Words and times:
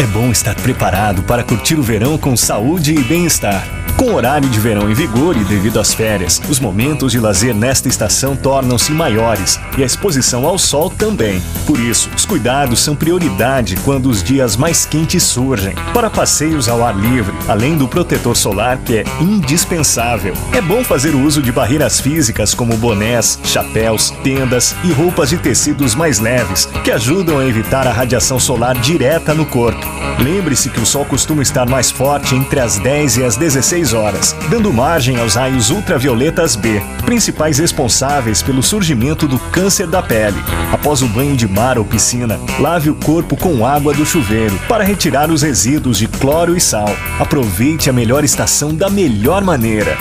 É 0.00 0.06
bom 0.06 0.30
estar 0.30 0.54
preparado 0.54 1.24
para 1.24 1.42
curtir 1.42 1.74
o 1.74 1.82
verão 1.82 2.16
com 2.16 2.36
saúde 2.36 2.94
e 2.94 3.02
bem-estar. 3.02 3.87
Com 3.98 4.14
horário 4.14 4.48
de 4.48 4.60
verão 4.60 4.88
em 4.88 4.94
vigor 4.94 5.36
e 5.36 5.42
devido 5.42 5.80
às 5.80 5.92
férias, 5.92 6.40
os 6.48 6.60
momentos 6.60 7.10
de 7.10 7.18
lazer 7.18 7.52
nesta 7.52 7.88
estação 7.88 8.36
tornam-se 8.36 8.92
maiores 8.92 9.58
e 9.76 9.82
a 9.82 9.86
exposição 9.86 10.46
ao 10.46 10.56
sol 10.56 10.88
também. 10.88 11.42
Por 11.66 11.80
isso, 11.80 12.08
os 12.16 12.24
cuidados 12.24 12.78
são 12.78 12.94
prioridade 12.94 13.74
quando 13.84 14.08
os 14.08 14.22
dias 14.22 14.56
mais 14.56 14.86
quentes 14.86 15.24
surgem. 15.24 15.74
Para 15.92 16.08
passeios 16.08 16.68
ao 16.68 16.84
ar 16.84 16.96
livre, 16.96 17.34
além 17.48 17.76
do 17.76 17.88
protetor 17.88 18.36
solar 18.36 18.78
que 18.78 18.98
é 18.98 19.04
indispensável, 19.20 20.32
é 20.52 20.60
bom 20.60 20.84
fazer 20.84 21.16
uso 21.16 21.42
de 21.42 21.50
barreiras 21.50 22.00
físicas 22.00 22.54
como 22.54 22.76
bonés, 22.76 23.36
chapéus, 23.42 24.10
tendas 24.22 24.76
e 24.84 24.92
roupas 24.92 25.30
de 25.30 25.38
tecidos 25.38 25.96
mais 25.96 26.20
leves, 26.20 26.66
que 26.84 26.92
ajudam 26.92 27.40
a 27.40 27.44
evitar 27.44 27.84
a 27.84 27.92
radiação 27.92 28.38
solar 28.38 28.76
direta 28.78 29.34
no 29.34 29.44
corpo. 29.44 29.84
Lembre-se 30.20 30.70
que 30.70 30.80
o 30.80 30.86
sol 30.86 31.04
costuma 31.04 31.42
estar 31.42 31.68
mais 31.68 31.90
forte 31.90 32.34
entre 32.34 32.60
as 32.60 32.78
10 32.78 33.18
e 33.18 33.24
as 33.24 33.36
16 33.36 33.87
horas, 33.92 34.34
dando 34.50 34.72
margem 34.72 35.18
aos 35.18 35.34
raios 35.34 35.70
ultravioletas 35.70 36.56
B, 36.56 36.80
principais 37.04 37.58
responsáveis 37.58 38.42
pelo 38.42 38.62
surgimento 38.62 39.26
do 39.26 39.38
câncer 39.38 39.86
da 39.86 40.02
pele. 40.02 40.38
Após 40.72 41.02
o 41.02 41.08
banho 41.08 41.36
de 41.36 41.48
mar 41.48 41.78
ou 41.78 41.84
piscina, 41.84 42.38
lave 42.58 42.90
o 42.90 42.94
corpo 42.94 43.36
com 43.36 43.64
água 43.64 43.92
do 43.92 44.04
chuveiro 44.04 44.58
para 44.68 44.84
retirar 44.84 45.30
os 45.30 45.42
resíduos 45.42 45.98
de 45.98 46.06
cloro 46.06 46.56
e 46.56 46.60
sal. 46.60 46.88
Aproveite 47.18 47.90
a 47.90 47.92
melhor 47.92 48.24
estação 48.24 48.74
da 48.74 48.90
melhor 48.90 49.42
maneira. 49.42 49.96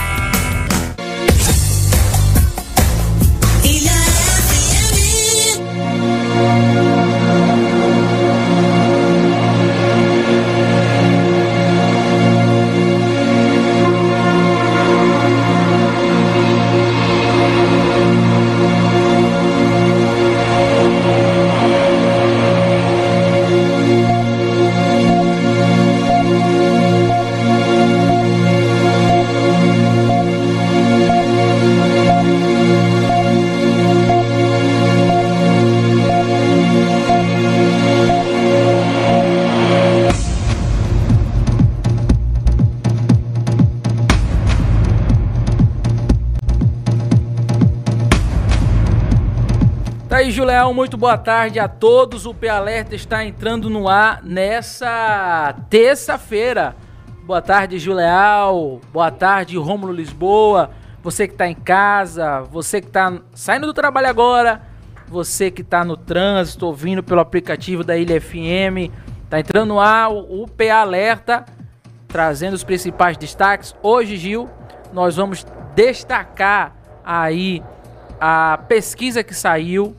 Aí, 50.37 50.39
Julião, 50.39 50.71
muito 50.71 50.95
boa 50.95 51.17
tarde 51.17 51.57
a 51.57 51.67
todos. 51.67 52.27
O 52.27 52.33
P 52.33 52.47
Alerta 52.47 52.93
está 52.93 53.25
entrando 53.25 53.71
no 53.71 53.89
ar 53.89 54.21
nessa 54.23 55.55
terça-feira. 55.67 56.75
Boa 57.23 57.41
tarde, 57.41 57.79
Julião. 57.79 58.79
Boa 58.93 59.09
tarde, 59.09 59.57
Rômulo 59.57 59.91
Lisboa. 59.91 60.69
Você 61.01 61.27
que 61.27 61.33
está 61.33 61.47
em 61.47 61.55
casa, 61.55 62.41
você 62.41 62.79
que 62.79 62.85
está 62.85 63.19
saindo 63.33 63.65
do 63.65 63.73
trabalho 63.73 64.09
agora, 64.09 64.61
você 65.07 65.49
que 65.49 65.63
está 65.63 65.83
no 65.83 65.97
trânsito, 65.97 66.67
ouvindo 66.67 67.01
pelo 67.01 67.19
aplicativo 67.19 67.83
da 67.83 67.97
Ilha 67.97 68.21
FM. 68.21 68.93
Tá 69.27 69.39
entrando 69.39 69.69
no 69.69 69.79
ar 69.79 70.11
o 70.11 70.43
o 70.43 70.47
P 70.47 70.69
Alerta, 70.69 71.45
trazendo 72.07 72.53
os 72.53 72.63
principais 72.63 73.17
destaques. 73.17 73.75
Hoje, 73.81 74.15
Gil, 74.17 74.47
nós 74.93 75.15
vamos 75.15 75.43
destacar 75.73 76.75
aí 77.03 77.63
a 78.21 78.59
pesquisa 78.67 79.23
que 79.23 79.33
saiu 79.33 79.95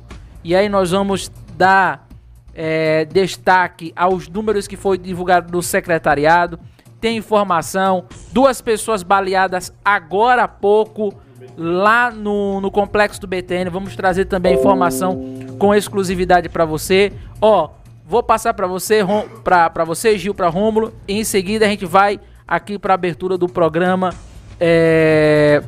e 0.49 0.57
aí 0.57 0.67
nós 0.67 0.93
vamos 0.93 1.31
dar 1.59 2.09
é, 2.55 3.05
destaque 3.05 3.93
aos 3.95 4.29
números 4.29 4.67
que 4.67 4.79
foi 4.79 4.97
divulgado 4.97 5.53
no 5.53 5.63
secretariado. 5.63 6.59
Tem 6.99 7.19
informação, 7.19 8.07
duas 8.33 8.63
pessoas 8.63 9.03
baleadas 9.03 9.71
agora 9.85 10.45
há 10.45 10.49
pouco 10.49 11.13
lá 11.55 12.11
no, 12.11 12.63
no 12.63 12.71
complexo 12.71 13.21
do 13.21 13.27
BTN. 13.27 13.69
Vamos 13.69 13.95
trazer 13.95 14.25
também 14.25 14.55
informação 14.55 15.23
com 15.59 15.75
exclusividade 15.75 16.49
para 16.49 16.65
você. 16.65 17.13
Ó, 17.43 17.69
vou 18.07 18.23
passar 18.23 18.55
para 18.55 18.67
você, 18.67 19.03
para 19.45 19.85
você 19.85 20.17
Gil, 20.17 20.35
para 20.35 20.49
Rômulo. 20.49 20.95
Em 21.07 21.25
seguida 21.25 21.67
a 21.67 21.69
gente 21.69 21.85
vai 21.85 22.19
aqui 22.47 22.79
para 22.79 22.95
abertura 22.95 23.37
do 23.37 23.51
programa. 23.51 24.15
É, 24.59 25.63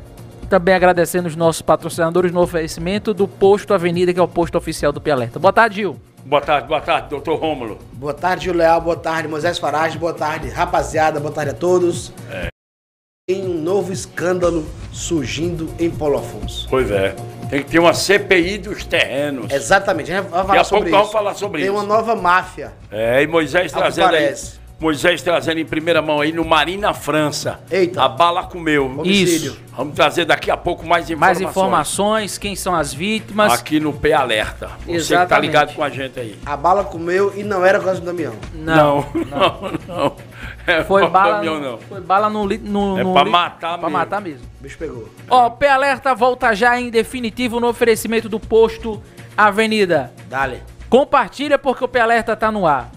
também 0.50 0.74
agradecendo 0.74 1.28
os 1.28 1.36
nossos 1.36 1.62
patrocinadores 1.62 2.32
no 2.32 2.40
oferecimento 2.40 3.14
do 3.14 3.28
Posto 3.28 3.72
Avenida, 3.72 4.12
que 4.12 4.18
é 4.18 4.22
o 4.22 4.26
posto 4.26 4.58
oficial 4.58 4.90
do 4.90 5.00
Pialerta. 5.00 5.38
Boa 5.38 5.52
tarde, 5.52 5.76
Gil. 5.76 5.96
Boa 6.24 6.42
tarde, 6.42 6.66
boa 6.68 6.80
tarde, 6.80 7.08
doutor 7.08 7.38
Rômulo. 7.38 7.78
Boa 7.92 8.12
tarde, 8.12 8.46
Julião. 8.46 8.80
Boa 8.80 8.96
tarde, 8.96 9.28
Moisés 9.28 9.58
Farage. 9.58 9.96
Boa 9.96 10.12
tarde, 10.12 10.48
rapaziada. 10.48 11.20
Boa 11.20 11.32
tarde 11.32 11.52
a 11.52 11.54
todos. 11.54 12.12
É. 12.30 12.48
Tem 13.28 13.46
um 13.46 13.62
novo 13.62 13.92
escândalo 13.92 14.66
surgindo 14.92 15.72
em 15.78 15.88
Paulo 15.88 16.18
Afonso. 16.18 16.66
Pois 16.68 16.90
é. 16.90 17.14
Tem 17.48 17.62
que 17.62 17.70
ter 17.70 17.78
uma 17.78 17.94
CPI 17.94 18.58
dos 18.58 18.84
terrenos. 18.84 19.52
Exatamente, 19.52 20.12
a 20.12 20.16
gente 20.16 20.30
vai 20.30 20.44
falar 20.44 20.60
a 20.60 20.64
sobre 20.64 20.70
pouco 20.70 20.88
isso. 20.88 20.96
vamos 20.98 21.12
falar 21.12 21.34
sobre 21.34 21.62
Tem 21.62 21.70
isso. 21.70 21.78
uma 21.78 21.86
nova 21.86 22.16
máfia. 22.16 22.72
É, 22.90 23.22
e 23.22 23.26
Moisés 23.28 23.70
trazendo 23.70 24.14
aí. 24.14 24.34
Moisés 24.80 25.20
trazendo 25.20 25.58
em 25.60 25.64
primeira 25.66 26.00
mão 26.00 26.22
aí 26.22 26.32
no 26.32 26.42
Marina 26.42 26.94
França. 26.94 27.60
Eita. 27.70 28.02
A 28.02 28.08
bala 28.08 28.44
comeu. 28.44 28.86
Homicídio. 28.86 29.52
Isso. 29.52 29.60
Vamos 29.76 29.94
trazer 29.94 30.24
daqui 30.24 30.50
a 30.50 30.56
pouco 30.56 30.86
mais 30.86 31.08
Mais 31.10 31.38
informações. 31.38 31.50
informações, 31.50 32.38
quem 32.38 32.56
são 32.56 32.74
as 32.74 32.92
vítimas. 32.94 33.52
Aqui 33.52 33.78
no 33.78 33.92
P 33.92 34.12
Alerta. 34.14 34.68
Você 34.68 34.76
que 34.84 34.86
tá 34.86 34.94
Exatamente. 34.94 35.46
ligado 35.46 35.74
com 35.74 35.84
a 35.84 35.90
gente 35.90 36.18
aí. 36.18 36.38
A 36.46 36.56
bala 36.56 36.82
comeu 36.82 37.30
e 37.36 37.42
não 37.44 37.64
era 37.64 37.78
por 37.78 37.84
causa 37.86 38.00
do 38.00 38.06
Damião. 38.06 38.32
Não, 38.54 39.04
não, 39.14 39.72
não. 39.86 40.16
É, 40.66 40.82
Foi 40.84 41.02
não, 41.02 41.10
bala, 41.10 41.36
Damião, 41.36 41.60
não. 41.60 41.78
foi 41.78 42.00
bala 42.00 42.30
no, 42.30 42.46
li- 42.46 42.58
no, 42.58 42.98
É 42.98 43.02
no 43.04 43.12
pra 43.12 43.24
li- 43.24 43.30
matar 43.30 43.70
pra 43.78 43.88
mesmo. 43.88 43.90
matar 43.90 44.20
mesmo. 44.22 44.46
O 44.60 44.62
bicho 44.62 44.78
pegou. 44.78 45.08
Ó, 45.28 45.50
P 45.50 45.66
Alerta 45.66 46.14
volta 46.14 46.54
já 46.54 46.80
em 46.80 46.88
definitivo 46.90 47.60
no 47.60 47.68
oferecimento 47.68 48.28
do 48.30 48.40
posto 48.40 49.02
Avenida. 49.36 50.10
Dale. 50.28 50.62
Compartilha 50.88 51.58
porque 51.58 51.84
o 51.84 51.88
P 51.88 51.98
Alerta 52.00 52.34
tá 52.34 52.50
no 52.50 52.66
ar. 52.66 52.90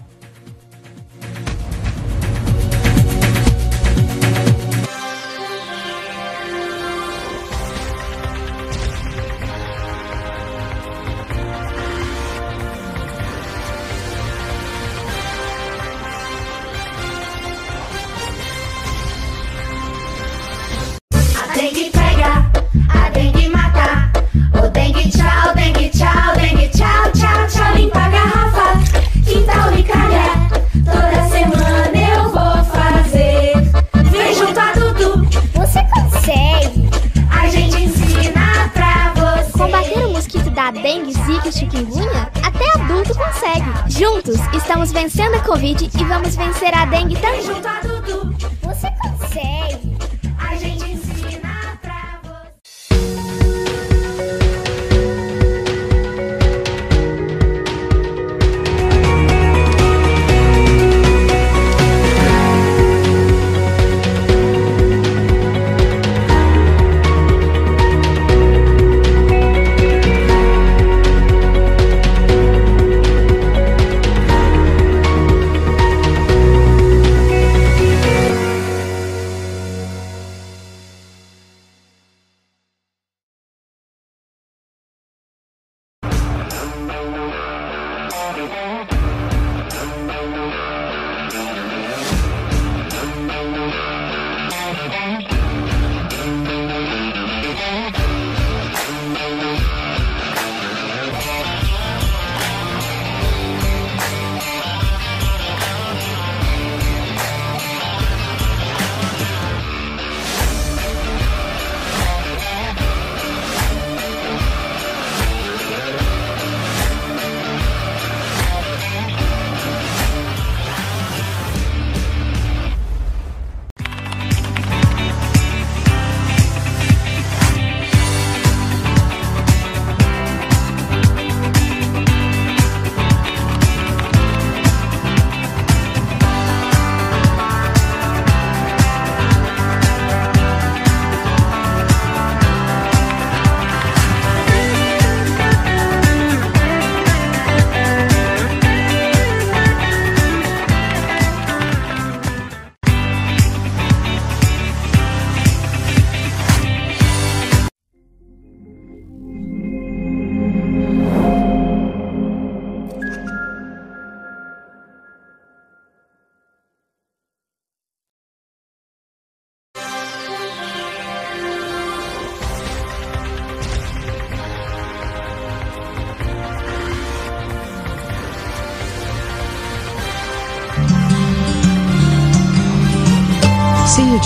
Dengue, 41.44 41.48
zika 41.48 41.48
e 41.48 41.52
chikungunya? 41.52 42.30
Até 42.42 42.80
adulto 42.80 43.14
consegue! 43.14 43.64
Juntos, 43.88 44.38
estamos 44.54 44.92
vencendo 44.92 45.34
a 45.34 45.40
Covid 45.40 45.90
e 45.94 46.04
vamos 46.04 46.36
vencer 46.36 46.74
a 46.74 46.86
dengue 46.86 47.16
também! 47.16 47.42
junto 47.42 47.68
Você 48.62 48.90
consegue! 49.02 49.83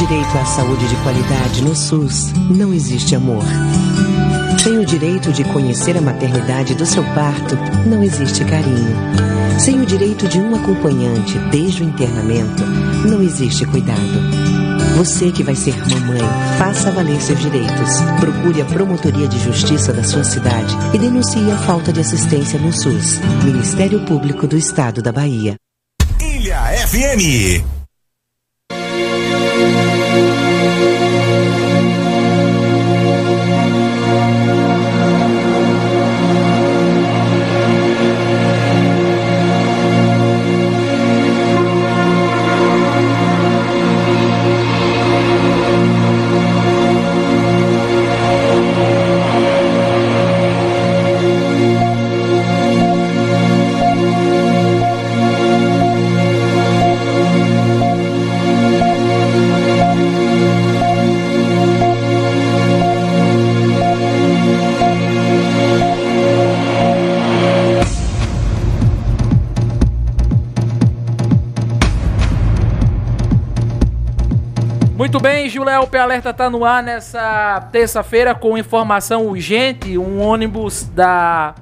Direito 0.08 0.38
à 0.38 0.44
saúde 0.46 0.88
de 0.88 0.96
qualidade 1.02 1.62
no 1.62 1.76
SUS, 1.76 2.32
não 2.48 2.72
existe 2.72 3.14
amor. 3.14 3.44
Sem 4.58 4.78
o 4.78 4.86
direito 4.86 5.30
de 5.30 5.44
conhecer 5.44 5.98
a 5.98 6.00
maternidade 6.00 6.74
do 6.74 6.86
seu 6.86 7.04
parto, 7.12 7.54
não 7.86 8.02
existe 8.02 8.42
carinho. 8.46 8.96
Sem 9.58 9.82
o 9.82 9.84
direito 9.84 10.26
de 10.26 10.38
um 10.38 10.54
acompanhante 10.54 11.38
desde 11.50 11.82
o 11.82 11.86
internamento, 11.86 12.64
não 13.06 13.20
existe 13.20 13.66
cuidado. 13.66 13.98
Você 14.96 15.30
que 15.30 15.42
vai 15.42 15.54
ser 15.54 15.76
mamãe, 15.76 16.22
faça 16.56 16.90
valer 16.90 17.20
seus 17.20 17.40
direitos. 17.40 18.00
Procure 18.18 18.62
a 18.62 18.64
Promotoria 18.64 19.28
de 19.28 19.38
Justiça 19.38 19.92
da 19.92 20.02
sua 20.02 20.24
cidade 20.24 20.74
e 20.94 20.98
denuncie 20.98 21.50
a 21.50 21.58
falta 21.58 21.92
de 21.92 22.00
assistência 22.00 22.58
no 22.58 22.72
SUS. 22.72 23.20
Ministério 23.44 24.00
Público 24.06 24.46
do 24.46 24.56
Estado 24.56 25.02
da 25.02 25.12
Bahia. 25.12 25.56
Ilha 26.18 26.62
FM. 26.86 27.77
O 75.80 75.86
P 75.86 75.98
Alerta 75.98 76.32
tá 76.34 76.48
no 76.50 76.64
ar 76.64 76.82
nessa 76.82 77.68
terça-feira 77.72 78.34
com 78.34 78.56
informação 78.58 79.26
urgente. 79.26 79.96
Um 79.98 80.20
ônibus 80.20 80.84
da 80.84 81.54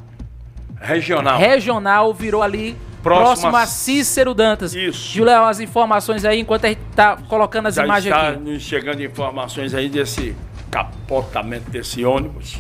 Regional. 0.81 1.39
regional 1.39 2.13
virou 2.15 2.43
ali 2.43 2.77
Próximo 3.03 3.27
próximo, 3.53 3.57
a- 3.57 3.63
a 3.63 3.67
Cícero 3.67 4.35
Dantas. 4.35 4.75
Isso. 4.75 5.15
Juléo, 5.15 5.45
as 5.45 5.61
informações 5.61 6.25
aí 6.25 6.41
enquanto 6.41 6.65
a 6.65 6.69
gente 6.69 6.81
tá 6.95 7.17
colocando 7.29 7.67
as 7.67 7.77
Já 7.77 7.85
imagens 7.85 8.13
está 8.15 8.29
aqui. 8.31 8.41
nos 8.41 8.63
chegando 8.63 9.01
informações 9.03 9.75
aí 9.75 9.89
desse 9.89 10.35
capotamento 10.71 11.71
desse 11.71 12.05
ônibus. 12.05 12.57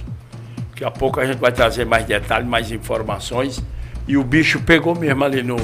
Daqui 0.71 0.85
a 0.85 0.91
pouco 0.91 1.19
a 1.19 1.25
gente 1.27 1.39
vai 1.39 1.51
trazer 1.51 1.85
mais 1.85 2.05
detalhes, 2.05 2.47
mais 2.47 2.71
informações. 2.71 3.61
E 4.07 4.17
o 4.17 4.23
bicho 4.23 4.61
pegou 4.61 4.95
mesmo 4.95 5.25
ali 5.25 5.43
no. 5.43 5.57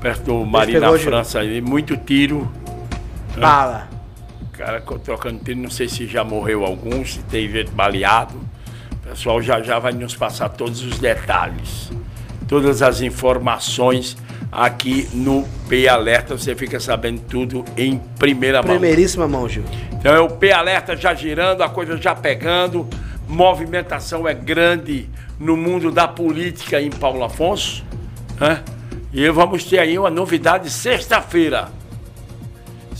Perto 0.00 0.24
do 0.24 0.44
Marina? 0.46 0.92
França 0.98 1.38
ali, 1.38 1.60
muito 1.62 1.96
tiro. 1.96 2.50
né? 3.34 3.40
Bala. 3.40 3.88
O 3.92 3.99
cara 4.60 4.82
trocando 5.02 5.42
tiro, 5.42 5.58
não 5.58 5.70
sei 5.70 5.88
se 5.88 6.06
já 6.06 6.22
morreu 6.22 6.66
algum, 6.66 7.02
se 7.02 7.20
tem 7.20 7.48
gente 7.48 7.70
baleado. 7.70 8.36
O 8.92 9.08
pessoal 9.08 9.40
já 9.40 9.62
já 9.62 9.78
vai 9.78 9.92
nos 9.92 10.14
passar 10.14 10.50
todos 10.50 10.82
os 10.82 10.98
detalhes. 10.98 11.90
Todas 12.46 12.82
as 12.82 13.00
informações 13.00 14.18
aqui 14.52 15.08
no 15.14 15.48
P 15.66 15.88
Alerta. 15.88 16.36
Você 16.36 16.54
fica 16.54 16.78
sabendo 16.78 17.22
tudo 17.22 17.64
em 17.74 17.98
primeira 18.18 18.60
mão. 18.62 18.72
Primeiríssima 18.72 19.26
mão, 19.26 19.48
Gil. 19.48 19.64
Então 19.92 20.14
é 20.14 20.20
o 20.20 20.28
P 20.28 20.52
Alerta 20.52 20.94
já 20.94 21.14
girando, 21.14 21.62
a 21.62 21.68
coisa 21.68 21.96
já 21.96 22.14
pegando. 22.14 22.86
Movimentação 23.26 24.28
é 24.28 24.34
grande 24.34 25.08
no 25.38 25.56
mundo 25.56 25.90
da 25.90 26.06
política 26.06 26.82
em 26.82 26.90
Paulo 26.90 27.24
Afonso. 27.24 27.82
Né? 28.38 28.62
E 29.10 29.26
vamos 29.30 29.64
ter 29.64 29.78
aí 29.78 29.98
uma 29.98 30.10
novidade 30.10 30.68
sexta-feira. 30.68 31.79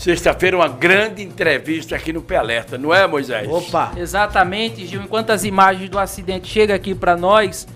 Sexta-feira, 0.01 0.57
uma 0.57 0.67
grande 0.67 1.21
entrevista 1.21 1.95
aqui 1.95 2.11
no 2.11 2.23
P 2.23 2.35
Alerta, 2.35 2.75
não 2.75 2.91
é, 2.91 3.05
Moisés? 3.05 3.47
Opa! 3.47 3.91
Exatamente, 3.95 4.83
Gil. 4.87 4.99
Enquanto 5.03 5.29
as 5.29 5.43
imagens 5.43 5.91
do 5.91 5.99
acidente 5.99 6.47
chegam 6.47 6.75
aqui 6.75 6.95
para 6.95 7.15
nós, 7.15 7.67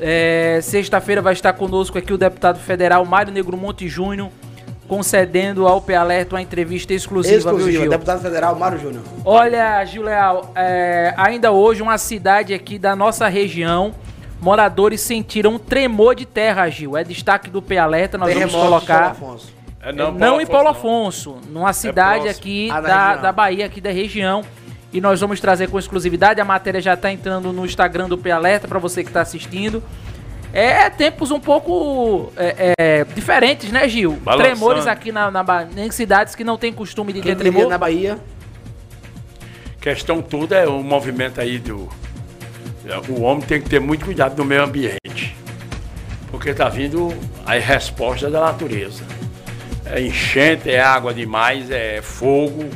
é, 0.00 0.58
sexta-feira 0.62 1.20
vai 1.20 1.34
estar 1.34 1.52
conosco 1.52 1.98
aqui 1.98 2.14
o 2.14 2.16
deputado 2.16 2.58
federal 2.58 3.04
Mário 3.04 3.30
Negro 3.30 3.58
Monte 3.58 3.90
Júnior, 3.90 4.30
concedendo 4.88 5.68
ao 5.68 5.82
P 5.82 5.94
Alerta 5.94 6.36
uma 6.36 6.40
entrevista 6.40 6.94
exclusiva, 6.94 7.50
viu, 7.50 7.58
Exclusiva, 7.58 7.82
Gil? 7.82 7.90
deputado 7.90 8.22
federal 8.22 8.56
Mário 8.56 8.78
Júnior. 8.78 9.02
Olha, 9.22 9.84
Gil 9.84 10.04
Leal, 10.04 10.52
é, 10.56 11.12
ainda 11.18 11.52
hoje 11.52 11.82
uma 11.82 11.98
cidade 11.98 12.54
aqui 12.54 12.78
da 12.78 12.96
nossa 12.96 13.28
região, 13.28 13.94
moradores 14.40 15.02
sentiram 15.02 15.56
um 15.56 15.58
tremor 15.58 16.14
de 16.14 16.24
terra, 16.24 16.70
Gil. 16.70 16.96
É 16.96 17.04
destaque 17.04 17.50
do 17.50 17.60
P 17.60 17.76
Alerta, 17.76 18.16
nós 18.16 18.32
vamos 18.32 18.50
Terremoto 18.50 18.64
de 18.64 18.86
colocar. 18.86 19.16
É, 19.86 19.92
Não, 19.92 20.16
Paulo 20.16 20.40
em 20.40 20.46
Paulo 20.46 20.68
Afonso, 20.68 21.30
Afonso, 21.30 21.48
numa 21.48 21.72
cidade 21.72 22.22
próximo. 22.24 22.40
aqui 22.40 22.68
Ah, 22.72 22.80
da, 22.80 23.16
da 23.16 23.32
Bahia, 23.32 23.66
aqui 23.66 23.80
da 23.80 23.90
região. 23.92 24.42
E 24.92 25.00
nós 25.00 25.20
vamos 25.20 25.38
trazer 25.40 25.68
com 25.68 25.78
exclusividade. 25.78 26.40
A 26.40 26.44
matéria 26.44 26.80
já 26.80 26.94
está 26.94 27.12
entrando 27.12 27.52
no 27.52 27.64
Instagram 27.64 28.08
do 28.08 28.18
P 28.18 28.30
Alerta 28.30 28.66
para 28.66 28.80
você 28.80 29.04
que 29.04 29.10
está 29.10 29.20
assistindo. 29.20 29.80
É 30.52 30.88
tempos 30.90 31.30
um 31.30 31.38
pouco 31.38 32.32
é, 32.36 32.74
é, 32.78 33.04
diferentes, 33.14 33.70
né, 33.70 33.88
Gil? 33.88 34.12
Balançando. 34.12 34.56
Tremores 34.56 34.86
aqui 34.86 35.12
na, 35.12 35.30
na 35.30 35.42
Ba- 35.42 35.68
em 35.76 35.90
cidades 35.90 36.34
que 36.34 36.42
não 36.42 36.56
tem 36.56 36.72
costume 36.72 37.12
de 37.12 37.20
ter 37.20 37.36
tremor. 37.36 37.68
na 37.68 37.76
Bahia, 37.78 38.18
questão 39.80 40.22
toda 40.22 40.56
é 40.56 40.66
o 40.66 40.82
movimento 40.82 41.40
aí 41.40 41.58
do. 41.58 41.88
O 43.08 43.22
homem 43.22 43.44
tem 43.44 43.60
que 43.60 43.68
ter 43.68 43.80
muito 43.80 44.04
cuidado 44.04 44.36
no 44.38 44.44
meio 44.44 44.62
ambiente. 44.64 45.36
Porque 46.30 46.54
tá 46.54 46.68
vindo 46.68 47.12
a 47.44 47.52
resposta 47.54 48.30
da 48.30 48.40
natureza. 48.40 49.04
É 49.88 50.00
enchente, 50.00 50.70
é 50.70 50.80
água 50.80 51.14
demais, 51.14 51.70
é 51.70 52.02
fogo, 52.02 52.68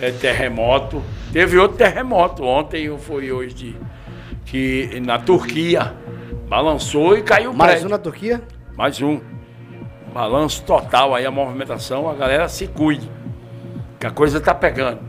é 0.00 0.10
terremoto. 0.10 1.02
Teve 1.32 1.58
outro 1.58 1.76
terremoto 1.76 2.44
ontem 2.44 2.88
ou 2.88 2.98
foi 2.98 3.32
hoje 3.32 3.76
que 4.44 5.00
na 5.00 5.18
Turquia 5.18 5.94
balançou 6.48 7.16
e 7.16 7.22
caiu 7.22 7.50
o 7.50 7.56
mais 7.56 7.72
prédio. 7.72 7.88
um 7.88 7.90
na 7.90 7.98
Turquia. 7.98 8.42
Mais 8.76 9.02
um. 9.02 9.20
Balanço 10.14 10.62
total 10.62 11.14
aí, 11.14 11.26
a 11.26 11.30
movimentação, 11.30 12.08
a 12.08 12.14
galera 12.14 12.48
se 12.48 12.66
cuide. 12.68 13.10
Que 13.98 14.06
a 14.06 14.10
coisa 14.10 14.40
tá 14.40 14.54
pegando. 14.54 15.00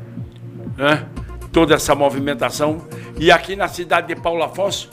Né? 0.75 1.06
Toda 1.51 1.75
essa 1.75 1.94
movimentação. 1.94 2.82
E 3.17 3.32
aqui 3.32 3.56
na 3.56 3.67
cidade 3.67 4.08
de 4.08 4.15
Paulo 4.15 4.44
Afonso, 4.44 4.89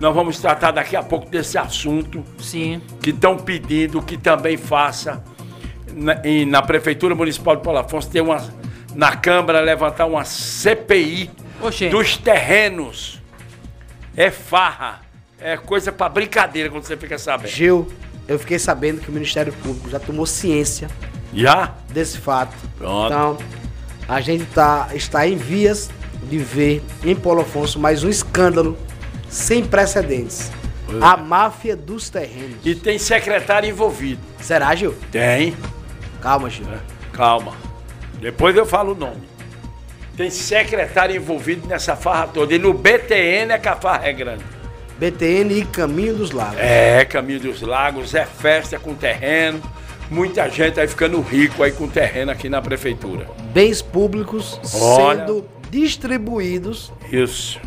nós 0.00 0.14
vamos 0.14 0.40
tratar 0.40 0.70
daqui 0.72 0.96
a 0.96 1.02
pouco 1.02 1.28
desse 1.30 1.56
assunto 1.56 2.24
Sim. 2.38 2.80
que 3.00 3.10
estão 3.10 3.36
pedindo 3.36 4.02
que 4.02 4.16
também 4.16 4.56
faça 4.56 5.22
na, 5.94 6.20
e 6.26 6.44
na 6.44 6.62
Prefeitura 6.62 7.14
Municipal 7.14 7.56
de 7.56 7.62
Paulo 7.62 7.78
Afonso 7.78 8.08
tem 8.10 8.20
uma 8.22 8.44
na 8.94 9.16
Câmara 9.16 9.60
levantar 9.60 10.06
uma 10.06 10.24
CPI 10.24 11.30
Oxê. 11.60 11.88
dos 11.88 12.16
terrenos. 12.16 13.20
É 14.16 14.30
farra, 14.30 15.00
é 15.40 15.56
coisa 15.56 15.90
pra 15.90 16.08
brincadeira 16.08 16.70
quando 16.70 16.84
você 16.84 16.96
fica 16.96 17.18
sabendo. 17.18 17.48
Gil, 17.48 17.88
eu 18.28 18.38
fiquei 18.38 18.58
sabendo 18.58 19.00
que 19.00 19.08
o 19.08 19.12
Ministério 19.12 19.52
Público 19.52 19.90
já 19.90 19.98
tomou 19.98 20.24
ciência 20.24 20.88
Já? 21.32 21.72
desse 21.90 22.18
fato. 22.18 22.54
Pronto. 22.78 23.06
Então, 23.06 23.38
a 24.08 24.20
gente 24.20 24.44
tá, 24.46 24.88
está 24.94 25.26
em 25.26 25.36
vias 25.36 25.90
de 26.30 26.38
ver 26.38 26.82
em 27.04 27.14
Paulo 27.16 27.40
Afonso 27.40 27.78
mais 27.78 28.04
um 28.04 28.08
escândalo 28.08 28.78
sem 29.28 29.64
precedentes. 29.64 30.50
A 31.00 31.16
máfia 31.16 31.74
dos 31.74 32.08
terrenos. 32.08 32.58
E 32.64 32.74
tem 32.74 32.98
secretário 32.98 33.68
envolvido. 33.68 34.20
Será, 34.40 34.74
Gil? 34.76 34.94
Tem. 35.10 35.56
Calma, 36.24 36.48
Gil. 36.48 36.66
Calma. 37.12 37.52
Depois 38.18 38.56
eu 38.56 38.64
falo 38.64 38.92
o 38.92 38.94
nome. 38.94 39.20
Tem 40.16 40.30
secretário 40.30 41.14
envolvido 41.14 41.68
nessa 41.68 41.94
farra 41.94 42.28
toda. 42.28 42.54
E 42.54 42.58
no 42.58 42.72
BTN 42.72 43.52
é 43.52 43.58
que 43.58 43.68
a 43.68 43.76
farra 43.76 44.06
é 44.06 44.12
grande. 44.14 44.42
BTN 44.98 45.52
e 45.52 45.66
Caminho 45.66 46.14
dos 46.14 46.30
Lagos. 46.30 46.58
É, 46.58 47.04
Caminho 47.04 47.40
dos 47.40 47.60
Lagos, 47.60 48.14
é 48.14 48.24
festa 48.24 48.78
com 48.78 48.94
terreno. 48.94 49.60
Muita 50.10 50.48
gente 50.48 50.80
aí 50.80 50.88
ficando 50.88 51.20
rico 51.20 51.62
aí 51.62 51.72
com 51.72 51.86
terreno 51.86 52.30
aqui 52.30 52.48
na 52.48 52.62
prefeitura. 52.62 53.28
Bens 53.52 53.82
públicos 53.82 54.58
Olha. 54.80 55.18
sendo 55.18 55.44
distribuídos. 55.70 56.90
Isso. 57.12 57.60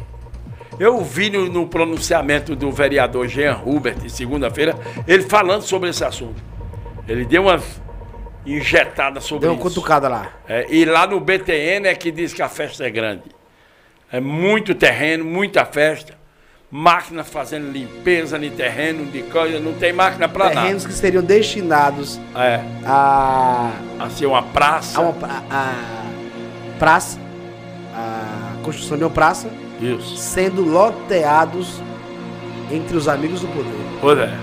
Eu 0.79 1.03
vi 1.03 1.29
no, 1.29 1.47
no 1.47 1.67
pronunciamento 1.67 2.55
do 2.55 2.71
vereador 2.71 3.27
Jean 3.27 3.61
Hubert, 3.63 4.09
segunda-feira, 4.09 4.75
ele 5.07 5.23
falando 5.23 5.61
sobre 5.61 5.89
esse 5.89 6.03
assunto. 6.03 6.41
Ele 7.07 7.23
deu 7.23 7.43
uma 7.43 7.61
injetada 8.47 9.19
sobre 9.19 9.41
Deu 9.41 9.51
uma 9.51 9.55
isso. 9.59 9.75
cutucada 9.75 10.07
lá. 10.07 10.31
É, 10.47 10.65
e 10.69 10.85
lá 10.85 11.05
no 11.05 11.19
BTN 11.19 11.87
é 11.87 11.95
que 11.95 12.11
diz 12.11 12.33
que 12.33 12.41
a 12.41 12.47
festa 12.47 12.85
é 12.85 12.89
grande. 12.89 13.23
É 14.11 14.21
muito 14.21 14.73
terreno, 14.73 15.25
muita 15.25 15.65
festa. 15.65 16.15
Máquinas 16.69 17.29
fazendo 17.29 17.71
limpeza 17.71 18.37
de 18.39 18.49
terreno, 18.49 19.05
de 19.05 19.21
coisa. 19.23 19.59
Não 19.59 19.73
tem 19.73 19.93
máquina 19.93 20.27
pra 20.27 20.49
Terrenos 20.49 20.85
que 20.85 20.93
seriam 20.93 21.23
destinados 21.23 22.19
nada. 22.33 22.45
É, 22.45 22.61
a, 22.85 23.71
a 23.99 24.09
ser 24.09 24.25
uma 24.25 24.43
praça. 24.43 24.99
a, 24.99 25.01
uma, 25.01 25.43
a 25.49 25.73
praça, 26.77 27.19
a 27.93 28.53
construção 28.63 28.97
de 28.97 29.03
uma 29.03 29.09
praça, 29.09 29.49
Isso. 29.81 30.17
sendo 30.17 30.61
loteados 30.61 31.81
entre 32.69 32.97
os 32.97 33.07
amigos 33.07 33.41
do 33.41 33.47
poder. 33.47 33.71
Pois 34.01 34.19
é. 34.19 34.33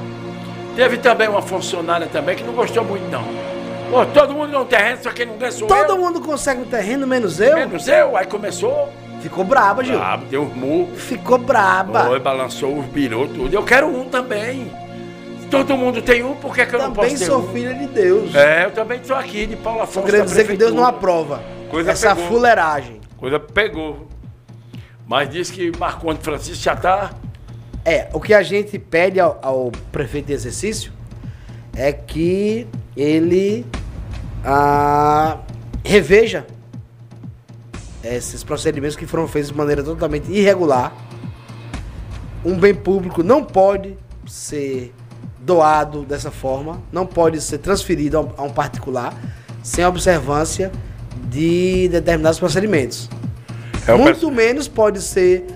Teve 0.74 0.96
também 0.98 1.28
uma 1.28 1.42
funcionária 1.42 2.06
também 2.06 2.34
que 2.34 2.42
não 2.42 2.54
gostou 2.54 2.84
muito, 2.84 3.08
não. 3.10 3.53
Pô, 3.90 4.04
todo 4.06 4.32
mundo 4.34 4.50
não 4.52 4.64
terreno, 4.64 4.98
só 5.02 5.10
quem 5.10 5.26
não 5.26 5.36
ganha 5.38 5.52
sou 5.52 5.68
Todo 5.68 5.90
eu. 5.92 5.98
mundo 5.98 6.20
consegue 6.20 6.62
um 6.62 6.64
terreno, 6.64 7.06
menos 7.06 7.38
eu. 7.40 7.54
Menos 7.54 7.86
eu. 7.86 8.16
Aí 8.16 8.26
começou. 8.26 8.92
Ficou 9.20 9.44
braba, 9.44 9.82
Gil. 9.84 9.96
Brabo, 9.98 10.26
deu 10.26 10.42
um 10.42 10.46
murro. 10.54 10.96
Ficou 10.96 11.38
braba. 11.38 12.04
Foi, 12.04 12.18
balançou 12.20 12.78
os 12.78 12.86
birou 12.86 13.26
tudo. 13.28 13.54
Eu 13.54 13.62
quero 13.64 13.86
um 13.88 14.08
também. 14.08 14.70
Todo 15.50 15.76
mundo 15.76 16.02
tem 16.02 16.24
um, 16.24 16.34
por 16.34 16.54
que, 16.54 16.66
que 16.66 16.74
eu 16.74 16.78
não 16.80 16.92
Também 16.92 17.10
posso 17.10 17.18
ter 17.20 17.26
sou 17.26 17.40
um? 17.40 17.52
filha 17.52 17.72
de 17.74 17.86
Deus. 17.86 18.34
É, 18.34 18.64
eu 18.64 18.70
também 18.72 19.00
sou 19.04 19.16
aqui 19.16 19.46
de 19.46 19.54
Paulo 19.56 19.78
Só 19.78 19.84
Afonso. 19.84 20.06
queria 20.06 20.20
da 20.20 20.26
dizer 20.26 20.46
que 20.46 20.56
Deus 20.56 20.72
não 20.74 20.84
aprova 20.84 21.40
Coisa 21.70 21.92
essa 21.92 22.14
pegou. 22.14 22.28
fuleiragem. 22.30 23.00
Coisa 23.16 23.38
pegou. 23.38 24.08
Mas 25.06 25.30
disse 25.30 25.52
que 25.52 25.70
Marcondes 25.78 26.22
Francisco 26.24 26.62
já 26.62 26.74
tá. 26.74 27.10
É, 27.84 28.08
o 28.12 28.20
que 28.20 28.34
a 28.34 28.42
gente 28.42 28.78
pede 28.78 29.20
ao, 29.20 29.38
ao 29.42 29.72
prefeito 29.92 30.26
de 30.26 30.32
exercício 30.32 30.92
é 31.76 31.92
que 31.92 32.66
ele 32.96 33.64
ah, 34.44 35.38
reveja 35.84 36.46
esses 38.02 38.44
procedimentos 38.44 38.96
que 38.96 39.06
foram 39.06 39.26
feitos 39.26 39.50
de 39.50 39.56
maneira 39.56 39.82
totalmente 39.82 40.30
irregular. 40.30 40.92
Um 42.44 42.58
bem 42.58 42.74
público 42.74 43.22
não 43.22 43.42
pode 43.42 43.96
ser 44.26 44.94
doado 45.40 46.02
dessa 46.04 46.30
forma, 46.30 46.80
não 46.92 47.06
pode 47.06 47.40
ser 47.40 47.58
transferido 47.58 48.18
a 48.36 48.42
um- 48.42 48.50
particular 48.50 49.14
sem 49.62 49.84
observância 49.84 50.70
de 51.30 51.88
determinados 51.88 52.38
procedimentos. 52.38 53.08
É 53.86 53.94
o 53.94 53.98
Muito 53.98 54.30
menos 54.30 54.68
pode 54.68 55.00
ser 55.00 55.46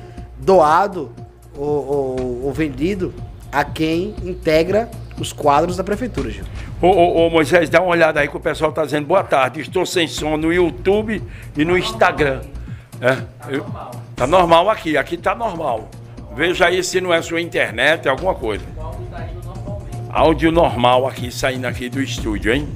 doado 0.40 1.11
ou, 1.57 1.66
ou- 1.68 2.45
ou 2.47 2.52
vendido 2.52 3.12
a 3.52 3.64
quem 3.64 4.14
integra 4.25 4.90
os 5.18 5.33
quadros 5.33 5.76
da 5.76 5.85
prefeitura, 5.85 6.30
Gil. 6.30 6.45
Ô, 6.80 6.87
ô, 6.87 7.26
ô, 7.26 7.30
Moisés, 7.30 7.68
dá 7.68 7.80
uma 7.80 7.90
olhada 7.90 8.20
aí 8.20 8.28
que 8.28 8.37
o 8.37 8.40
pessoal 8.40 8.70
tá 8.70 8.85
dizendo 8.85 9.06
boa 9.06 9.25
tarde. 9.25 9.61
Estou 9.61 9.85
sem 9.85 10.06
som 10.06 10.37
no 10.37 10.52
YouTube 10.52 11.23
e 11.56 11.64
no 11.64 11.76
Instagram. 11.76 12.40
É, 13.00 13.18
eu- 13.52 13.66
tá 14.14 14.26
normal 14.26 14.70
aqui, 14.70 14.97
aqui 14.97 15.16
tá 15.16 15.35
normal. 15.35 15.88
Veja 16.37 16.66
aí 16.66 16.82
se 16.85 17.00
não 17.00 17.12
é 17.12 17.20
sua 17.20 17.40
internet, 17.40 18.06
é 18.06 18.11
alguma 18.11 18.35
coisa. 18.35 18.64
Áudio 20.11 20.52
normal 20.52 21.06
aqui, 21.06 21.30
saindo 21.32 21.66
aqui 21.66 21.88
do 21.88 22.00
estúdio, 22.00 22.52
hein? 22.54 22.68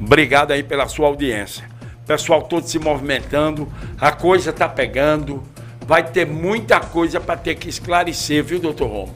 Obrigado 0.00 0.52
aí 0.52 0.62
pela 0.62 0.86
sua 0.88 1.08
audiência. 1.08 1.64
Pessoal 2.06 2.42
todo 2.42 2.66
se 2.66 2.78
movimentando, 2.78 3.68
a 4.00 4.12
coisa 4.12 4.52
tá 4.52 4.68
pegando. 4.68 5.42
Vai 5.84 6.04
ter 6.04 6.24
muita 6.26 6.78
coisa 6.78 7.20
para 7.20 7.36
ter 7.36 7.56
que 7.56 7.68
esclarecer, 7.68 8.42
viu, 8.44 8.60
doutor 8.60 8.86
Romo? 8.88 9.14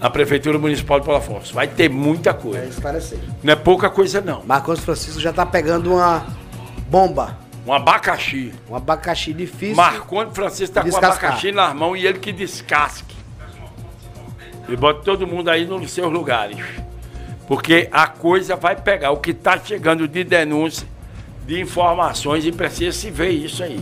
Na 0.00 0.08
Prefeitura 0.08 0.58
Municipal 0.58 1.00
de 1.00 1.06
Paulo 1.06 1.20
Afonso. 1.20 1.52
Vai 1.52 1.66
ter 1.66 1.88
muita 1.90 2.32
coisa. 2.32 2.60
É 2.60 2.66
esclarecer. 2.68 3.18
Não 3.42 3.52
é 3.52 3.56
pouca 3.56 3.90
coisa, 3.90 4.20
não. 4.20 4.44
Marcos 4.44 4.80
Francisco 4.80 5.20
já 5.20 5.32
tá 5.32 5.44
pegando 5.44 5.92
uma 5.94 6.24
bomba, 6.88 7.36
Um 7.66 7.72
abacaxi. 7.72 8.52
um 8.70 8.76
abacaxi 8.76 9.32
difícil. 9.32 9.74
Marconi 9.76 10.30
Francisco 10.32 10.74
tá 10.74 10.82
com 10.82 10.88
Descascar. 10.88 11.30
abacaxi 11.30 11.52
nas 11.52 11.74
mãos 11.74 11.96
e 11.96 12.06
ele 12.06 12.18
que 12.20 12.32
descasque. 12.32 13.16
E 14.68 14.76
bota 14.76 15.00
todo 15.02 15.26
mundo 15.26 15.48
aí 15.50 15.66
nos 15.66 15.90
seus 15.90 16.12
lugares. 16.12 16.58
Porque 17.48 17.88
a 17.90 18.06
coisa 18.06 18.54
vai 18.54 18.76
pegar. 18.76 19.10
O 19.10 19.16
que 19.16 19.32
tá 19.34 19.58
chegando 19.58 20.06
de 20.06 20.22
denúncia, 20.22 20.86
de 21.46 21.60
informações, 21.60 22.44
e 22.44 22.52
precisa 22.52 22.96
se 22.96 23.10
ver 23.10 23.30
isso 23.30 23.64
aí. 23.64 23.80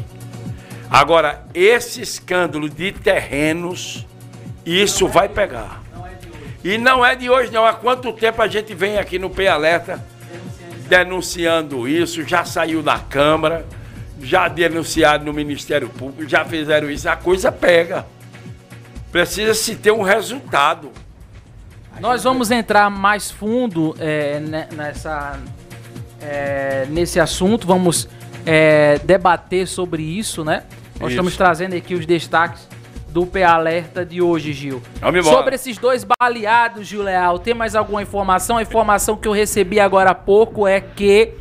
Agora, 0.88 1.44
esse 1.52 2.00
escândalo 2.00 2.70
de 2.70 2.92
terrenos, 2.92 4.06
isso 4.64 5.06
vai 5.08 5.28
pegar. 5.28 5.82
E 6.66 6.76
não 6.78 7.06
é 7.06 7.14
de 7.14 7.30
hoje, 7.30 7.52
não. 7.52 7.64
Há 7.64 7.74
quanto 7.74 8.12
tempo 8.12 8.42
a 8.42 8.48
gente 8.48 8.74
vem 8.74 8.98
aqui 8.98 9.20
no 9.20 9.30
P 9.30 9.46
Alerta 9.46 10.04
denunciando 10.88 11.86
isso? 11.86 12.24
Já 12.24 12.44
saiu 12.44 12.82
na 12.82 12.98
Câmara, 12.98 13.64
já 14.20 14.48
denunciaram 14.48 15.24
no 15.24 15.32
Ministério 15.32 15.88
Público, 15.88 16.28
já 16.28 16.44
fizeram 16.44 16.90
isso. 16.90 17.08
A 17.08 17.14
coisa 17.14 17.52
pega. 17.52 18.04
Precisa 19.12 19.54
se 19.54 19.76
ter 19.76 19.92
um 19.92 20.02
resultado. 20.02 20.90
Nós 22.00 22.24
vamos 22.24 22.50
entrar 22.50 22.90
mais 22.90 23.30
fundo 23.30 23.94
é, 24.00 24.40
ne- 24.40 24.66
nessa, 24.72 25.38
é, 26.20 26.84
nesse 26.90 27.20
assunto, 27.20 27.64
vamos 27.64 28.08
é, 28.44 28.98
debater 29.04 29.68
sobre 29.68 30.02
isso, 30.02 30.44
né? 30.44 30.64
Nós 30.98 31.10
Isso. 31.10 31.10
estamos 31.10 31.36
trazendo 31.36 31.76
aqui 31.76 31.94
os 31.94 32.04
destaques 32.06 32.66
do 33.16 33.24
P 33.24 33.42
Alerta 33.42 34.04
de 34.04 34.20
hoje, 34.20 34.52
Gil. 34.52 34.82
Sobre 35.22 35.54
esses 35.54 35.78
dois 35.78 36.04
baleados, 36.04 36.86
Gil 36.86 37.02
Leal, 37.02 37.38
tem 37.38 37.54
mais 37.54 37.74
alguma 37.74 38.02
informação? 38.02 38.58
A 38.58 38.62
informação 38.62 39.16
que 39.16 39.26
eu 39.26 39.32
recebi 39.32 39.80
agora 39.80 40.10
há 40.10 40.14
pouco 40.14 40.68
é 40.68 40.82
que 40.82 41.32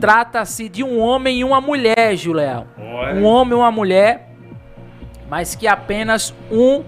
trata-se 0.00 0.68
de 0.68 0.82
um 0.82 0.98
homem 0.98 1.38
e 1.38 1.44
uma 1.44 1.60
mulher, 1.60 2.16
Gil 2.16 2.32
Leal. 2.32 2.66
Olha. 2.76 3.14
Um 3.14 3.22
homem 3.26 3.52
e 3.52 3.54
uma 3.54 3.70
mulher, 3.70 4.28
mas 5.30 5.54
que 5.54 5.68
apenas 5.68 6.34
um 6.50 6.82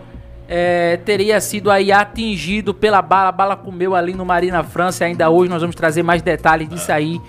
é, 0.48 0.96
teria 1.04 1.40
sido 1.40 1.70
aí 1.70 1.92
atingido 1.92 2.74
pela 2.74 3.00
bala. 3.00 3.28
A 3.28 3.32
bala 3.32 3.56
comeu 3.56 3.94
ali 3.94 4.12
no 4.12 4.26
Marina 4.26 4.64
França. 4.64 5.04
Ainda 5.04 5.30
hoje 5.30 5.48
nós 5.48 5.60
vamos 5.60 5.76
trazer 5.76 6.02
mais 6.02 6.20
detalhes 6.20 6.68
disso 6.68 6.90
aí. 6.90 7.20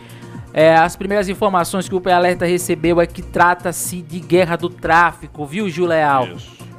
É, 0.52 0.76
as 0.76 0.96
primeiras 0.96 1.30
informações 1.30 1.88
que 1.88 1.94
o 1.94 2.02
P 2.02 2.12
Alerta 2.12 2.44
recebeu 2.44 3.00
é 3.00 3.06
que 3.06 3.22
trata-se 3.22 4.02
de 4.02 4.20
guerra 4.20 4.56
do 4.56 4.68
tráfico, 4.68 5.46
viu, 5.46 5.70
Gil 5.70 5.86
Leal? 5.86 6.30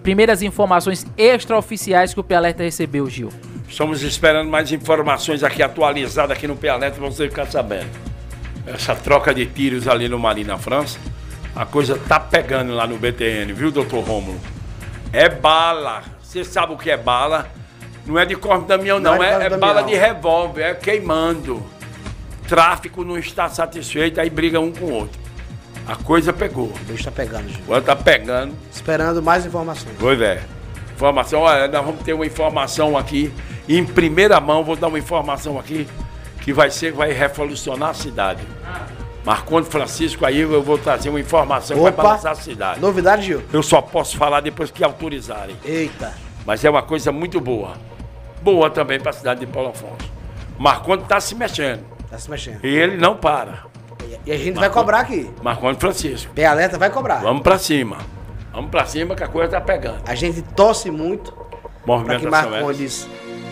Primeiras 0.08 0.40
informações 0.40 1.06
extraoficiais 1.18 2.14
que 2.14 2.20
o 2.20 2.24
P 2.24 2.34
Alerta 2.34 2.62
recebeu, 2.62 3.10
Gil. 3.10 3.28
Estamos 3.68 4.02
esperando 4.02 4.48
mais 4.48 4.72
informações 4.72 5.44
aqui 5.44 5.62
atualizadas 5.62 6.34
aqui 6.34 6.48
no 6.48 6.56
para 6.56 6.88
você 6.88 7.28
ficar 7.28 7.44
sabendo. 7.44 7.90
Essa 8.66 8.96
troca 8.96 9.34
de 9.34 9.44
tiros 9.44 9.86
ali 9.86 10.08
no 10.08 10.18
Marina 10.18 10.56
França, 10.56 10.98
a 11.54 11.66
coisa 11.66 11.98
tá 12.08 12.18
pegando 12.18 12.72
lá 12.72 12.86
no 12.86 12.96
BTN, 12.96 13.52
viu, 13.52 13.70
doutor 13.70 14.02
Rômulo? 14.02 14.40
É 15.12 15.28
bala. 15.28 16.02
Você 16.22 16.42
sabe 16.42 16.72
o 16.72 16.78
que 16.78 16.90
é 16.90 16.96
bala? 16.96 17.46
Não 18.06 18.18
é 18.18 18.24
de 18.24 18.34
corpo 18.34 18.66
Damião, 18.66 18.98
não. 18.98 19.16
Não 19.16 19.22
é 19.22 19.42
é, 19.42 19.46
é 19.52 19.58
bala 19.58 19.82
de 19.82 19.94
revólver, 19.94 20.62
é 20.62 20.74
queimando. 20.74 21.62
Tráfico 22.48 23.04
não 23.04 23.18
está 23.18 23.50
satisfeito, 23.50 24.18
aí 24.22 24.30
briga 24.30 24.58
um 24.58 24.72
com 24.72 24.86
o 24.86 24.90
outro. 24.90 25.27
A 25.88 25.96
coisa 25.96 26.34
pegou. 26.34 26.66
O 26.66 26.78
bicho 26.84 27.04
tá 27.04 27.10
pegando, 27.10 27.48
Gil. 27.48 27.64
Agora 27.64 27.80
tá 27.80 27.96
pegando. 27.96 28.54
Esperando 28.70 29.22
mais 29.22 29.46
informações. 29.46 29.96
Pois 29.98 30.20
é. 30.20 30.42
Informação, 30.94 31.40
olha, 31.40 31.66
nós 31.66 31.84
vamos 31.84 32.02
ter 32.02 32.12
uma 32.12 32.26
informação 32.26 32.98
aqui, 32.98 33.32
em 33.66 33.86
primeira 33.86 34.38
mão, 34.38 34.62
vou 34.62 34.76
dar 34.76 34.88
uma 34.88 34.98
informação 34.98 35.58
aqui, 35.58 35.88
que 36.42 36.52
vai 36.52 36.70
ser, 36.70 36.92
vai 36.92 37.12
revolucionar 37.12 37.90
a 37.90 37.94
cidade. 37.94 38.42
Marconde 39.24 39.68
Francisco, 39.68 40.26
aí 40.26 40.40
eu 40.40 40.62
vou 40.62 40.76
trazer 40.76 41.08
uma 41.08 41.20
informação 41.20 41.76
que 41.76 41.82
vai 41.82 41.92
balançar 41.92 42.32
a 42.32 42.34
cidade. 42.34 42.80
Novidade, 42.80 43.22
Gil? 43.24 43.42
Eu 43.50 43.62
só 43.62 43.80
posso 43.80 44.16
falar 44.16 44.40
depois 44.40 44.70
que 44.70 44.84
autorizarem. 44.84 45.56
Eita. 45.64 46.12
Mas 46.44 46.64
é 46.64 46.70
uma 46.70 46.82
coisa 46.82 47.10
muito 47.12 47.40
boa. 47.40 47.76
Boa 48.42 48.68
também 48.68 49.00
para 49.00 49.10
a 49.10 49.14
cidade 49.14 49.40
de 49.40 49.46
Paulo 49.46 49.70
Afonso. 49.70 50.10
Marconde 50.58 51.04
está 51.04 51.20
se 51.20 51.34
mexendo. 51.34 51.84
Tá 52.10 52.18
se 52.18 52.30
mexendo. 52.30 52.64
E 52.64 52.68
ele 52.68 52.96
não 52.96 53.16
para. 53.16 53.64
E 54.26 54.32
a 54.32 54.36
gente 54.36 54.54
vai 54.54 54.70
cobrar 54.70 55.00
aqui. 55.00 55.30
Marconde 55.42 55.78
Francisco. 55.78 56.32
P 56.32 56.44
Alerta 56.44 56.78
vai 56.78 56.90
cobrar. 56.90 57.16
Vamos 57.16 57.42
para 57.42 57.58
cima. 57.58 57.98
Vamos 58.52 58.70
para 58.70 58.86
cima 58.86 59.14
que 59.14 59.22
a 59.22 59.28
coisa 59.28 59.50
tá 59.50 59.60
pegando. 59.60 60.00
A 60.06 60.14
gente 60.14 60.42
torce 60.42 60.90
muito 60.90 61.32
para 61.84 62.18
que 62.18 62.26
é 62.26 62.30
Marcondes 62.30 63.08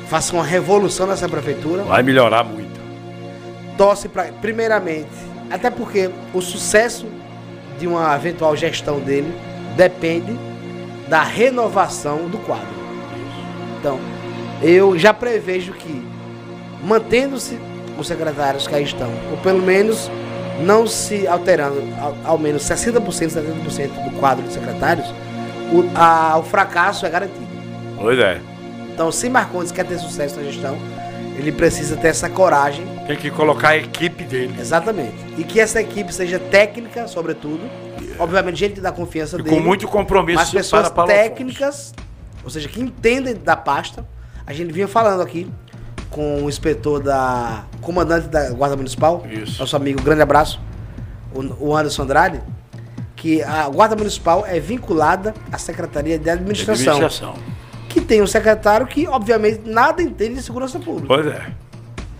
faça 0.08 0.32
uma 0.34 0.44
revolução 0.44 1.06
nessa 1.06 1.28
prefeitura. 1.28 1.82
vai 1.82 2.02
melhorar 2.02 2.44
muito. 2.44 2.80
Torce 3.76 4.08
para, 4.08 4.24
primeiramente, 4.40 5.10
até 5.50 5.70
porque 5.70 6.10
o 6.32 6.40
sucesso 6.40 7.06
de 7.78 7.86
uma 7.86 8.14
eventual 8.14 8.56
gestão 8.56 9.00
dele 9.00 9.32
depende 9.76 10.36
da 11.08 11.22
renovação 11.22 12.28
do 12.28 12.38
quadro. 12.38 12.66
Então, 13.78 13.98
eu 14.62 14.98
já 14.98 15.12
prevejo 15.12 15.72
que, 15.72 16.06
mantendo-se 16.82 17.58
os 17.98 18.06
secretários 18.06 18.66
que 18.66 18.74
aí 18.74 18.84
estão, 18.84 19.10
ou 19.30 19.36
pelo 19.38 19.62
menos 19.62 20.10
não 20.60 20.86
se 20.86 21.26
alterando 21.26 21.82
ao, 22.00 22.32
ao 22.32 22.38
menos 22.38 22.62
60%, 22.62 23.00
70% 23.00 24.04
do 24.10 24.18
quadro 24.18 24.44
de 24.46 24.52
secretários, 24.52 25.06
o, 25.72 25.84
a- 25.94 26.38
o 26.38 26.42
fracasso 26.42 27.04
é 27.06 27.10
garantido. 27.10 27.46
Pois 27.98 28.18
é. 28.18 28.40
Então, 28.92 29.10
se 29.12 29.28
Marcondes 29.28 29.72
quer 29.72 29.84
ter 29.84 29.98
sucesso 29.98 30.36
na 30.36 30.44
gestão, 30.44 30.76
ele 31.36 31.52
precisa 31.52 31.96
ter 31.96 32.08
essa 32.08 32.30
coragem. 32.30 32.86
Tem 33.06 33.16
que 33.16 33.30
colocar 33.30 33.70
a 33.70 33.76
equipe 33.76 34.24
dele. 34.24 34.54
Exatamente. 34.58 35.14
E 35.36 35.44
que 35.44 35.60
essa 35.60 35.80
equipe 35.80 36.12
seja 36.14 36.38
técnica, 36.38 37.06
sobretudo. 37.06 37.60
Obviamente, 38.18 38.56
gente 38.58 38.80
da 38.80 38.90
confiança 38.92 39.38
E 39.38 39.42
dele. 39.42 39.54
com 39.56 39.60
muito 39.62 39.86
compromisso 39.86 40.38
Mas 40.38 40.50
pessoas 40.50 40.88
técnicas, 41.06 41.92
ou 42.42 42.48
seja, 42.48 42.68
que 42.68 42.80
entendem 42.80 43.34
da 43.34 43.54
pasta. 43.54 44.06
A 44.46 44.52
gente 44.54 44.72
vinha 44.72 44.88
falando 44.88 45.20
aqui 45.20 45.46
com 46.16 46.42
o 46.42 46.48
inspetor 46.48 47.02
da. 47.02 47.64
comandante 47.82 48.26
da 48.28 48.50
Guarda 48.50 48.74
Municipal. 48.74 49.22
Isso. 49.30 49.60
Nosso 49.60 49.76
amigo, 49.76 50.02
grande 50.02 50.22
abraço. 50.22 50.58
O, 51.34 51.68
o 51.68 51.76
Anderson 51.76 52.02
Andrade. 52.04 52.40
que 53.14 53.42
a 53.42 53.68
Guarda 53.68 53.94
Municipal 53.94 54.44
é 54.46 54.58
vinculada 54.58 55.34
à 55.52 55.58
Secretaria 55.58 56.18
de 56.18 56.30
Administração. 56.30 56.94
Administração. 56.96 57.34
Que 57.90 58.00
tem 58.00 58.22
um 58.22 58.26
secretário 58.26 58.86
que, 58.86 59.06
obviamente, 59.06 59.62
nada 59.68 60.02
entende 60.02 60.34
de 60.36 60.42
segurança 60.42 60.78
pública. 60.78 61.06
Pois 61.08 61.26
é. 61.26 61.42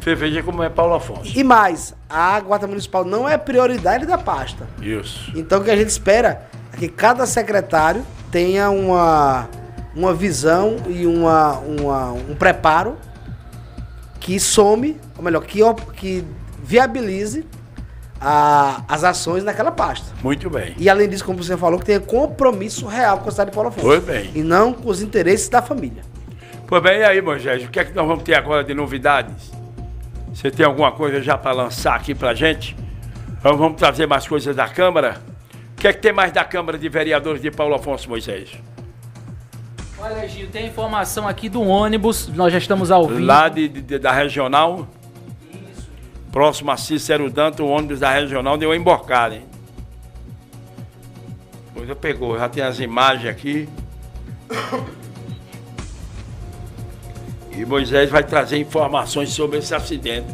Você 0.01 0.15
veja 0.15 0.43
como 0.43 0.63
é 0.63 0.69
Paulo 0.69 0.95
Afonso. 0.95 1.33
E 1.37 1.43
mais, 1.43 1.95
a 2.09 2.39
Guarda 2.41 2.67
Municipal 2.67 3.05
não 3.05 3.27
é 3.29 3.37
prioridade 3.39 4.05
da 4.07 4.17
pasta. 4.19 4.67
Isso. 4.81 5.33
Então 5.35 5.61
o 5.61 5.65
que 5.65 5.71
a 5.71 5.77
gente 5.77 5.89
espera 5.89 6.43
é 6.73 6.77
que 6.77 6.87
cada 6.89 7.27
secretário 7.27 8.05
tenha 8.31 8.71
uma, 8.71 9.49
uma 9.95 10.15
visão 10.15 10.77
e 10.87 11.07
uma, 11.07 11.55
uma- 11.59 12.13
um 12.13 12.35
preparo 12.39 12.97
que 14.27 14.41
some, 14.41 14.97
ou 15.17 15.23
melhor, 15.23 15.41
que, 15.45 15.61
que 15.95 16.25
viabilize 16.65 17.47
a- 18.21 18.83
as 18.89 19.05
ações 19.05 19.45
naquela 19.45 19.71
pasta. 19.71 20.07
Muito 20.21 20.51
bem. 20.51 20.75
E 20.79 20.91
além 20.91 21.09
disso, 21.09 21.25
como 21.25 21.41
você 21.43 21.57
falou, 21.57 21.79
que 21.79 21.85
tenha 21.85 22.01
compromisso 22.01 22.87
real 22.87 23.19
com 23.19 23.29
a 23.29 23.31
cidade 23.31 23.51
de 23.51 23.55
Paulo 23.55 23.69
Afonso. 23.69 23.87
Pois 23.87 24.03
bem. 24.03 24.33
E 24.35 24.43
não 24.43 24.73
com 24.73 24.89
os 24.91 25.01
interesses 25.01 25.49
da 25.49 25.62
família. 25.62 26.03
Pois 26.67 26.83
bem, 26.83 26.99
e 26.99 27.05
aí, 27.05 27.23
Moisés, 27.23 27.62
o 27.65 27.69
que 27.69 27.79
é 27.79 27.85
que 27.85 27.95
nós 27.95 28.05
vamos 28.05 28.25
ter 28.25 28.35
agora 28.35 28.65
de 28.65 28.75
novidades? 28.75 29.53
Você 30.35 30.51
tem 30.51 30.67
alguma 30.67 30.91
coisa 30.91 31.23
já 31.23 31.39
para 31.39 31.53
lançar 31.53 31.95
aqui 31.95 32.12
pra 32.12 32.35
gente? 32.35 32.77
Então 33.39 33.57
vamos 33.57 33.79
trazer 33.79 34.07
mais 34.09 34.27
coisas 34.27 34.57
da 34.57 34.67
Câmara? 34.69 35.21
O 35.73 35.81
que 35.81 35.87
é 35.87 35.93
que 35.93 36.01
tem 36.03 36.12
mais 36.12 36.33
da 36.33 36.43
Câmara 36.43 36.77
de 36.77 36.89
Vereadores 36.89 37.41
de 37.41 37.51
Paulo 37.53 37.77
Afonso 37.77 38.09
Moisés? 38.09 38.51
Olha, 40.07 40.29
Gil, 40.29 40.49
tem 40.49 40.66
informação 40.66 41.27
aqui 41.27 41.49
do 41.49 41.61
ônibus, 41.62 42.29
nós 42.29 42.53
já 42.53 42.59
estamos 42.59 42.90
ao 42.90 43.09
vivo. 43.09 43.21
Lá 43.25 43.49
de, 43.49 43.66
de- 43.69 43.99
da 43.99 44.12
regional? 44.12 44.87
Próximo 46.31 46.71
a 46.71 46.77
Cícero 46.77 47.29
Danto, 47.31 47.64
o 47.64 47.69
ônibus 47.69 47.99
da 47.99 48.11
regional 48.11 48.57
deu 48.57 48.69
uma 48.71 48.77
emborcada, 48.77 49.35
hein? 49.35 49.45
Coisa 51.75 51.95
pegou, 51.97 52.38
já 52.38 52.49
tem 52.49 52.62
as 52.62 52.79
imagens 52.79 53.29
aqui. 53.31 53.69
E 57.53 57.64
Moisés 57.64 58.11
vai 58.11 58.23
trazer 58.23 58.59
informações 58.59 59.31
sobre 59.31 59.59
esse 59.59 59.75
acidente 59.75 60.29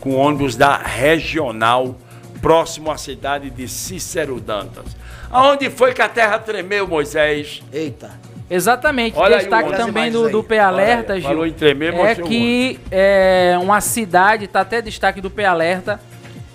com 0.00 0.10
o 0.10 0.16
ônibus 0.16 0.56
da 0.56 0.76
regional, 0.76 1.94
próximo 2.40 2.90
à 2.90 2.96
cidade 2.96 3.48
de 3.50 3.68
Cícero 3.68 4.40
Dantas. 4.40 4.84
Aonde 5.30 5.70
foi 5.70 5.92
que 5.94 6.02
a 6.02 6.08
terra 6.08 6.38
tremeu, 6.38 6.86
Moisés? 6.88 7.62
Eita. 7.72 8.10
Exatamente, 8.48 9.18
Olha 9.18 9.36
aí 9.36 9.40
destaque 9.40 9.68
ônibus. 9.68 9.86
também 9.86 10.12
do, 10.12 10.28
do 10.28 10.38
aí. 10.38 10.44
P 10.44 10.58
Alerta, 10.58 11.12
aí, 11.14 11.20
Gil. 11.20 11.30
falou 11.30 11.46
em 11.46 11.52
tremer, 11.52 11.94
é 11.94 12.14
que 12.14 12.78
é, 12.90 13.58
uma 13.60 13.80
cidade, 13.80 14.46
tá 14.46 14.60
até 14.60 14.82
destaque 14.82 15.20
do 15.20 15.30
P 15.30 15.44
Alerta, 15.44 15.98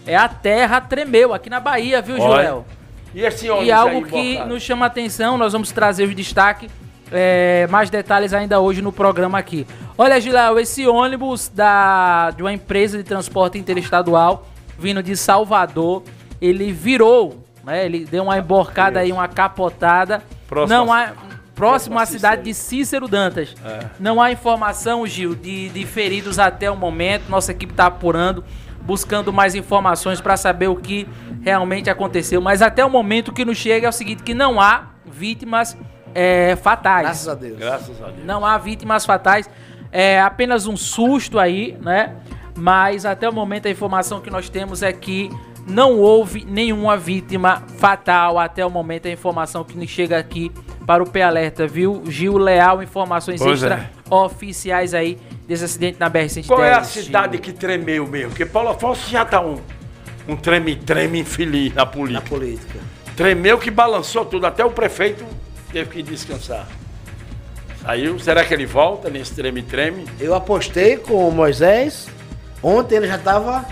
é 0.06 0.16
a 0.16 0.28
terra 0.28 0.80
tremeu 0.82 1.34
aqui 1.34 1.50
na 1.50 1.60
Bahia, 1.60 2.02
viu, 2.02 2.20
Olha. 2.20 2.44
Joel? 2.44 2.66
E 3.14 3.22
esse 3.22 3.50
ônibus 3.50 3.68
E 3.68 3.72
algo 3.72 4.06
aí, 4.06 4.12
que 4.12 4.46
nos 4.46 4.62
chama 4.62 4.86
a 4.86 4.88
atenção, 4.88 5.38
nós 5.38 5.54
vamos 5.54 5.72
trazer 5.72 6.04
os 6.04 6.16
destaques, 6.16 6.70
é, 7.12 7.68
mais 7.72 7.90
detalhes 7.90 8.34
ainda 8.34 8.60
hoje 8.60 8.82
no 8.82 8.92
programa 8.92 9.40
aqui. 9.40 9.66
Olha, 9.98 10.22
Giléo, 10.22 10.60
esse 10.60 10.88
ônibus 10.88 11.50
da, 11.50 12.32
de 12.32 12.44
uma 12.44 12.54
empresa 12.54 12.98
de 12.98 13.04
transporte 13.04 13.58
interestadual, 13.58 14.48
vindo 14.78 15.02
de 15.02 15.18
Salvador, 15.18 16.04
ele 16.40 16.72
virou, 16.72 17.44
né, 17.64 17.86
ele 17.86 18.06
deu 18.06 18.24
uma 18.24 18.38
emborcada 18.38 19.00
aí, 19.00 19.12
uma 19.12 19.28
capotada. 19.28 20.22
Próximo 20.48 20.78
Não 20.78 20.94
há, 20.94 21.12
próximo 21.60 22.00
a 22.00 22.04
à 22.04 22.06
cidade 22.06 22.44
de 22.44 22.54
Cícero 22.54 23.06
Dantas. 23.06 23.54
É. 23.66 23.86
Não 24.00 24.22
há 24.22 24.32
informação, 24.32 25.06
Gil, 25.06 25.36
de, 25.36 25.68
de 25.68 25.86
feridos 25.86 26.40
até 26.40 26.72
o 26.72 26.76
momento. 26.78 27.28
Nossa 27.28 27.52
equipe 27.52 27.74
está 27.74 27.88
apurando, 27.88 28.46
buscando 28.82 29.34
mais 29.34 29.56
informações 29.56 30.22
para 30.22 30.38
saber 30.38 30.70
o 30.70 30.78
que 30.78 31.06
realmente 31.42 31.90
aconteceu. 31.90 32.40
Mas 32.40 32.62
até 32.62 32.86
o 32.86 32.90
momento 32.90 33.28
o 33.28 33.34
que 33.34 33.44
nos 33.44 33.58
chega 33.58 33.88
é 33.88 33.90
o 33.90 33.92
seguinte, 33.92 34.24
que 34.24 34.34
não 34.34 34.62
há 34.62 34.92
vítimas 35.06 35.76
é, 36.16 36.56
fatais. 36.56 37.02
Graças 37.02 37.28
a 37.28 37.36
Deus. 37.36 37.60
Graças 37.60 38.02
a 38.02 38.06
Deus. 38.06 38.26
Não 38.26 38.46
há 38.46 38.58
vítimas 38.58 39.06
fatais. 39.06 39.50
É 39.92 40.22
apenas 40.22 40.66
um 40.66 40.78
susto 40.78 41.38
aí, 41.38 41.78
né? 41.82 42.16
Mas 42.56 43.06
até 43.06 43.28
o 43.28 43.34
momento 43.34 43.68
a 43.68 43.70
informação 43.70 44.22
que 44.22 44.30
nós 44.30 44.48
temos 44.48 44.82
é 44.82 44.94
que 44.94 45.30
não 45.68 45.98
houve 45.98 46.46
nenhuma 46.46 46.96
vítima 46.96 47.64
fatal. 47.78 48.40
Até 48.40 48.66
o 48.66 48.70
momento 48.70 49.10
a 49.10 49.12
informação 49.12 49.66
que 49.66 49.78
nos 49.78 49.90
chega 49.90 50.18
aqui 50.18 50.54
para 50.90 51.04
o 51.04 51.06
P 51.08 51.22
Alerta, 51.22 51.68
viu? 51.68 52.02
Gil 52.08 52.36
Leal, 52.36 52.82
informações 52.82 53.40
Pois 53.40 53.62
é. 53.62 53.68
extra-oficiais 53.68 54.96
aí 54.96 55.20
desse 55.48 55.64
acidente 55.66 56.00
na 56.00 56.10
BR-110. 56.10 56.48
Qual 56.48 56.64
é 56.64 56.74
a 56.74 56.82
Gil. 56.82 57.04
cidade 57.04 57.38
que 57.38 57.54
tremeu 57.54 58.08
mesmo? 58.08 58.30
Porque 58.30 58.44
Paulo 58.44 58.70
Afonso 58.70 59.08
já 59.08 59.24
tá 59.24 59.40
um, 59.40 59.62
um 60.28 60.36
treme-treme 60.36 61.20
infeliz 61.20 61.76
na 61.76 61.86
política. 61.86 62.24
Na 62.24 62.28
política. 62.28 62.80
Tremeu 63.16 63.60
que 63.60 63.70
balançou 63.70 64.26
tudo, 64.26 64.48
até 64.48 64.66
o 64.66 64.72
prefeito 64.72 65.24
teve 65.72 65.92
que 65.92 66.02
descansar. 66.02 66.68
Saiu, 67.84 68.18
será 68.18 68.44
que 68.44 68.52
ele 68.52 68.66
volta 68.66 69.12
nesse 69.12 69.36
treme-treme? 69.36 70.08
Eu 70.20 70.34
apostei 70.34 70.98
com 70.98 71.30
o 71.30 71.32
Moisés. 71.32 72.08
Ontem 72.64 72.96
ele 72.96 73.08
já 73.08 73.18
estava 73.18 73.64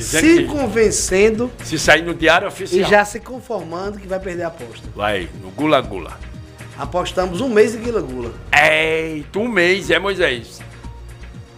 se 0.00 0.38
que 0.38 0.46
convencendo 0.46 1.52
se 1.62 1.78
sair 1.78 2.02
no 2.02 2.12
diário 2.12 2.46
e 2.46 2.48
oficial. 2.48 2.90
já 2.90 3.04
se 3.04 3.20
conformando 3.20 4.00
que 4.00 4.08
vai 4.08 4.18
perder 4.18 4.42
a 4.42 4.48
aposta. 4.48 4.88
Vai, 4.92 5.28
no 5.40 5.52
Gula 5.52 5.80
Gula. 5.80 6.31
Apostamos 6.78 7.40
um 7.40 7.48
mês 7.48 7.74
em 7.74 7.80
Guila 7.80 8.00
Gula. 8.00 8.30
Eita, 8.52 9.38
um 9.38 9.48
mês, 9.48 9.90
é 9.90 9.98
Moisés? 9.98 10.60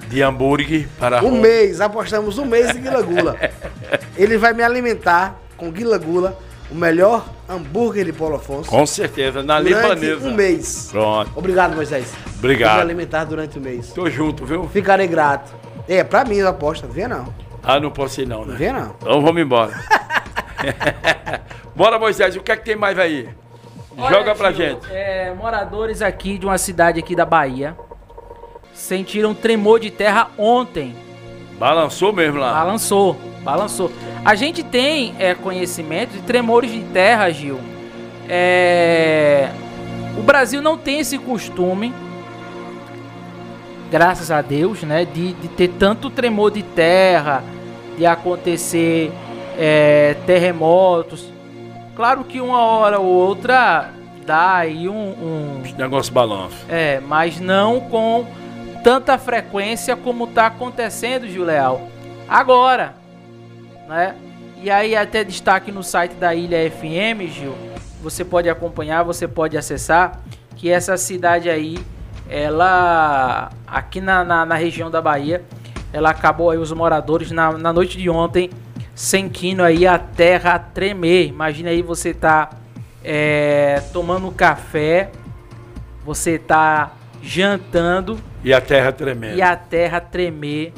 De 0.09 0.23
hambúrguer 0.23 0.87
para 0.99 1.19
Um 1.25 1.31
Roma. 1.31 1.43
mês, 1.43 1.81
apostamos 1.81 2.39
um 2.39 2.45
mês 2.45 2.75
em 2.77 2.83
Guila 2.83 3.03
Gula. 3.03 3.37
Ele 4.17 4.37
vai 4.37 4.53
me 4.53 4.63
alimentar 4.63 5.41
com 5.57 5.71
Guila 5.71 5.99
Gula, 5.99 6.39
o 6.71 6.75
melhor 6.75 7.27
hambúrguer 7.49 8.05
de 8.05 8.13
Paulo 8.13 8.37
Afonso. 8.37 8.69
Com 8.69 8.85
certeza, 8.87 9.43
na 9.43 9.59
libanesa. 9.59 10.29
um 10.29 10.35
mês. 10.35 10.89
Pronto. 10.91 11.31
Obrigado, 11.37 11.75
Moisés. 11.75 12.13
Obrigado. 12.39 12.71
Por 12.73 12.77
me 12.77 12.83
alimentar 12.83 13.25
durante 13.25 13.59
o 13.59 13.63
mês. 13.63 13.93
Tô 13.93 14.09
junto, 14.11 14.45
viu? 14.45 14.69
Ficarei 14.69 15.07
grato. 15.07 15.53
É, 15.89 16.05
pra 16.05 16.25
mim 16.25 16.41
a 16.41 16.51
aposta, 16.51 16.87
não 16.87 16.95
vê 16.95 17.09
não. 17.09 17.33
Ah, 17.63 17.81
não 17.81 17.91
posso 17.91 18.21
ir 18.21 18.27
não, 18.27 18.45
né? 18.45 18.53
Não 18.53 18.59
vê 18.59 18.73
não. 18.73 18.95
Então 19.01 19.23
vamos 19.23 19.41
embora. 19.41 19.73
Bora, 21.75 21.99
Moisés, 21.99 22.37
o 22.37 22.41
que 22.41 22.53
é 22.53 22.57
que 22.57 22.65
tem 22.65 22.77
mais 22.77 22.99
aí? 22.99 23.29
Olha, 23.97 24.11
Joga 24.11 24.35
pra 24.35 24.53
gente. 24.53 24.87
é, 24.91 25.33
moradores 25.35 26.03
aqui 26.03 26.37
de 26.39 26.47
uma 26.47 26.59
cidade 26.59 26.99
aqui 26.99 27.15
da 27.15 27.25
Bahia 27.25 27.77
sentiram 28.73 29.33
tremor 29.35 29.79
de 29.81 29.91
terra 29.91 30.31
ontem. 30.37 30.95
Balançou 31.59 32.13
mesmo 32.13 32.39
lá. 32.41 32.53
Balançou, 32.53 33.17
balançou. 33.43 33.91
A 34.25 34.35
gente 34.35 34.63
tem 34.65 35.15
é, 35.19 35.35
conhecimento 35.35 36.11
de 36.13 36.23
tremores 36.23 36.73
de 36.73 36.81
terra, 36.93 37.31
Gil. 37.31 37.61
É, 38.29 39.51
O 40.19 40.23
Brasil 40.23 40.61
não 40.61 40.77
tem 40.79 40.99
esse 41.01 41.19
costume, 41.19 41.95
graças 43.91 44.31
a 44.31 44.41
Deus, 44.43 44.83
né? 44.83 45.05
De, 45.05 45.33
de 45.35 45.49
ter 45.49 45.69
tanto 45.69 46.11
tremor 46.11 46.51
de 46.51 46.63
terra, 46.63 47.45
de 47.97 48.05
acontecer 48.07 49.13
é, 49.59 50.17
terremotos. 50.27 51.33
Claro 51.97 52.25
que 52.25 52.41
uma 52.41 52.61
hora 52.61 52.99
ou 52.99 53.07
outra 53.07 53.91
dá 54.27 54.57
aí 54.57 54.89
um- 54.89 54.95
um 54.95 55.63
Negócio 55.77 56.13
balanço. 56.13 56.57
é, 56.69 56.99
mas 57.01 57.39
não 57.41 57.81
com 57.81 58.27
tanta 58.83 59.17
frequência 59.19 59.95
como 59.97 60.27
tá 60.27 60.47
acontecendo, 60.47 61.29
Gil 61.29 61.45
Leal. 61.45 61.89
Agora, 62.29 62.95
né? 63.89 64.15
E 64.63 64.71
aí 64.71 64.97
até 64.97 65.23
destaque 65.23 65.71
no 65.71 65.83
site 65.83 66.15
da 66.15 66.35
Ilha 66.35 66.57
FM, 66.71 67.29
Gil. 67.31 67.55
Você 68.03 68.25
pode 68.25 68.49
acompanhar, 68.49 69.03
você 69.03 69.29
pode 69.29 69.57
acessar 69.57 70.21
que 70.57 70.71
essa 70.71 70.97
cidade 70.97 71.49
aí, 71.51 71.79
ela 72.29 73.51
aqui 73.67 74.01
na, 74.01 74.25
na, 74.25 74.45
na 74.47 74.55
região 74.55 74.91
da 74.91 75.01
Bahia, 75.01 75.43
ela 75.93 76.11
acabou 76.11 76.51
aí 76.51 76.59
os 76.59 76.73
moradores 76.73 77.31
na, 77.31 77.53
na 77.53 77.73
noite 77.73 77.97
de 77.99 78.09
ontem 78.11 78.51
sentindo 78.95 79.63
aí 79.63 79.87
a 79.87 79.99
terra 79.99 80.59
tremer. 80.59 81.29
Imagina 81.29 81.71
aí 81.71 81.83
você 81.83 82.15
tá 82.15 82.51
é, 83.03 83.83
tomando 83.93 84.31
café, 84.31 85.11
você 86.05 86.39
tá 86.39 86.93
jantando 87.23 88.19
E 88.43 88.53
a 88.53 88.61
terra 88.61 88.93
tremendo. 88.93 89.37
e 89.39 89.43
a 89.43 89.57
terra 89.57 90.01
tremer. 90.01 90.73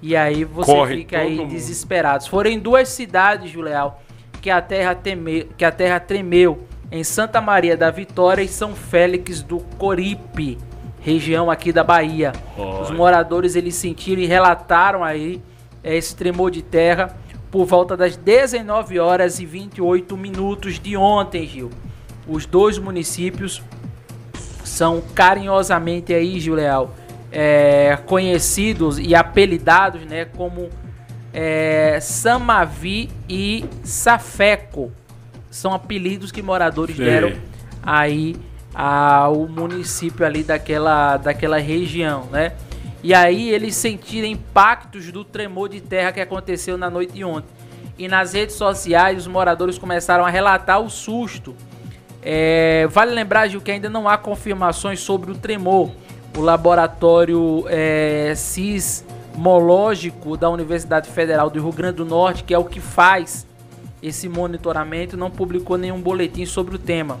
E 0.00 0.16
aí 0.16 0.42
você 0.44 0.72
Corre 0.72 0.96
fica 0.98 1.18
aí 1.18 1.36
mundo. 1.36 1.50
desesperado. 1.50 2.28
Foram 2.28 2.50
em 2.50 2.58
duas 2.58 2.88
cidades, 2.88 3.50
Julial, 3.50 4.02
que 4.40 4.50
a 4.50 4.60
terra 4.60 4.94
tremeu, 4.96 5.46
que 5.56 5.64
a 5.64 5.70
terra 5.70 6.00
tremeu 6.00 6.66
em 6.90 7.04
Santa 7.04 7.40
Maria 7.40 7.76
da 7.76 7.88
Vitória 7.90 8.42
e 8.42 8.48
São 8.48 8.74
Félix 8.74 9.42
do 9.42 9.60
Coripe, 9.78 10.58
região 11.00 11.48
aqui 11.50 11.72
da 11.72 11.84
Bahia. 11.84 12.32
Os 12.80 12.90
moradores 12.90 13.54
eles 13.54 13.76
sentiram 13.76 14.20
e 14.20 14.26
relataram 14.26 15.04
aí 15.04 15.40
eh, 15.84 15.96
esse 15.96 16.16
tremor 16.16 16.50
de 16.50 16.62
terra 16.62 17.16
por 17.52 17.66
volta 17.66 17.94
das 17.94 18.16
19 18.16 18.98
horas 18.98 19.38
e 19.38 19.44
28 19.44 20.16
minutos 20.16 20.80
de 20.80 20.96
ontem, 20.96 21.46
Gil. 21.46 21.70
Os 22.26 22.46
dois 22.46 22.78
municípios 22.78 23.62
são 24.64 25.02
carinhosamente 25.14 26.14
aí, 26.14 26.40
Gil 26.40 26.54
Leal, 26.54 26.94
é, 27.30 27.98
conhecidos 28.06 28.98
e 28.98 29.14
apelidados, 29.14 30.00
né, 30.06 30.24
como 30.24 30.70
é, 31.30 31.98
Samavi 32.00 33.10
e 33.28 33.66
Safeco. 33.84 34.90
são 35.50 35.74
apelidos 35.74 36.32
que 36.32 36.40
moradores 36.40 36.96
Sei. 36.96 37.04
deram 37.04 37.32
aí 37.82 38.34
ao 38.74 39.46
município 39.46 40.24
ali 40.24 40.42
daquela, 40.42 41.18
daquela 41.18 41.58
região, 41.58 42.24
né? 42.32 42.52
E 43.02 43.12
aí 43.12 43.50
eles 43.50 43.74
sentiram 43.74 44.28
impactos 44.28 45.10
do 45.10 45.24
tremor 45.24 45.68
de 45.68 45.80
terra 45.80 46.12
que 46.12 46.20
aconteceu 46.20 46.78
na 46.78 46.88
noite 46.88 47.14
de 47.14 47.24
ontem. 47.24 47.50
E 47.98 48.06
nas 48.06 48.32
redes 48.32 48.54
sociais 48.54 49.18
os 49.18 49.26
moradores 49.26 49.76
começaram 49.76 50.24
a 50.24 50.30
relatar 50.30 50.80
o 50.80 50.88
susto. 50.88 51.54
É, 52.22 52.86
vale 52.90 53.12
lembrar, 53.12 53.48
Gil, 53.48 53.60
que 53.60 53.72
ainda 53.72 53.90
não 53.90 54.08
há 54.08 54.16
confirmações 54.16 55.00
sobre 55.00 55.32
o 55.32 55.34
tremor. 55.34 55.90
O 56.36 56.40
laboratório 56.40 57.64
é, 57.68 58.32
sismológico 58.36 60.36
da 60.36 60.48
Universidade 60.48 61.10
Federal 61.10 61.50
do 61.50 61.60
Rio 61.60 61.72
Grande 61.72 61.96
do 61.96 62.04
Norte, 62.04 62.44
que 62.44 62.54
é 62.54 62.58
o 62.58 62.64
que 62.64 62.80
faz 62.80 63.44
esse 64.00 64.28
monitoramento, 64.28 65.16
não 65.16 65.30
publicou 65.30 65.76
nenhum 65.76 66.00
boletim 66.00 66.46
sobre 66.46 66.76
o 66.76 66.78
tema. 66.78 67.18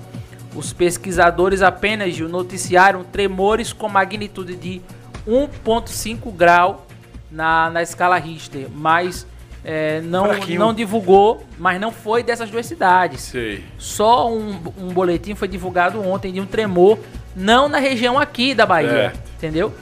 Os 0.54 0.72
pesquisadores 0.72 1.62
apenas 1.62 2.14
Gil, 2.14 2.28
noticiaram 2.28 3.04
tremores 3.04 3.72
com 3.72 3.88
magnitude 3.88 4.56
de 4.56 4.82
1,5 5.26 6.32
grau 6.32 6.86
na, 7.30 7.70
na 7.70 7.82
escala 7.82 8.16
Richter, 8.18 8.68
mas 8.74 9.26
é, 9.64 10.00
não, 10.02 10.26
Fraquinho. 10.26 10.58
não 10.58 10.74
divulgou, 10.74 11.44
mas 11.58 11.80
não 11.80 11.92
foi 11.92 12.22
dessas 12.22 12.50
duas 12.50 12.66
cidades. 12.66 13.20
Sei. 13.20 13.64
Só 13.78 14.30
um, 14.32 14.58
um 14.78 14.88
boletim 14.88 15.34
foi 15.34 15.48
divulgado 15.48 16.00
ontem 16.06 16.32
de 16.32 16.40
um 16.40 16.46
tremor, 16.46 16.98
não 17.34 17.68
na 17.68 17.78
região 17.78 18.18
aqui 18.18 18.54
da 18.54 18.66
Bahia, 18.66 18.90
Certo. 18.90 19.20
entendeu? 19.36 19.72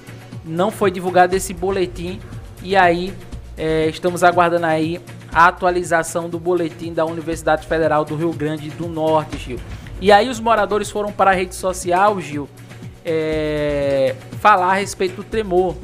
Não 0.44 0.70
foi 0.70 0.90
divulgado 0.90 1.34
esse 1.34 1.52
boletim 1.54 2.20
e 2.62 2.76
aí 2.76 3.12
é, 3.56 3.86
estamos 3.86 4.22
aguardando 4.22 4.66
aí 4.66 5.00
a 5.32 5.46
atualização 5.46 6.28
do 6.28 6.38
boletim 6.38 6.92
da 6.92 7.04
Universidade 7.04 7.66
Federal 7.66 8.04
do 8.04 8.16
Rio 8.16 8.32
Grande 8.32 8.68
do 8.70 8.88
Norte, 8.88 9.38
Gil. 9.38 9.58
E 10.00 10.10
aí 10.10 10.28
os 10.28 10.40
moradores 10.40 10.90
foram 10.90 11.12
para 11.12 11.30
a 11.30 11.34
rede 11.34 11.54
social, 11.54 12.20
Gil, 12.20 12.48
é, 13.04 14.14
falar 14.40 14.72
a 14.72 14.74
respeito 14.74 15.16
do 15.16 15.24
tremor. 15.24 15.76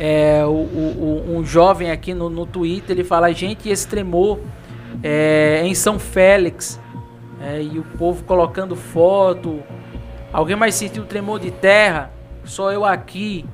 É, 0.00 0.44
o, 0.44 0.48
o- 0.50 1.24
o- 1.28 1.36
um 1.38 1.44
jovem 1.44 1.90
aqui 1.90 2.12
no, 2.14 2.28
no 2.28 2.46
Twitter, 2.46 2.96
ele 2.96 3.04
fala, 3.04 3.32
gente, 3.32 3.68
esse 3.68 3.86
tremor 3.86 4.40
é, 5.02 5.62
em 5.64 5.74
São 5.74 5.98
Félix. 5.98 6.80
É, 7.40 7.60
e 7.62 7.78
o 7.78 7.82
povo 7.98 8.22
colocando 8.24 8.76
foto. 8.76 9.60
Alguém 10.32 10.54
mais 10.56 10.74
sentiu 10.76 11.04
tremor 11.04 11.40
de 11.40 11.50
terra? 11.50 12.10
Só 12.44 12.70
eu 12.72 12.84
aqui. 12.84 13.44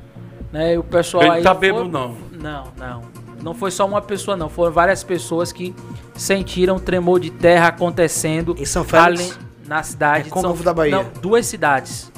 Né? 0.52 0.74
E 0.74 0.78
o 0.78 0.84
pessoal 0.84 1.22
Ele 1.24 1.32
aí. 1.32 1.42
tá 1.42 1.54
foi- 1.54 1.60
bêbado, 1.60 1.88
não. 1.88 2.14
Não, 2.32 2.64
não. 2.76 3.02
Não 3.42 3.54
foi 3.54 3.70
só 3.70 3.86
uma 3.86 4.00
pessoa, 4.02 4.36
não. 4.36 4.48
Foram 4.48 4.72
várias 4.72 5.02
pessoas 5.04 5.52
que 5.52 5.74
sentiram 6.14 6.78
tremor 6.78 7.20
de 7.20 7.30
terra 7.30 7.68
acontecendo. 7.68 8.54
Em 8.58 8.64
São 8.64 8.84
Félix? 8.84 9.38
Na 9.68 9.82
cidade 9.82 10.20
É 10.20 10.24
de 10.24 10.30
Côncavo 10.30 10.56
São 10.56 10.64
da 10.64 10.74
Bahia. 10.74 10.96
Não, 10.96 11.04
duas 11.20 11.46
cidades. 11.46 12.10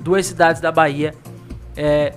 Duas 0.00 0.24
cidades 0.24 0.60
da 0.62 0.70
Bahia 0.70 1.12
é, 1.76 2.14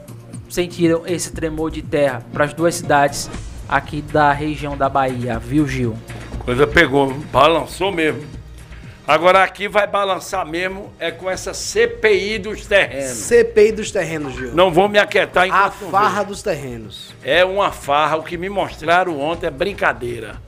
sentiram 0.47 1.01
esse 1.05 1.31
tremor 1.31 1.71
de 1.71 1.81
terra. 1.81 2.23
Para 2.31 2.45
as 2.45 2.53
duas 2.53 2.75
cidades 2.75 3.29
aqui 3.67 4.01
da 4.01 4.31
região 4.31 4.77
da 4.77 4.87
Bahia, 4.87 5.39
viu, 5.39 5.67
Gil? 5.67 5.97
Coisa 6.45 6.67
pegou, 6.67 7.11
balançou 7.31 7.91
mesmo. 7.91 8.21
Agora 9.07 9.43
aqui 9.43 9.67
vai 9.67 9.87
balançar 9.87 10.45
mesmo 10.45 10.93
é 10.99 11.09
com 11.09 11.29
essa 11.29 11.53
CPI 11.53 12.37
dos 12.37 12.65
terrenos. 12.67 13.17
CPI 13.17 13.71
dos 13.71 13.91
terrenos, 13.91 14.33
Gil. 14.35 14.53
Não 14.53 14.71
vou 14.71 14.87
me 14.87 14.99
aquietar 14.99 15.43
A 15.43 15.47
enquanto 15.47 15.81
não 15.81 15.89
farra 15.89 16.23
dos 16.23 16.43
terrenos. 16.43 17.13
É 17.23 17.43
uma 17.43 17.71
farra. 17.71 18.17
O 18.17 18.23
que 18.23 18.37
me 18.37 18.47
mostraram 18.47 19.19
ontem 19.19 19.47
é 19.47 19.51
brincadeira. 19.51 20.39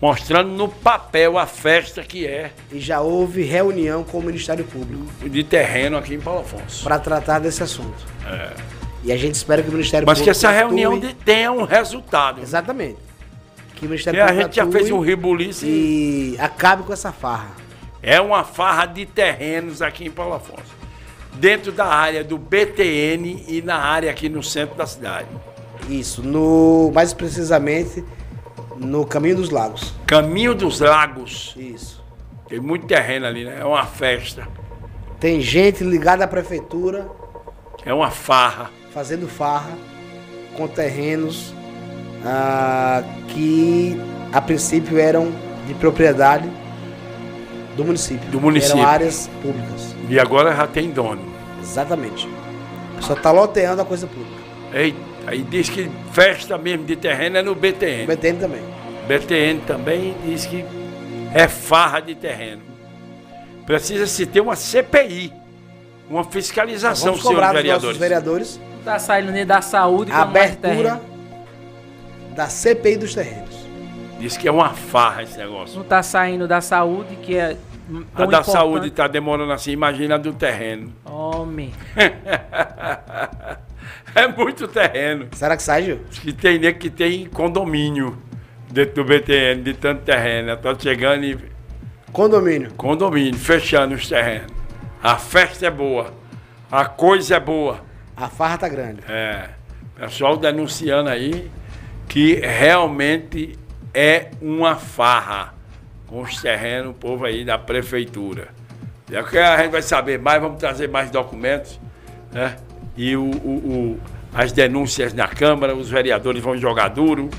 Mostrando 0.00 0.48
no 0.50 0.66
papel 0.68 1.36
a 1.38 1.46
festa 1.46 2.02
que 2.02 2.26
é 2.26 2.52
E 2.72 2.80
já 2.80 3.00
houve 3.00 3.42
reunião 3.42 4.02
com 4.02 4.18
o 4.18 4.22
Ministério 4.22 4.64
Público 4.64 5.04
de 5.28 5.44
terreno 5.44 5.98
aqui 5.98 6.14
em 6.14 6.20
Paulo 6.20 6.40
Afonso. 6.40 6.82
para 6.84 6.98
tratar 6.98 7.38
desse 7.38 7.62
assunto. 7.62 8.02
É. 8.26 8.50
E 9.04 9.12
a 9.12 9.16
gente 9.16 9.34
espera 9.34 9.62
que 9.62 9.68
o 9.68 9.72
Ministério 9.72 10.06
Mas 10.06 10.18
que 10.18 10.24
Público. 10.24 10.38
essa 10.46 10.50
reunião 10.50 10.94
atue- 10.94 11.14
tenha 11.24 11.52
um 11.52 11.64
resultado. 11.64 12.40
Exatamente. 12.40 12.98
Que 13.76 13.84
o 13.86 13.88
Ministério 13.88 14.22
a 14.22 14.26
Público 14.28 14.46
gente 14.46 14.56
já 14.56 14.66
fez 14.66 14.90
um 14.90 15.00
ribuliço 15.00 15.64
e 15.66 16.34
acabe 16.38 16.82
com 16.82 16.92
essa 16.92 17.12
farra. 17.12 17.50
É 18.02 18.18
uma 18.20 18.44
farra 18.44 18.86
de 18.86 19.04
terrenos 19.04 19.82
aqui 19.82 20.06
em 20.06 20.10
Paulo 20.10 20.34
Afonso. 20.34 20.80
Dentro 21.34 21.70
da 21.72 21.84
área 21.86 22.24
do 22.24 22.36
BTN 22.38 23.44
e 23.48 23.62
na 23.62 23.76
área 23.76 24.10
aqui 24.10 24.28
no 24.30 24.42
centro 24.42 24.74
da 24.76 24.86
cidade. 24.86 25.28
Isso, 25.88 26.22
no 26.22 26.90
mais 26.94 27.12
precisamente 27.14 28.04
no 28.80 29.04
Caminho 29.06 29.36
dos 29.36 29.50
Lagos. 29.50 29.92
Caminho 30.06 30.54
dos 30.54 30.80
Lagos. 30.80 31.54
Isso. 31.56 32.02
Tem 32.48 32.58
muito 32.58 32.86
terreno 32.86 33.26
ali, 33.26 33.44
né? 33.44 33.58
É 33.60 33.64
uma 33.64 33.84
festa. 33.84 34.48
Tem 35.20 35.40
gente 35.40 35.84
ligada 35.84 36.24
à 36.24 36.26
prefeitura 36.26 37.06
É 37.84 37.92
uma 37.92 38.10
farra. 38.10 38.70
fazendo 38.92 39.28
farra 39.28 39.70
com 40.56 40.66
terrenos 40.66 41.54
ah, 42.24 43.02
que 43.28 44.00
a 44.32 44.40
princípio 44.40 44.98
eram 44.98 45.30
de 45.66 45.74
propriedade 45.74 46.50
do 47.76 47.84
município. 47.84 48.28
Do 48.30 48.40
município. 48.40 48.80
Eram 48.80 48.88
áreas 48.90 49.30
públicas. 49.42 49.94
E 50.08 50.18
agora 50.18 50.54
já 50.56 50.66
tem 50.66 50.90
dono. 50.90 51.22
Exatamente. 51.60 52.28
Só 53.00 53.14
tá 53.14 53.30
loteando 53.30 53.80
a 53.82 53.84
coisa 53.84 54.06
pública. 54.06 54.40
Eita, 54.72 54.98
aí 55.30 55.42
diz 55.42 55.68
que 55.68 55.88
festa 56.12 56.58
mesmo 56.58 56.84
de 56.84 56.96
terreno 56.96 57.38
é 57.38 57.42
no 57.42 57.54
BTN. 57.54 58.06
BTN 58.06 58.38
também. 58.38 58.62
BTN 59.06 59.60
também 59.60 60.16
diz 60.24 60.44
que 60.44 60.64
é 61.32 61.46
farra 61.46 62.00
de 62.00 62.14
terreno. 62.16 62.62
Precisa 63.64 64.06
se 64.08 64.26
ter 64.26 64.40
uma 64.40 64.56
CPI, 64.56 65.32
uma 66.08 66.24
fiscalização, 66.24 67.12
Vamos 67.12 67.22
cobrar 67.22 67.50
senhores 67.50 67.82
nossos 67.82 67.96
vereadores. 67.96 68.60
tá 68.84 68.98
saindo 68.98 69.30
nem 69.30 69.46
da 69.46 69.60
saúde 69.62 70.10
a 70.10 70.16
quando 70.16 70.32
mais 70.32 70.52
abertura 70.52 71.00
da 72.34 72.48
CPI 72.48 72.96
dos 72.96 73.14
terrenos. 73.14 73.54
Diz 74.18 74.36
que 74.36 74.48
é 74.48 74.52
uma 74.52 74.70
farra 74.70 75.22
esse 75.22 75.38
negócio. 75.38 75.78
Não 75.78 75.84
tá 75.84 76.02
saindo 76.02 76.48
da 76.48 76.60
saúde, 76.60 77.14
que 77.16 77.36
é. 77.36 77.56
A 78.14 78.18
da 78.18 78.24
importante. 78.24 78.50
saúde 78.50 78.88
está 78.88 79.06
demorando 79.06 79.52
assim, 79.52 79.70
imagina 79.70 80.16
a 80.16 80.18
do 80.18 80.32
terreno. 80.32 80.92
Homem. 81.04 81.72
é 84.14 84.26
muito 84.26 84.66
terreno. 84.68 85.28
Será 85.32 85.56
que 85.56 85.62
sai, 85.62 85.84
Gil? 85.84 86.00
Que 86.10 86.32
tem 86.32 86.58
nego 86.58 86.78
que 86.78 86.90
tem 86.90 87.26
condomínio 87.26 88.16
dentro 88.70 89.02
do 89.02 89.04
BTN, 89.04 89.62
de 89.62 89.74
tanto 89.74 90.02
terreno. 90.02 90.56
Tá 90.56 90.76
chegando 90.78 91.24
e. 91.24 91.38
Condomínio. 92.12 92.72
Condomínio, 92.74 93.38
fechando 93.38 93.94
os 93.94 94.08
terrenos. 94.08 94.52
A 95.02 95.16
festa 95.16 95.66
é 95.66 95.70
boa. 95.70 96.12
A 96.70 96.84
coisa 96.84 97.36
é 97.36 97.40
boa. 97.40 97.80
A 98.16 98.28
farra 98.28 98.58
tá 98.58 98.68
grande. 98.68 99.00
É. 99.08 99.50
Pessoal 99.96 100.36
denunciando 100.36 101.08
aí 101.08 101.50
que 102.08 102.34
realmente 102.34 103.58
é 103.94 104.30
uma 104.40 104.76
farra 104.76 105.54
com 106.06 106.22
os 106.22 106.40
terrenos, 106.40 106.90
o 106.90 106.94
povo 106.94 107.24
aí 107.24 107.44
da 107.44 107.56
prefeitura. 107.56 108.48
É 109.10 109.22
que 109.22 109.38
a 109.38 109.58
gente 109.58 109.70
vai 109.70 109.82
saber 109.82 110.18
mais, 110.18 110.40
vamos 110.40 110.58
trazer 110.58 110.88
mais 110.88 111.10
documentos, 111.10 111.80
né? 112.32 112.56
E 113.02 113.16
o, 113.16 113.22
o- 113.22 113.94
o- 113.94 114.00
as 114.34 114.52
denúncias 114.52 115.14
na 115.14 115.26
Câmara, 115.26 115.74
os 115.74 115.88
vereadores 115.88 116.42
vão 116.42 116.54
jogar 116.58 116.88
duro 116.88 117.30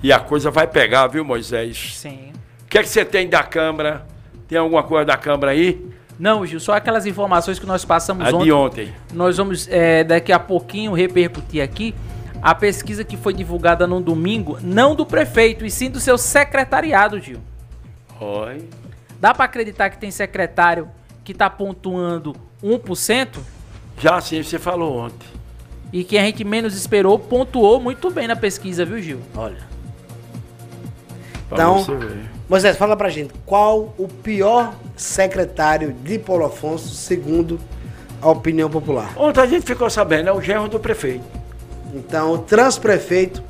e 0.00 0.12
a 0.12 0.20
coisa 0.20 0.48
vai 0.48 0.64
pegar, 0.68 1.08
viu, 1.08 1.24
Moisés? 1.24 1.94
Sim. 1.96 2.30
O 2.62 2.66
que 2.68 2.78
é 2.78 2.82
que 2.84 2.88
você 2.88 3.04
tem 3.04 3.28
da 3.28 3.42
Câmara? 3.42 4.06
Tem 4.46 4.56
alguma 4.56 4.84
coisa 4.84 5.04
da 5.06 5.16
Câmara 5.16 5.50
aí? 5.50 5.84
Não, 6.20 6.46
Gil, 6.46 6.60
só 6.60 6.74
aquelas 6.74 7.04
informações 7.04 7.58
que 7.58 7.66
nós 7.66 7.84
passamos 7.84 8.24
A 8.24 8.30
de 8.30 8.34
ontem. 8.52 8.52
ontem. 8.52 8.92
Nós 9.12 9.36
vamos 9.38 9.66
é, 9.68 10.04
daqui 10.04 10.30
a 10.30 10.38
pouquinho 10.38 10.92
repercutir 10.92 11.60
aqui 11.60 11.92
a 12.40 12.54
pesquisa 12.54 13.02
que 13.02 13.16
foi 13.16 13.34
divulgada 13.34 13.88
no 13.88 14.00
domingo, 14.00 14.56
não 14.62 14.94
do 14.94 15.04
prefeito, 15.04 15.66
e 15.66 15.70
sim 15.70 15.90
do 15.90 15.98
seu 15.98 16.16
secretariado, 16.16 17.18
Gil. 17.18 17.40
Oi. 18.20 18.68
Dá 19.20 19.34
pra 19.34 19.46
acreditar 19.46 19.90
que 19.90 19.98
tem 19.98 20.12
secretário 20.12 20.88
que 21.24 21.34
tá 21.34 21.50
pontuando 21.50 22.36
1% 22.62 23.38
Já 23.98 24.20
sim, 24.20 24.42
você 24.42 24.58
falou 24.58 24.98
ontem. 24.98 25.26
e 25.92 26.02
que 26.04 26.16
a 26.18 26.22
gente 26.22 26.42
menos 26.44 26.74
esperou 26.74 27.18
pontuou 27.18 27.78
muito 27.80 28.10
bem 28.10 28.26
na 28.26 28.34
pesquisa, 28.34 28.84
viu, 28.84 29.00
Gil? 29.00 29.20
Olha. 29.36 29.58
Então. 31.50 31.84
Moisés, 32.48 32.76
fala 32.76 32.96
pra 32.96 33.08
gente, 33.08 33.32
qual 33.46 33.94
o 33.96 34.08
pior 34.08 34.74
secretário 34.96 35.92
de 35.92 36.18
Paulo 36.18 36.44
Afonso, 36.44 36.88
segundo 36.94 37.58
a 38.20 38.30
opinião 38.30 38.68
popular? 38.68 39.12
Ontem 39.16 39.40
a 39.40 39.46
gente 39.46 39.64
ficou 39.64 39.88
sabendo, 39.88 40.28
é 40.28 40.32
o 40.32 40.40
genro 40.40 40.68
do 40.68 40.78
prefeito. 40.78 41.24
Então, 41.94 42.32
o 42.34 42.38
transprefeito, 42.38 43.42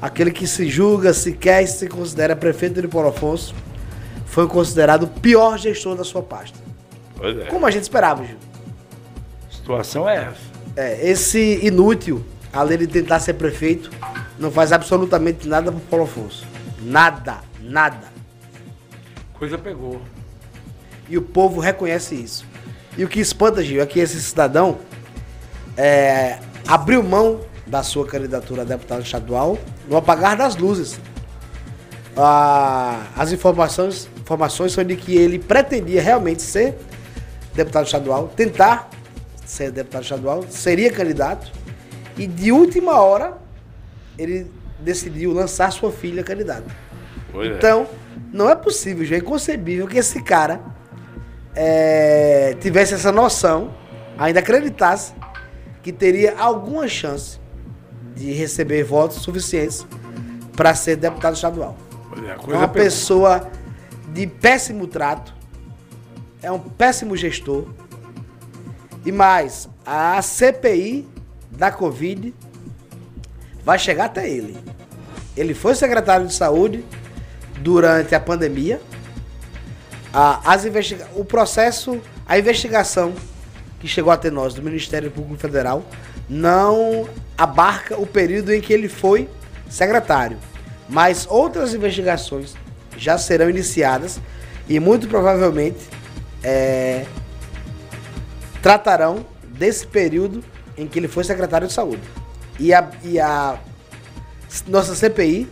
aquele 0.00 0.30
que 0.30 0.46
se 0.46 0.68
julga, 0.68 1.12
se 1.12 1.32
quer 1.32 1.62
e 1.62 1.66
se 1.66 1.88
considera 1.88 2.34
prefeito 2.34 2.80
de 2.80 2.88
Paulo 2.88 3.08
Afonso, 3.08 3.54
foi 4.26 4.48
considerado 4.48 5.04
o 5.04 5.08
pior 5.08 5.58
gestor 5.58 5.96
da 5.96 6.04
sua 6.04 6.22
pasta. 6.22 6.58
Pois 7.16 7.38
é. 7.38 7.44
Como 7.46 7.66
a 7.66 7.70
gente 7.70 7.82
esperava, 7.82 8.24
Gil. 8.24 8.36
A 9.64 9.66
situação 9.66 10.06
é 10.06 10.16
essa. 10.16 10.54
É, 10.76 11.08
esse 11.08 11.64
inútil, 11.64 12.22
além 12.52 12.76
de 12.76 12.86
tentar 12.86 13.18
ser 13.18 13.32
prefeito, 13.34 13.90
não 14.38 14.50
faz 14.50 14.72
absolutamente 14.72 15.48
nada 15.48 15.72
para 15.72 15.80
Paulo 15.88 16.04
Afonso. 16.04 16.46
Nada, 16.82 17.38
nada. 17.60 18.12
coisa 19.32 19.56
pegou. 19.56 20.02
E 21.08 21.16
o 21.16 21.22
povo 21.22 21.60
reconhece 21.60 22.14
isso. 22.14 22.44
E 22.96 23.04
o 23.04 23.08
que 23.08 23.20
espanta, 23.20 23.64
Gil, 23.64 23.80
é 23.80 23.86
que 23.86 24.00
esse 24.00 24.20
cidadão 24.20 24.78
é, 25.78 26.38
abriu 26.68 27.02
mão 27.02 27.40
da 27.66 27.82
sua 27.82 28.06
candidatura 28.06 28.62
a 28.62 28.64
deputado 28.66 29.02
estadual 29.02 29.58
no 29.88 29.96
apagar 29.96 30.36
das 30.36 30.56
luzes. 30.56 31.00
Ah, 32.14 33.06
as 33.16 33.32
informações, 33.32 34.08
informações 34.20 34.72
são 34.72 34.84
de 34.84 34.94
que 34.94 35.16
ele 35.16 35.38
pretendia 35.38 36.02
realmente 36.02 36.42
ser 36.42 36.76
deputado 37.54 37.86
estadual, 37.86 38.28
tentar 38.28 38.90
ser 39.44 39.70
deputado 39.70 40.02
estadual, 40.02 40.44
seria 40.48 40.90
candidato, 40.90 41.50
e 42.16 42.26
de 42.26 42.52
última 42.52 43.00
hora 43.00 43.36
ele 44.18 44.50
decidiu 44.80 45.32
lançar 45.32 45.72
sua 45.72 45.90
filha 45.90 46.22
candidata. 46.22 46.64
Pois 47.32 47.50
é. 47.50 47.56
Então, 47.56 47.86
não 48.32 48.48
é 48.48 48.54
possível, 48.54 49.04
já 49.04 49.16
é 49.16 49.18
inconcebível 49.18 49.86
que 49.86 49.98
esse 49.98 50.22
cara 50.22 50.60
é, 51.54 52.56
tivesse 52.60 52.94
essa 52.94 53.12
noção, 53.12 53.74
ainda 54.18 54.40
acreditasse 54.40 55.12
que 55.82 55.92
teria 55.92 56.36
alguma 56.38 56.88
chance 56.88 57.38
de 58.14 58.32
receber 58.32 58.82
votos 58.84 59.18
suficientes 59.18 59.86
para 60.56 60.74
ser 60.74 60.96
deputado 60.96 61.34
estadual. 61.34 61.76
Pois 62.08 62.24
é, 62.24 62.30
É 62.30 62.56
uma 62.56 62.68
pessoa 62.68 63.50
de 64.12 64.26
péssimo 64.26 64.86
trato, 64.86 65.34
é 66.40 66.50
um 66.50 66.58
péssimo 66.58 67.16
gestor. 67.16 67.66
E 69.04 69.12
mais, 69.12 69.68
a 69.84 70.20
CPI 70.22 71.06
da 71.50 71.70
Covid 71.70 72.34
vai 73.64 73.78
chegar 73.78 74.06
até 74.06 74.28
ele. 74.28 74.56
Ele 75.36 75.54
foi 75.54 75.74
secretário 75.74 76.26
de 76.26 76.34
saúde 76.34 76.84
durante 77.58 78.14
a 78.14 78.20
pandemia. 78.20 78.80
As 80.12 80.64
investiga 80.64 81.08
o 81.16 81.24
processo, 81.24 82.00
a 82.26 82.38
investigação 82.38 83.12
que 83.80 83.88
chegou 83.88 84.12
até 84.12 84.30
nós 84.30 84.54
do 84.54 84.62
Ministério 84.62 85.10
Público 85.10 85.36
Federal 85.36 85.84
não 86.28 87.08
abarca 87.36 88.00
o 88.00 88.06
período 88.06 88.52
em 88.52 88.60
que 88.60 88.72
ele 88.72 88.88
foi 88.88 89.28
secretário. 89.68 90.38
Mas 90.88 91.26
outras 91.28 91.74
investigações 91.74 92.54
já 92.96 93.18
serão 93.18 93.50
iniciadas 93.50 94.20
e 94.68 94.78
muito 94.78 95.08
provavelmente 95.08 95.88
é, 96.42 97.04
tratarão 98.64 99.26
desse 99.44 99.86
período 99.86 100.42
em 100.74 100.88
que 100.88 100.98
ele 100.98 101.06
foi 101.06 101.22
secretário 101.22 101.68
de 101.68 101.72
saúde. 101.74 102.00
E 102.58 102.72
a, 102.72 102.90
e 103.02 103.20
a 103.20 103.58
nossa 104.66 104.94
CPI 104.94 105.46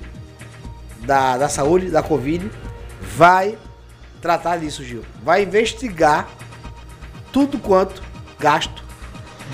da, 1.01 1.37
da 1.37 1.47
saúde, 1.47 1.91
da 1.91 2.03
Covid, 2.03 2.51
vai 3.03 3.59
tratar 4.23 4.57
disso, 4.57 4.83
Gil. 4.83 5.03
Vai 5.23 5.43
investigar 5.43 6.27
tudo 7.31 7.59
quanto 7.59 8.03
gasto 8.39 8.83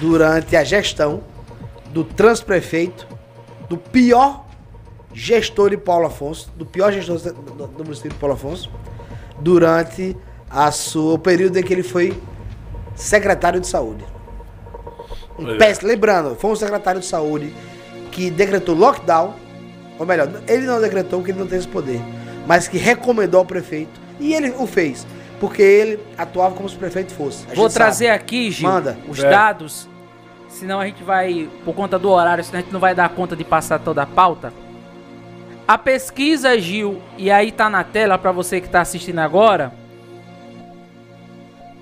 durante 0.01 0.55
a 0.55 0.63
gestão 0.63 1.25
do 1.91 2.05
transprefeito, 2.05 3.09
do 3.69 3.77
pior 3.77 4.47
gestor 5.13 5.71
de 5.71 5.77
Paulo 5.77 6.07
Afonso, 6.07 6.49
do 6.57 6.65
pior 6.65 6.93
gestor 6.93 7.19
do, 7.19 7.85
município 7.85 8.11
de 8.11 8.19
Paulo 8.19 8.37
Afonso, 8.37 8.71
durante 9.41 10.17
a 10.49 10.71
o 10.95 11.19
período 11.19 11.57
em 11.59 11.63
que 11.65 11.73
ele 11.73 11.83
foi 11.83 12.17
secretário 12.99 13.61
de 13.61 13.67
saúde. 13.67 14.05
Um 15.39 15.55
é. 15.55 15.57
péssimo, 15.57 15.89
lembrando, 15.89 16.35
foi 16.35 16.51
um 16.51 16.57
secretário 16.57 17.01
de 17.01 17.07
saúde 17.07 17.55
que 18.11 18.31
decretou 18.31 18.75
lockdown, 18.75 19.35
ou 19.99 20.05
melhor, 20.05 20.29
ele 20.49 20.67
não 20.67 20.81
decretou 20.81 21.21
porque 21.21 21.31
ele 21.31 21.39
não 21.39 21.47
tem 21.47 21.59
esse 21.59 21.69
poder, 21.69 22.01
mas 22.47 22.67
que 22.67 22.77
recomendou 22.77 23.39
ao 23.39 23.47
prefeito, 23.47 24.01
e 24.19 24.35
ele 24.35 24.53
o 24.59 24.67
fez, 24.67 25.07
porque 25.39 25.63
ele 25.63 26.01
atuava 26.17 26.55
como 26.55 26.69
se 26.69 26.75
o 26.75 26.79
prefeito 26.79 27.13
fosse. 27.15 27.47
A 27.51 27.55
Vou 27.55 27.69
trazer 27.69 28.07
sabe. 28.07 28.17
aqui, 28.17 28.51
Gil, 28.51 28.69
Manda. 28.69 28.99
os 29.09 29.23
É. 29.23 29.31
dados. 29.31 29.89
Senão 30.49 30.81
a 30.81 30.87
gente 30.87 31.05
vai, 31.05 31.49
por 31.65 31.75
conta 31.75 31.99
do 31.99 32.11
horário, 32.11 32.43
senão 32.43 32.59
a 32.59 32.63
gente 32.63 32.73
não 32.73 32.81
vai 32.81 32.95
dar 32.95 33.09
conta 33.11 33.37
de 33.37 33.45
passar 33.45 33.79
toda 33.79 34.03
a 34.03 34.07
pauta. 34.07 34.53
A 35.69 35.77
pesquisa, 35.79 36.59
Gil, 36.59 37.01
e 37.17 37.31
aí 37.31 37.53
tá 37.53 37.69
na 37.69 37.85
tela 37.85 38.17
pra 38.19 38.33
você 38.33 38.61
que 38.61 38.69
tá 38.69 38.81
assistindo 38.81 39.19
agora. 39.19 39.73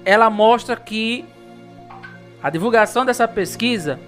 Ela 0.07 0.31
mostra 0.31 0.77
que 0.77 1.25
a 2.41 2.49
divulgação 2.49 3.05
dessa 3.05 3.27
pesquisa 3.27 3.99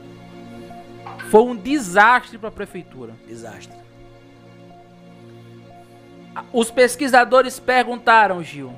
foi 1.28 1.42
um 1.42 1.56
desastre 1.56 2.38
para 2.38 2.50
a 2.50 2.52
prefeitura. 2.52 3.14
Desastre. 3.26 3.76
Os 6.52 6.70
pesquisadores 6.70 7.58
perguntaram, 7.58 8.44
Gil, 8.44 8.72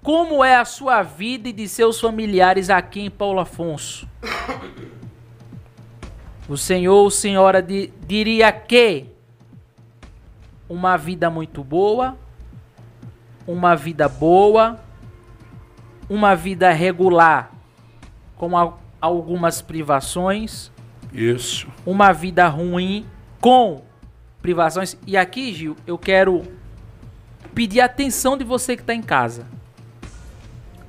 como 0.00 0.44
é 0.44 0.54
a 0.54 0.64
sua 0.64 1.02
vida 1.02 1.48
e 1.48 1.52
de 1.52 1.68
seus 1.68 2.00
familiares 2.00 2.70
aqui 2.70 3.00
em 3.00 3.10
Paulo 3.10 3.40
Afonso? 3.40 4.08
O 6.48 6.56
senhor 6.56 6.94
ou 6.94 7.10
senhora 7.10 7.60
di- 7.60 7.92
diria 8.06 8.52
que 8.52 9.06
uma 10.68 10.96
vida 10.96 11.28
muito 11.28 11.64
boa, 11.64 12.16
uma 13.46 13.74
vida 13.74 14.08
boa, 14.08 14.78
uma 16.08 16.34
vida 16.34 16.70
regular, 16.70 17.50
com 18.36 18.56
al- 18.56 18.80
algumas 19.00 19.60
privações, 19.62 20.70
Isso. 21.12 21.66
uma 21.86 22.12
vida 22.12 22.46
ruim 22.48 23.06
com 23.40 23.82
privações. 24.42 24.96
E 25.06 25.16
aqui, 25.16 25.52
Gil, 25.52 25.76
eu 25.86 25.96
quero 25.98 26.42
pedir 27.54 27.80
a 27.80 27.84
atenção 27.86 28.36
de 28.36 28.44
você 28.44 28.76
que 28.76 28.82
está 28.82 28.94
em 28.94 29.02
casa. 29.02 29.46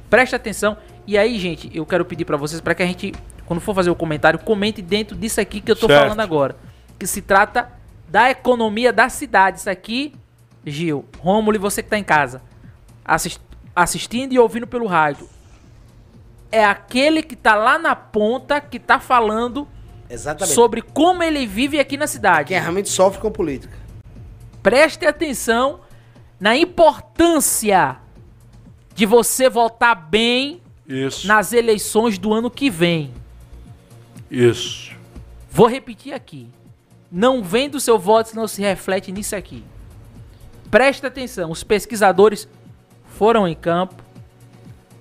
Preste 0.09 0.35
atenção. 0.35 0.77
E 1.07 1.17
aí, 1.17 1.39
gente, 1.39 1.69
eu 1.73 1.85
quero 1.85 2.05
pedir 2.05 2.25
para 2.25 2.37
vocês 2.37 2.61
para 2.61 2.75
que 2.75 2.83
a 2.83 2.85
gente, 2.85 3.13
quando 3.45 3.59
for 3.59 3.73
fazer 3.73 3.89
o 3.89 3.95
comentário, 3.95 4.37
comente 4.39 4.81
dentro 4.81 5.15
disso 5.15 5.39
aqui 5.41 5.61
que 5.61 5.71
eu 5.71 5.75
Certo. 5.75 5.89
falando 5.91 6.19
agora. 6.19 6.55
Que 6.99 7.07
se 7.07 7.21
trata 7.21 7.69
da 8.07 8.29
economia 8.29 8.91
da 8.93 9.09
cidade. 9.09 9.59
Isso 9.59 9.69
aqui, 9.69 10.13
Gil, 10.65 11.05
Rômulo 11.19 11.55
e 11.55 11.59
você 11.59 11.81
que 11.81 11.89
tá 11.89 11.97
em 11.97 12.03
casa, 12.03 12.41
assis- 13.03 13.39
assistindo 13.75 14.33
e 14.33 14.39
ouvindo 14.39 14.67
pelo 14.67 14.85
rádio. 14.85 15.27
É 16.51 16.63
aquele 16.65 17.23
que 17.23 17.35
tá 17.35 17.55
lá 17.55 17.79
na 17.79 17.95
ponta 17.95 18.59
que 18.59 18.77
tá 18.77 18.99
falando 18.99 19.67
Exatamente. 20.09 20.53
sobre 20.53 20.81
como 20.81 21.23
ele 21.23 21.45
vive 21.47 21.79
aqui 21.79 21.95
na 21.97 22.07
cidade. 22.07 22.49
Quem 22.49 22.59
realmente 22.59 22.89
sofre 22.89 23.21
com 23.21 23.31
política. 23.31 23.73
Preste 24.61 25.05
atenção 25.05 25.79
na 26.39 26.55
importância 26.55 27.97
de 28.93 29.05
você 29.05 29.49
votar 29.49 29.95
bem 29.95 30.61
Isso. 30.87 31.25
nas 31.25 31.53
eleições 31.53 32.17
do 32.17 32.33
ano 32.33 32.51
que 32.51 32.69
vem. 32.69 33.13
Isso. 34.29 34.91
Vou 35.49 35.67
repetir 35.67 36.13
aqui. 36.13 36.49
Não 37.11 37.41
vem 37.41 37.69
do 37.69 37.79
seu 37.79 37.97
voto 37.97 38.29
se 38.29 38.35
não 38.35 38.47
se 38.47 38.61
reflete 38.61 39.11
nisso 39.11 39.35
aqui. 39.35 39.63
Preste 40.71 41.05
atenção, 41.05 41.51
os 41.51 41.65
pesquisadores 41.65 42.47
foram 43.05 43.45
em 43.45 43.53
campo. 43.53 44.01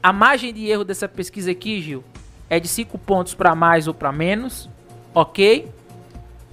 A 0.02 0.12
margem 0.12 0.52
de 0.52 0.66
erro 0.66 0.82
dessa 0.82 1.08
pesquisa 1.08 1.52
aqui, 1.52 1.80
Gil, 1.80 2.02
é 2.48 2.58
de 2.58 2.66
5 2.66 2.98
pontos 2.98 3.34
para 3.34 3.54
mais 3.54 3.86
ou 3.86 3.94
para 3.94 4.10
menos, 4.10 4.68
ok? 5.14 5.72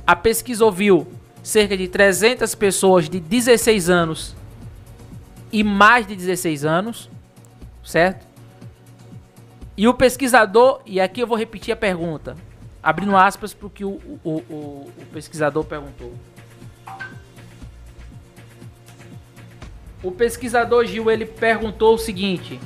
A 0.06 0.16
pesquisa 0.16 0.64
ouviu 0.64 1.08
cerca 1.42 1.76
de 1.76 1.88
300 1.88 2.54
pessoas 2.54 3.10
de 3.10 3.20
16 3.20 3.90
anos 3.90 4.36
e 5.52 5.64
mais 5.64 6.06
de 6.06 6.16
16 6.16 6.64
anos, 6.64 7.10
certo? 7.84 8.28
E 9.76 9.88
o 9.88 9.94
pesquisador, 9.96 10.82
e 10.86 11.00
aqui 11.02 11.22
eu 11.22 11.28
vou 11.28 11.38
repetir 11.38 11.74
a 11.74 11.78
pergunta, 11.78 12.36
abrindo 12.84 13.16
aspas 13.16 13.52
para 13.54 13.66
o 13.66 13.70
que 13.70 13.84
o, 13.84 14.00
o, 14.24 14.32
o 14.32 14.92
pesquisador 15.12 15.64
perguntou. 15.64 16.14
O 20.04 20.12
pesquisador 20.12 20.86
Gil, 20.86 21.10
ele 21.10 21.26
perguntou 21.26 21.96
o 21.96 21.98
seguinte: 21.98 22.60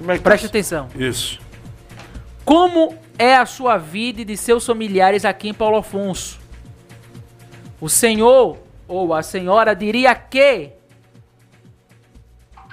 Como 0.00 0.10
é 0.10 0.16
que 0.16 0.24
Preste 0.24 0.44
tá? 0.44 0.48
atenção. 0.48 0.88
Isso. 0.96 1.38
Como 2.44 2.96
é 3.18 3.36
a 3.36 3.44
sua 3.44 3.76
vida 3.76 4.22
e 4.22 4.24
de 4.24 4.36
seus 4.36 4.64
familiares 4.64 5.26
aqui 5.26 5.48
em 5.48 5.54
Paulo 5.54 5.76
Afonso? 5.76 6.40
O 7.80 7.88
senhor 7.88 8.58
ou 8.88 9.14
a 9.14 9.22
senhora 9.22 9.74
diria 9.76 10.14
que 10.14 10.72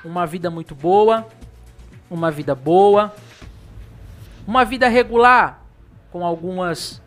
uma 0.04 0.26
vida 0.26 0.50
muito 0.50 0.74
boa, 0.74 1.28
uma 2.10 2.32
vida 2.32 2.56
boa, 2.56 3.14
uma 4.48 4.64
vida 4.64 4.88
regular 4.88 5.62
com 6.10 6.26
algumas 6.26 7.02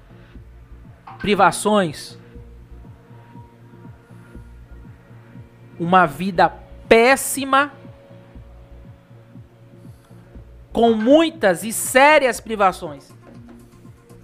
privações, 1.19 2.19
uma 5.81 6.07
vida 6.07 6.53
péssima 6.89 7.73
com 10.73 10.93
muitas 10.93 11.65
e 11.65 11.73
sérias 11.73 12.39
privações. 12.39 13.11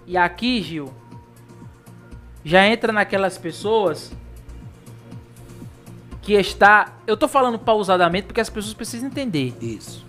E 0.05 0.15
aqui, 0.15 0.61
Gil, 0.61 0.93
já 2.45 2.65
entra 2.65 2.93
naquelas 2.93 3.37
pessoas 3.37 4.13
que 6.21 6.33
está. 6.33 6.93
Eu 7.05 7.17
tô 7.17 7.27
falando 7.27 7.59
pausadamente 7.59 8.27
porque 8.27 8.39
as 8.39 8.49
pessoas 8.49 8.73
precisam 8.73 9.07
entender. 9.09 9.53
Isso. 9.59 10.05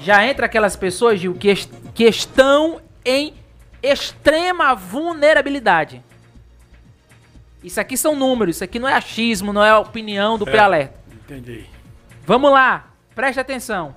Já 0.00 0.24
entra 0.24 0.46
aquelas 0.46 0.76
pessoas, 0.76 1.18
Gil, 1.18 1.34
que, 1.34 1.48
est- 1.48 1.72
que 1.94 2.04
estão 2.04 2.80
em 3.04 3.34
extrema 3.82 4.74
vulnerabilidade. 4.74 6.04
Isso 7.62 7.78
aqui 7.80 7.96
são 7.96 8.16
números, 8.16 8.56
isso 8.56 8.64
aqui 8.64 8.78
não 8.78 8.88
é 8.88 8.94
achismo, 8.94 9.52
não 9.52 9.62
é 9.62 9.70
a 9.70 9.78
opinião 9.78 10.38
do 10.38 10.48
É. 10.48 10.52
P-Alerta. 10.52 10.98
Entendi. 11.12 11.66
Vamos 12.26 12.50
lá, 12.50 12.86
preste 13.14 13.38
atenção. 13.38 13.94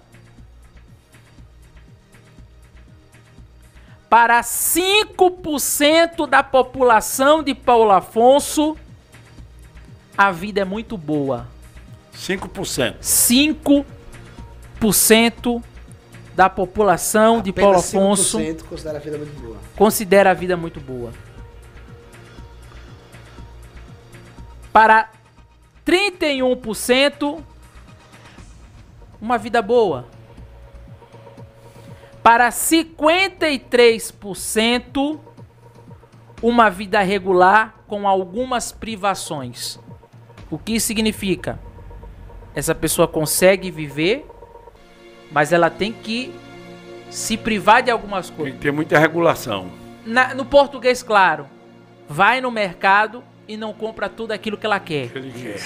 Para 4.10 4.41
5% 4.41 6.28
da 6.28 6.43
população 6.43 7.41
de 7.41 7.56
Paulo 7.56 7.91
Afonso, 7.91 8.78
a 10.15 10.32
vida 10.32 10.62
é 10.62 10.65
muito 10.65 10.95
boa. 10.97 11.47
5%. 12.15 12.97
5% 13.02 15.63
da 16.36 16.47
população 16.49 17.41
de 17.41 17.52
Paulo 17.52 17.71
Apenas 17.78 17.89
Afonso 17.89 18.39
5% 18.39 18.63
considera 18.63 18.97
a 18.97 19.02
vida 19.02 19.17
muito 19.17 19.39
boa. 19.41 19.58
considera 19.76 20.32
a 20.32 20.34
vida 20.34 20.58
muito 20.58 20.80
boa. 20.80 21.12
Para 24.74 25.10
31%, 25.86 27.42
uma 29.22 29.38
vida 29.38 29.62
boa. 29.62 30.08
Para 32.24 32.50
53%, 32.50 35.20
uma 36.42 36.70
vida 36.70 37.02
regular 37.02 37.76
com 37.88 38.08
algumas 38.08 38.72
privações. 38.72 39.78
O 40.50 40.58
que 40.58 40.80
significa? 40.80 41.60
Essa 42.56 42.74
pessoa 42.76 43.08
consegue 43.08 43.70
viver, 43.72 44.26
mas 45.32 45.52
ela 45.54 45.70
tem 45.70 45.92
que 45.92 46.34
se 47.10 47.36
privar 47.38 47.82
de 47.84 47.92
algumas 47.92 48.30
coisas. 48.30 48.54
Tem 48.54 48.60
que 48.60 48.64
ter 48.64 48.72
muita 48.72 48.98
regulação. 49.00 49.69
Na- 50.06 50.34
no 50.34 50.46
português, 50.46 51.02
claro, 51.04 51.46
vai 52.08 52.40
no 52.42 52.52
mercado 52.52 53.24
e 53.48 53.56
não 53.58 53.73
compra 53.73 54.08
tudo 54.10 54.31
aquilo 54.31 54.58
que 54.58 54.65
ela 54.65 54.79
quer. 54.79 55.10
que 55.10 55.17
ele 55.17 55.31
quer. 55.31 55.62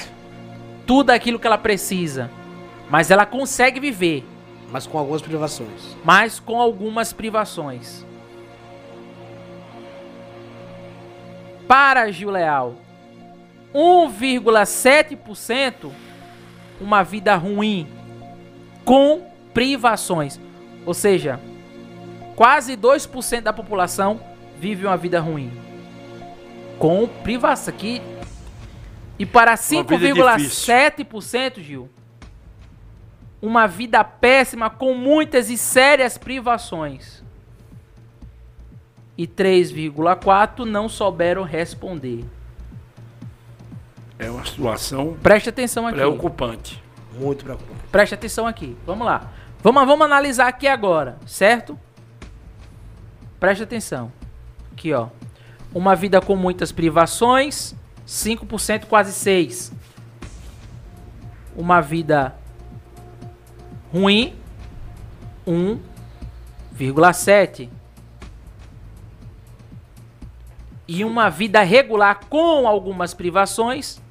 Tudo 0.85 1.09
aquilo 1.11 1.39
que 1.39 1.47
ela 1.47 1.57
precisa. 1.57 2.29
Mas 2.89 3.11
ela 3.11 3.25
consegue 3.25 3.79
viver, 3.79 4.23
Mas 4.71 4.87
com 4.87 4.97
algumas 4.97 5.21
privações. 5.21 5.95
mas 6.03 6.39
com 6.39 6.59
algumas 6.61 7.13
privações. 7.13 8.05
Para 11.67 12.09
Gil 12.11 12.29
Leal, 12.29 12.75
1,7% 13.73 15.91
uma 16.79 17.01
vida 17.03 17.35
ruim 17.35 17.87
com 18.85 19.27
privações. 19.53 20.39
Ou 20.85 20.93
seja, 20.93 21.39
quase 22.35 22.77
2% 22.77 23.41
da 23.41 23.51
população 23.51 24.21
vive 24.57 24.85
uma 24.85 24.95
vida 24.95 25.19
ruim. 25.19 25.51
Com 26.79 27.07
privação 27.07 27.73
aqui. 27.73 28.01
E 29.19 29.25
para 29.25 29.51
Uma 29.51 29.97
vida 29.97 30.37
5,7%, 30.37 31.59
Gil, 31.59 31.89
uma 33.41 33.67
vida 33.67 34.03
péssima 34.03 34.69
com 34.69 34.93
muitas 34.93 35.49
e 35.49 35.57
sérias 35.57 36.17
privações. 36.17 37.23
E 39.17 39.25
3,4 39.25 40.65
não 40.65 40.87
souberam 40.87 41.41
responder. 41.43 42.23
É 44.19 44.29
uma 44.29 44.45
situação 44.45 45.17
Preste 45.21 45.49
atenção 45.49 45.87
aqui. 45.87 45.97
preocupante. 45.97 46.83
Muito 47.13 47.43
preocupante. 47.43 47.81
Preste 47.91 48.13
atenção 48.13 48.45
aqui. 48.45 48.75
Vamos 48.85 49.05
lá. 49.05 49.31
Vamos, 49.63 49.85
vamos 49.85 50.05
analisar 50.05 50.47
aqui 50.47 50.67
agora, 50.67 51.17
certo? 51.25 51.79
Preste 53.39 53.63
atenção. 53.63 54.11
Aqui, 54.71 54.93
ó. 54.93 55.07
Uma 55.77 55.95
vida 55.95 56.19
com 56.19 56.35
muitas 56.35 56.71
privações, 56.71 57.75
5%, 58.07 58.85
quase 58.85 59.13
6. 59.13 59.71
Uma 61.55 61.81
vida 61.81 62.33
ruim, 63.93 64.35
1,7. 65.45 67.69
E 70.87 71.05
uma 71.05 71.29
vida 71.29 71.61
regular 71.61 72.21
com 72.27 72.67
algumas 72.67 73.13
privações, 73.13 74.01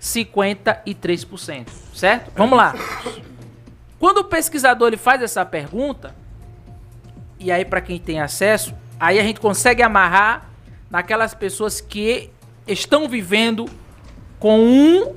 53%, 0.00 1.68
certo? 1.94 2.32
Vamos 2.34 2.58
lá. 2.58 2.74
Quando 3.96 4.18
o 4.18 4.24
pesquisador 4.24 4.88
ele 4.88 4.96
faz 4.96 5.22
essa 5.22 5.46
pergunta, 5.46 6.16
e 7.38 7.52
aí 7.52 7.64
para 7.64 7.80
quem 7.80 8.00
tem 8.00 8.20
acesso, 8.20 8.74
aí 8.98 9.20
a 9.20 9.22
gente 9.22 9.38
consegue 9.38 9.84
amarrar 9.84 10.50
naquelas 10.92 11.34
pessoas 11.34 11.80
que 11.80 12.30
estão 12.66 13.08
vivendo 13.08 13.66
com 14.38 14.60
um 14.60 15.16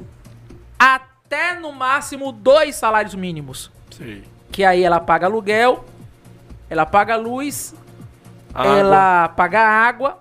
até 0.79 1.59
no 1.59 1.73
máximo 1.73 2.31
dois 2.31 2.75
salários 2.75 3.13
mínimos. 3.13 3.69
Sim. 3.91 4.23
Que 4.51 4.63
aí 4.63 4.83
ela 4.83 5.01
paga 5.01 5.27
aluguel, 5.27 5.83
ela 6.69 6.85
paga 6.85 7.17
luz, 7.17 7.75
Água. 8.53 8.77
ela 8.77 9.27
paga 9.29 9.59
água 9.59 10.19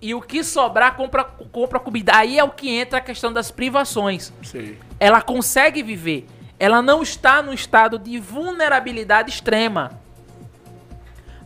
e 0.00 0.14
o 0.14 0.22
que 0.22 0.42
sobrar 0.42 0.96
compra, 0.96 1.22
compra 1.22 1.78
comida. 1.78 2.12
Aí 2.16 2.38
é 2.38 2.44
o 2.44 2.50
que 2.50 2.70
entra 2.70 2.98
a 2.98 3.02
questão 3.02 3.30
das 3.30 3.50
privações. 3.50 4.32
Sim. 4.42 4.78
Ela 4.98 5.20
consegue 5.20 5.82
viver. 5.82 6.26
Ela 6.58 6.80
não 6.80 7.02
está 7.02 7.42
no 7.42 7.52
estado 7.52 7.98
de 7.98 8.18
vulnerabilidade 8.18 9.30
extrema. 9.30 10.00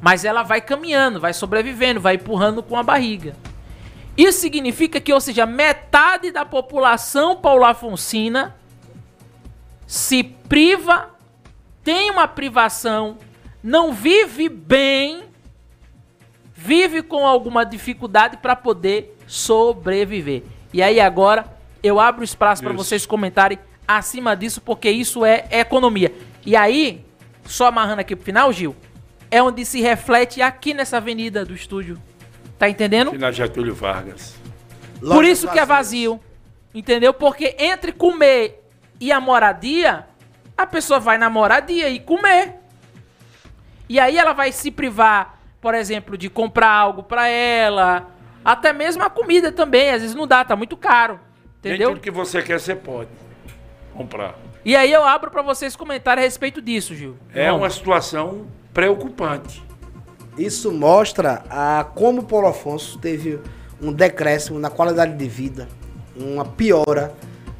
Mas 0.00 0.24
ela 0.24 0.42
vai 0.42 0.60
caminhando, 0.60 1.20
vai 1.20 1.32
sobrevivendo, 1.32 2.00
vai 2.00 2.14
empurrando 2.14 2.62
com 2.62 2.76
a 2.76 2.82
barriga. 2.82 3.34
Isso 4.16 4.40
significa 4.40 5.00
que, 5.00 5.12
ou 5.12 5.20
seja, 5.20 5.46
metade 5.46 6.30
da 6.30 6.44
população 6.44 7.36
paulafonsina 7.36 8.56
se 9.86 10.22
priva, 10.22 11.10
tem 11.82 12.10
uma 12.10 12.28
privação, 12.28 13.18
não 13.62 13.92
vive 13.92 14.48
bem, 14.48 15.24
vive 16.54 17.02
com 17.02 17.26
alguma 17.26 17.64
dificuldade 17.64 18.36
para 18.36 18.54
poder 18.54 19.16
sobreviver. 19.26 20.42
E 20.72 20.82
aí 20.82 21.00
agora 21.00 21.46
eu 21.82 21.98
abro 21.98 22.22
espaço 22.22 22.62
para 22.62 22.72
vocês 22.72 23.06
comentarem 23.06 23.58
acima 23.88 24.36
disso, 24.36 24.60
porque 24.60 24.90
isso 24.90 25.24
é 25.24 25.46
economia. 25.50 26.14
E 26.44 26.54
aí, 26.54 27.04
só 27.44 27.66
amarrando 27.66 28.00
aqui 28.00 28.14
pro 28.14 28.24
final, 28.24 28.52
Gil, 28.52 28.76
é 29.30 29.42
onde 29.42 29.64
se 29.64 29.80
reflete 29.80 30.42
aqui 30.42 30.74
nessa 30.74 30.96
avenida 30.96 31.44
do 31.44 31.54
estúdio. 31.54 32.00
Tá 32.58 32.68
entendendo? 32.68 33.08
Aqui 33.08 33.18
na 33.18 33.30
Getúlio 33.30 33.74
Vargas. 33.74 34.34
Por 35.00 35.24
isso 35.24 35.48
que 35.48 35.58
é 35.58 35.64
vazio. 35.64 36.20
Entendeu? 36.74 37.12
Porque 37.12 37.56
entre 37.58 37.92
comer 37.92 38.62
e 39.00 39.10
a 39.10 39.20
moradia, 39.20 40.06
a 40.56 40.66
pessoa 40.66 41.00
vai 41.00 41.18
na 41.18 41.30
moradia 41.30 41.88
e 41.88 41.98
comer. 41.98 42.54
E 43.88 43.98
aí 43.98 44.16
ela 44.16 44.32
vai 44.32 44.52
se 44.52 44.70
privar, 44.70 45.40
por 45.60 45.74
exemplo, 45.74 46.16
de 46.16 46.28
comprar 46.30 46.70
algo 46.70 47.02
pra 47.02 47.26
ela, 47.28 48.08
até 48.44 48.72
mesmo 48.72 49.02
a 49.02 49.10
comida 49.10 49.50
também, 49.50 49.90
às 49.90 50.00
vezes 50.02 50.14
não 50.14 50.26
dá, 50.26 50.44
tá 50.44 50.54
muito 50.54 50.76
caro. 50.76 51.18
Nem 51.62 51.74
Entendeu? 51.74 51.90
tudo 51.90 52.00
que 52.00 52.10
você 52.10 52.40
quer, 52.42 52.60
você 52.60 52.74
pode 52.74 53.10
comprar. 53.94 54.34
E 54.64 54.76
aí 54.76 54.92
eu 54.92 55.04
abro 55.04 55.30
pra 55.30 55.42
vocês 55.42 55.74
comentarem 55.74 56.22
a 56.22 56.24
respeito 56.24 56.62
disso, 56.62 56.94
Gil. 56.94 57.16
É 57.34 57.46
Vamos. 57.46 57.62
uma 57.62 57.70
situação 57.70 58.46
preocupante. 58.72 59.62
Isso 60.38 60.72
mostra 60.72 61.44
a 61.50 61.84
como 61.84 62.22
Paulo 62.22 62.46
Afonso 62.46 62.98
teve 62.98 63.38
um 63.80 63.92
decréscimo 63.92 64.58
na 64.58 64.70
qualidade 64.70 65.16
de 65.16 65.28
vida, 65.28 65.68
uma 66.16 66.44
piora 66.44 67.12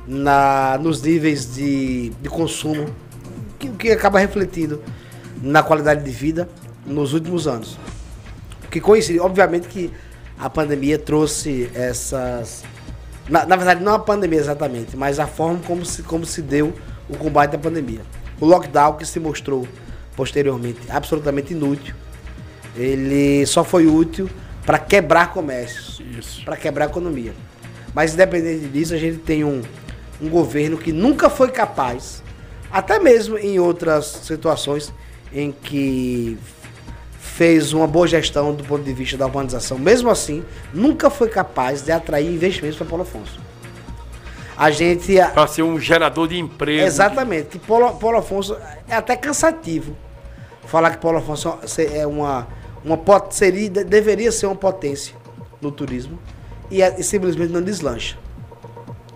na, 0.06 0.78
nos 0.80 1.02
níveis 1.02 1.54
de, 1.54 2.10
de 2.10 2.28
consumo, 2.28 2.86
que, 3.58 3.68
que 3.70 3.90
acaba 3.90 4.18
refletindo 4.18 4.82
na 5.42 5.62
qualidade 5.62 6.04
de 6.04 6.10
vida 6.10 6.48
nos 6.86 7.12
últimos 7.12 7.46
anos. 7.46 7.78
Que 8.70 8.80
coincide, 8.80 9.20
obviamente 9.20 9.68
que 9.68 9.92
a 10.38 10.48
pandemia 10.48 10.98
trouxe 10.98 11.70
essas. 11.74 12.64
Na, 13.28 13.44
na 13.44 13.56
verdade, 13.56 13.82
não 13.82 13.94
a 13.94 13.98
pandemia 13.98 14.38
exatamente, 14.38 14.96
mas 14.96 15.18
a 15.18 15.26
forma 15.26 15.60
como 15.66 15.84
se, 15.84 16.02
como 16.02 16.24
se 16.24 16.40
deu 16.40 16.72
o 17.08 17.16
combate 17.16 17.56
à 17.56 17.58
pandemia. 17.58 18.00
O 18.40 18.46
lockdown 18.46 18.94
que 18.94 19.04
se 19.06 19.20
mostrou 19.20 19.66
posteriormente 20.20 20.80
absolutamente 20.90 21.54
inútil, 21.54 21.94
ele 22.76 23.46
só 23.46 23.64
foi 23.64 23.86
útil 23.86 24.28
para 24.66 24.78
quebrar 24.78 25.32
comércios, 25.32 26.42
para 26.44 26.58
quebrar 26.58 26.90
economia. 26.90 27.32
Mas 27.94 28.12
independente 28.12 28.68
disso, 28.68 28.92
a 28.92 28.98
gente 28.98 29.16
tem 29.16 29.44
um, 29.44 29.62
um 30.20 30.28
governo 30.28 30.76
que 30.76 30.92
nunca 30.92 31.30
foi 31.30 31.50
capaz, 31.50 32.22
até 32.70 32.98
mesmo 32.98 33.38
em 33.38 33.58
outras 33.58 34.04
situações 34.22 34.92
em 35.32 35.52
que 35.52 36.36
fez 37.18 37.72
uma 37.72 37.86
boa 37.86 38.06
gestão 38.06 38.52
do 38.52 38.62
ponto 38.62 38.84
de 38.84 38.92
vista 38.92 39.16
da 39.16 39.24
urbanização, 39.24 39.78
mesmo 39.78 40.10
assim, 40.10 40.44
nunca 40.74 41.08
foi 41.08 41.30
capaz 41.30 41.80
de 41.80 41.92
atrair 41.92 42.30
investimentos 42.30 42.76
para 42.76 42.86
Paulo 42.86 43.04
Afonso. 43.04 43.40
A 44.54 44.70
gente. 44.70 45.14
Para 45.32 45.46
ser 45.46 45.62
um 45.62 45.80
gerador 45.80 46.28
de 46.28 46.38
emprego. 46.38 46.84
Exatamente. 46.84 47.48
Que 47.48 47.58
Paulo, 47.58 47.96
Paulo 47.96 48.18
Afonso 48.18 48.54
é 48.86 48.94
até 48.94 49.16
cansativo 49.16 49.96
falar 50.70 50.90
que 50.92 50.98
Paulo 50.98 51.18
Afonso 51.18 51.58
é 51.92 52.06
uma, 52.06 52.46
uma 52.84 52.96
pot- 52.96 53.34
seria, 53.34 53.68
de- 53.68 53.84
deveria 53.84 54.30
ser 54.30 54.46
uma 54.46 54.54
potência 54.56 55.14
no 55.60 55.70
turismo 55.72 56.18
e, 56.70 56.80
é- 56.80 56.94
e 56.98 57.02
simplesmente 57.02 57.52
não 57.52 57.60
deslancha. 57.60 58.16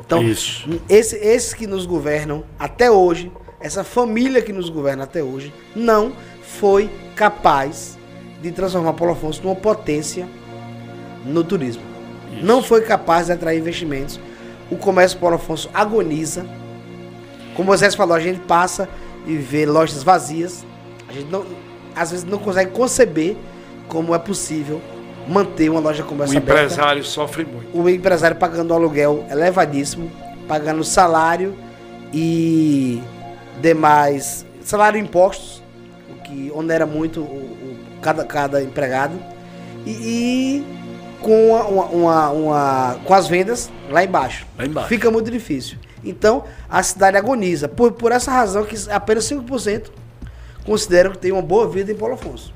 Então, 0.04 0.22
Isso. 0.22 0.68
esse- 0.88 1.16
esses 1.16 1.54
que 1.54 1.66
nos 1.66 1.86
governam 1.86 2.44
até 2.58 2.90
hoje, 2.90 3.30
essa 3.60 3.84
família 3.84 4.42
que 4.42 4.52
nos 4.52 4.68
governa 4.68 5.04
até 5.04 5.22
hoje, 5.22 5.54
não 5.74 6.12
foi 6.42 6.90
capaz 7.16 7.96
de 8.42 8.50
transformar 8.52 8.92
Paulo 8.92 9.12
Afonso 9.14 9.40
numa 9.42 9.54
potência 9.54 10.26
no 11.24 11.42
turismo. 11.44 11.82
Não 12.42 12.62
foi 12.62 12.82
capaz 12.82 13.26
de 13.26 13.32
atrair 13.32 13.60
investimentos. 13.60 14.18
O 14.70 14.76
comércio 14.76 15.18
Paulo 15.18 15.36
Afonso 15.36 15.70
agoniza. 15.72 16.44
Como 17.54 17.62
o 17.62 17.66
Moisés 17.66 17.94
falou, 17.94 18.14
a 18.16 18.20
gente 18.20 18.40
passa 18.40 18.88
e 19.26 19.36
vê 19.36 19.64
lojas 19.64 20.02
vazias. 20.02 20.66
Gente 21.14 21.30
não, 21.30 21.44
às 21.94 22.10
vezes 22.10 22.24
não 22.26 22.38
consegue 22.38 22.70
conceber 22.72 23.36
como 23.88 24.14
é 24.14 24.18
possível 24.18 24.80
manter 25.28 25.70
uma 25.70 25.80
loja 25.80 26.02
como 26.02 26.20
O 26.20 26.24
essa 26.24 26.36
aberta 26.36 26.64
empresário 26.64 27.04
sofre 27.04 27.44
muito. 27.44 27.68
o 27.78 27.88
empresário 27.88 28.36
pagando 28.36 28.74
aluguel 28.74 29.24
elevadíssimo, 29.30 30.10
pagando 30.48 30.82
salário 30.84 31.54
e 32.12 33.02
demais 33.60 34.44
salário 34.62 34.98
e 34.98 35.02
impostos, 35.02 35.62
o 36.10 36.22
que 36.22 36.50
onera 36.54 36.86
muito 36.86 37.20
o, 37.20 37.24
o- 37.24 37.76
cada, 38.00 38.24
cada 38.24 38.62
empregado 38.62 39.14
e, 39.86 39.90
e 39.90 40.66
com 41.20 41.50
uma- 41.50 41.64
uma- 41.86 42.30
uma- 42.30 42.96
com 43.04 43.14
as 43.14 43.26
vendas 43.28 43.70
lá 43.90 44.04
embaixo. 44.04 44.46
Lá 44.58 44.66
embaixo. 44.66 44.88
Fica 44.88 45.10
muito 45.10 45.30
difícil. 45.30 45.78
Então 46.04 46.44
a 46.68 46.82
cidade 46.82 47.16
agoniza 47.16 47.66
por, 47.68 47.92
por 47.92 48.12
essa 48.12 48.30
razão 48.30 48.64
que 48.64 48.76
apenas 48.90 49.24
5% 49.24 49.90
consideram 50.64 51.12
que 51.12 51.18
tem 51.18 51.32
uma 51.32 51.42
boa 51.42 51.68
vida 51.68 51.92
em 51.92 51.94
Paulo 51.96 52.14
Afonso. 52.14 52.52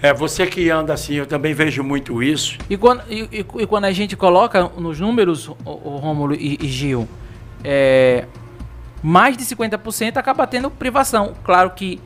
É, 0.00 0.12
você 0.12 0.46
que 0.46 0.68
anda 0.68 0.92
assim, 0.92 1.14
eu 1.14 1.26
também 1.26 1.54
vejo 1.54 1.82
muito 1.84 2.20
isso. 2.22 2.58
E 2.68 2.76
quando, 2.76 3.02
e, 3.08 3.22
e- 3.32 3.46
e 3.62 3.66
quando 3.66 3.84
a 3.84 3.92
gente 3.92 4.16
coloca 4.16 4.68
nos 4.76 4.98
números, 4.98 5.48
o, 5.48 5.56
o 5.64 5.96
Rômulo 5.96 6.34
e, 6.34 6.58
e 6.60 6.66
Gil, 6.66 7.08
é, 7.62 8.24
mais 9.02 9.36
de 9.36 9.44
50% 9.44 10.16
acaba 10.16 10.44
tendo 10.46 10.70
privação. 10.70 11.34
Claro 11.44 11.70
que 11.70 12.00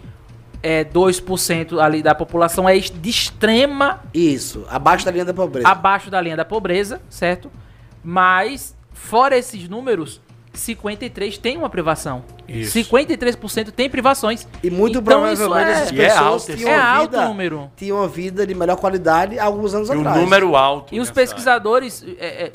é, 0.62 0.84
2% 0.84 1.78
ali 1.80 2.02
da 2.02 2.14
população 2.14 2.68
é 2.68 2.78
de 2.78 3.08
extrema. 3.08 4.00
Isso, 4.12 4.66
abaixo 4.68 5.04
da 5.06 5.10
linha 5.10 5.24
da 5.24 5.32
pobreza. 5.32 5.66
Abaixo 5.68 6.10
da 6.10 6.20
linha 6.20 6.36
da 6.36 6.44
pobreza, 6.44 7.00
certo? 7.08 7.50
Mas, 8.04 8.76
fora 8.92 9.38
esses 9.38 9.68
números, 9.70 10.20
53% 10.56 11.38
tem 11.40 11.56
uma 11.56 11.68
privação. 11.70 12.24
Isso. 12.48 12.78
53% 12.78 13.70
tem 13.70 13.88
privações. 13.90 14.46
E 14.62 14.70
muito 14.70 14.98
Então, 14.98 15.02
provavelmente 15.02 15.42
isso 15.42 15.54
essas 15.54 15.92
é, 15.92 16.06
pessoas 16.08 16.46
tinham 16.46 16.70
é 16.70 16.76
uma 16.76 16.84
alto 16.84 17.10
vida, 17.10 17.24
o 17.24 17.28
número. 17.28 17.70
tinham 17.76 17.98
uma 17.98 18.08
vida 18.08 18.46
de 18.46 18.54
melhor 18.54 18.76
qualidade 18.76 19.38
há 19.38 19.44
alguns 19.44 19.74
anos 19.74 19.88
E 19.88 19.92
um 19.92 20.00
atrás. 20.00 20.20
número 20.20 20.56
alto. 20.56 20.94
E 20.94 21.00
os 21.00 21.10
pesquisadores 21.10 22.04
é, 22.18 22.26
é, 22.46 22.52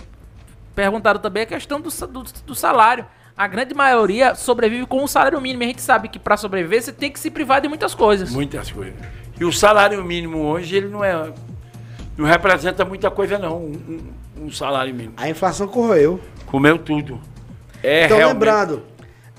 perguntaram 0.75 1.19
também 1.19 1.43
a 1.43 1.45
questão 1.45 1.79
do, 1.81 1.89
do, 2.07 2.23
do 2.45 2.55
salário. 2.55 3.05
A 3.37 3.47
grande 3.47 3.73
maioria 3.73 4.35
sobrevive 4.35 4.85
com 4.85 5.03
o 5.03 5.07
salário 5.07 5.39
mínimo. 5.41 5.63
E 5.63 5.65
a 5.65 5.67
gente 5.69 5.81
sabe 5.81 6.07
que 6.09 6.19
para 6.19 6.37
sobreviver 6.37 6.81
você 6.83 6.91
tem 6.91 7.11
que 7.11 7.19
se 7.19 7.31
privar 7.31 7.61
de 7.61 7.67
muitas 7.67 7.95
coisas. 7.95 8.29
Muitas 8.31 8.71
coisas. 8.71 8.93
E 9.39 9.45
o 9.45 9.51
salário 9.51 10.03
mínimo 10.03 10.39
hoje, 10.39 10.75
ele 10.75 10.87
não 10.89 11.03
é. 11.03 11.31
Não 12.17 12.25
representa 12.25 12.85
muita 12.85 13.09
coisa, 13.09 13.39
não. 13.39 13.57
Um, 13.57 13.71
um- 14.37 14.45
um 14.45 14.51
salário 14.51 14.93
mínimo. 14.93 15.13
A 15.17 15.29
inflação 15.29 15.67
corroeu. 15.67 16.19
Comeu 16.47 16.77
tudo. 16.77 17.19
É 17.83 18.05
então, 18.05 18.17
realmente. 18.17 18.33
lembrando, 18.39 18.83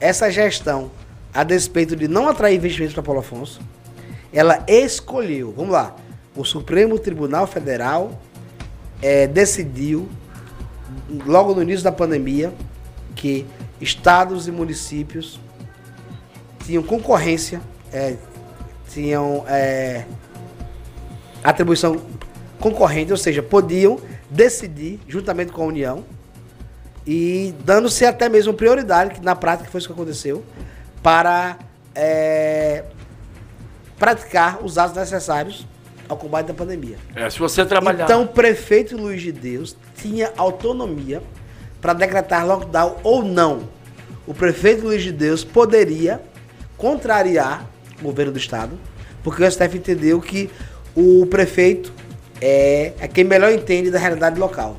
essa 0.01 0.30
gestão, 0.30 0.90
a 1.32 1.45
despeito 1.45 1.95
de 1.95 2.09
não 2.09 2.28
atrair 2.28 2.57
investimentos 2.57 2.95
para 2.95 3.03
Paulo 3.03 3.20
Afonso, 3.20 3.61
ela 4.32 4.64
escolheu, 4.66 5.53
vamos 5.57 5.72
lá, 5.72 5.95
o 6.34 6.45
Supremo 6.45 6.99
Tribunal 6.99 7.47
Federal 7.47 8.20
eh, 9.01 9.26
decidiu, 9.26 10.09
logo 11.26 11.55
no 11.55 11.62
início 11.62 11.84
da 11.84 11.93
pandemia, 11.93 12.53
que 13.14 13.47
estados 13.80 14.49
e 14.49 14.51
municípios 14.51 15.38
tinham 16.64 16.82
concorrência, 16.82 17.61
eh, 17.93 18.16
tinham 18.88 19.45
eh, 19.47 20.05
atribuição 21.45 22.01
concorrente, 22.59 23.11
ou 23.11 23.18
seja, 23.18 23.43
podiam 23.43 23.99
decidir 24.30 25.01
juntamente 25.07 25.53
com 25.53 25.62
a 25.62 25.66
União 25.66 26.05
e 27.07 27.55
dando-se 27.64 28.05
até 28.05 28.28
mesmo 28.28 28.55
prioridade, 28.55 29.14
que 29.14 29.24
na 29.24 29.34
prática 29.34 29.70
foi 29.70 29.78
isso 29.78 29.88
que 29.88 29.94
aconteceu, 29.94 30.44
para 31.03 31.59
é, 31.94 32.84
praticar 33.98 34.64
os 34.64 34.78
atos 34.78 34.96
necessários 34.96 35.66
ao 36.09 36.16
combate 36.16 36.46
da 36.46 36.55
pandemia. 36.55 36.96
É, 37.14 37.28
se 37.30 37.38
você 37.38 37.64
trabalhar. 37.64 38.05
Então, 38.05 38.22
o 38.22 38.28
prefeito 38.28 38.96
Luiz 38.96 39.22
de 39.22 39.32
Deus 39.32 39.76
tinha 39.96 40.32
autonomia 40.36 41.22
para 41.80 41.92
decretar 41.92 42.46
lockdown 42.46 42.96
ou 43.03 43.24
não. 43.24 43.68
O 44.26 44.34
prefeito 44.34 44.84
Luiz 44.84 45.03
de 45.03 45.12
Deus 45.12 45.42
poderia 45.42 46.20
contrariar 46.76 47.66
o 48.00 48.05
governo 48.05 48.32
do 48.32 48.38
estado, 48.38 48.78
porque 49.22 49.42
o 49.42 49.50
STF 49.50 49.78
entendeu 49.78 50.20
que 50.20 50.50
o 50.94 51.26
prefeito 51.26 51.92
é, 52.40 52.92
é 53.00 53.09
quem 53.09 53.24
melhor 53.24 53.53
entende 53.53 53.90
da 53.90 53.98
realidade 53.98 54.38
local. 54.38 54.76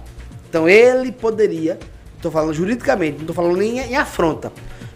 Então, 0.50 0.68
ele 0.70 1.12
poderia, 1.12 1.80
estou 2.24 2.32
falando 2.32 2.54
juridicamente, 2.54 3.16
não 3.16 3.22
estou 3.22 3.36
falando 3.36 3.58
nem 3.58 3.80
em, 3.80 3.96
afronta. 3.98 4.52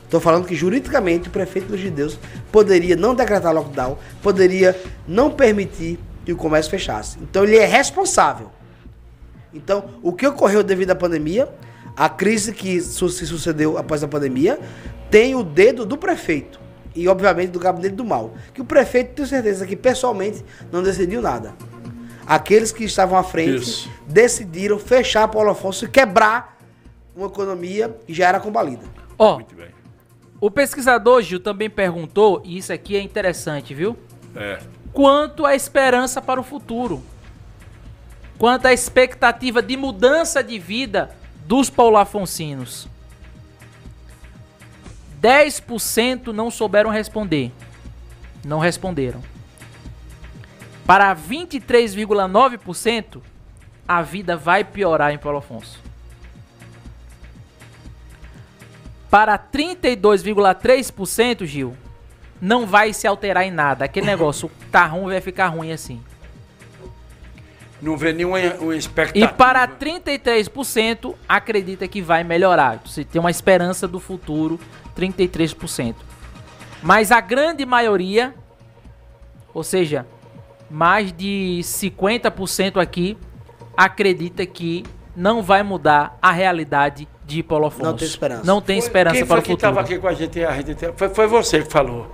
Estou 0.05 0.21
falando 0.21 0.45
que 0.45 0.55
juridicamente 0.55 1.27
o 1.27 1.31
prefeito 1.31 1.67
Luiz 1.67 1.81
de 1.81 1.91
Deus 1.91 2.17
poderia 2.49 2.95
não 2.95 3.13
decretar 3.13 3.53
lockdown, 3.53 3.97
poderia 4.21 4.79
não 5.05 5.29
permitir 5.29 5.99
que 6.23 6.31
o 6.31 6.37
comércio 6.37 6.71
fechasse. 6.71 7.17
Então 7.21 7.43
ele 7.43 7.57
é 7.57 7.65
responsável. 7.65 8.49
Então, 9.53 9.89
o 10.01 10.13
que 10.13 10.25
ocorreu 10.25 10.63
devido 10.63 10.91
à 10.91 10.95
pandemia, 10.95 11.49
a 11.95 12.07
crise 12.07 12.53
que 12.53 12.79
su- 12.79 13.09
se 13.09 13.25
sucedeu 13.25 13.77
após 13.77 14.01
a 14.03 14.07
pandemia, 14.07 14.57
tem 15.11 15.35
o 15.35 15.43
dedo 15.43 15.85
do 15.85 15.97
prefeito. 15.97 16.59
E, 16.95 17.07
obviamente, 17.07 17.51
do 17.51 17.59
gabinete 17.59 17.95
do 17.95 18.05
mal. 18.05 18.33
Que 18.53 18.61
o 18.61 18.65
prefeito, 18.65 19.13
tenho 19.13 19.27
certeza 19.27 19.65
que 19.67 19.75
pessoalmente 19.75 20.43
não 20.71 20.81
decidiu 20.81 21.21
nada. 21.21 21.53
Aqueles 22.25 22.71
que 22.71 22.83
estavam 22.83 23.17
à 23.17 23.23
frente 23.23 23.61
Isso. 23.63 23.89
decidiram 24.07 24.79
fechar 24.79 25.27
Paulo 25.27 25.49
Afonso 25.51 25.85
e 25.85 25.87
quebrar 25.87 26.56
uma 27.17 27.27
economia 27.27 27.93
que 28.05 28.13
já 28.13 28.27
era 28.27 28.39
combalida. 28.39 28.85
Ó, 29.17 29.41
o 30.39 30.51
pesquisador 30.51 31.23
Gil 31.23 31.39
também 31.39 31.67
perguntou, 31.67 32.43
e 32.45 32.59
isso 32.59 32.71
aqui 32.71 32.95
é 32.95 33.01
interessante, 33.01 33.73
viu? 33.73 33.97
É. 34.35 34.59
Quanto 34.93 35.43
à 35.45 35.55
esperança 35.55 36.21
para 36.21 36.39
o 36.39 36.43
futuro. 36.43 37.01
Quanto 38.37 38.67
à 38.67 38.73
expectativa 38.73 39.63
de 39.63 39.75
mudança 39.75 40.43
de 40.43 40.59
vida 40.59 41.09
dos 41.47 41.71
paulafoncinos. 41.71 42.87
10% 45.19 46.27
não 46.27 46.51
souberam 46.51 46.91
responder. 46.91 47.51
Não 48.45 48.59
responderam. 48.59 49.23
Para 50.85 51.15
23,9%, 51.15 53.23
a 53.87 54.03
vida 54.03 54.37
vai 54.37 54.63
piorar 54.63 55.11
em 55.11 55.17
Paulo 55.17 55.39
Afonso. 55.39 55.86
Para 59.09 59.39
32,3%, 59.39 61.45
Gil, 61.45 61.77
não 62.41 62.65
vai 62.65 62.93
se 62.93 63.07
alterar 63.07 63.45
em 63.45 63.51
nada. 63.51 63.85
Aquele 63.85 64.07
negócio, 64.07 64.51
tá 64.71 64.85
ruim, 64.85 65.11
vai 65.11 65.21
ficar 65.21 65.47
ruim 65.47 65.71
assim. 65.71 66.01
Não 67.81 67.95
vê 67.95 68.11
nenhuma 68.11 68.39
uma 68.59 68.75
expectativa. 68.75 69.25
E 69.25 69.33
para 69.35 69.67
33% 69.67 71.13
acredita 71.29 71.87
que 71.87 72.01
vai 72.01 72.23
melhorar. 72.23 72.81
Você 72.83 73.03
tem 73.03 73.19
uma 73.19 73.29
esperança 73.29 73.87
do 73.87 73.99
futuro, 73.99 74.59
33%. 74.97 75.95
Mas 76.81 77.11
a 77.11 77.21
grande 77.21 77.65
maioria, 77.65 78.33
ou 79.53 79.63
seja, 79.63 80.07
mais 80.69 81.13
de 81.13 81.59
50% 81.63 82.81
aqui, 82.81 83.15
acredita 83.75 84.45
que 84.45 84.83
não 85.15 85.43
vai 85.43 85.61
mudar 85.61 86.17
a 86.21 86.31
realidade 86.31 87.07
de 87.27 87.43
Paulo 87.43 87.65
Afonso. 87.65 87.83
Não 87.83 87.93
tem 87.93 88.07
esperança. 88.07 88.43
Não 88.45 88.61
tem 88.61 88.79
esperança 88.79 89.15
Quem 89.17 89.25
para 89.25 89.35
foi 89.35 89.39
o 89.39 89.43
que 89.43 89.51
futuro. 89.51 89.69
estava 89.69 89.81
aqui 89.81 89.99
com 89.99 90.07
a 90.07 90.13
gente? 90.13 90.43
A 90.43 90.53
gente 90.53 90.93
foi, 90.95 91.09
foi 91.09 91.27
você 91.27 91.61
que 91.61 91.69
falou. 91.69 92.07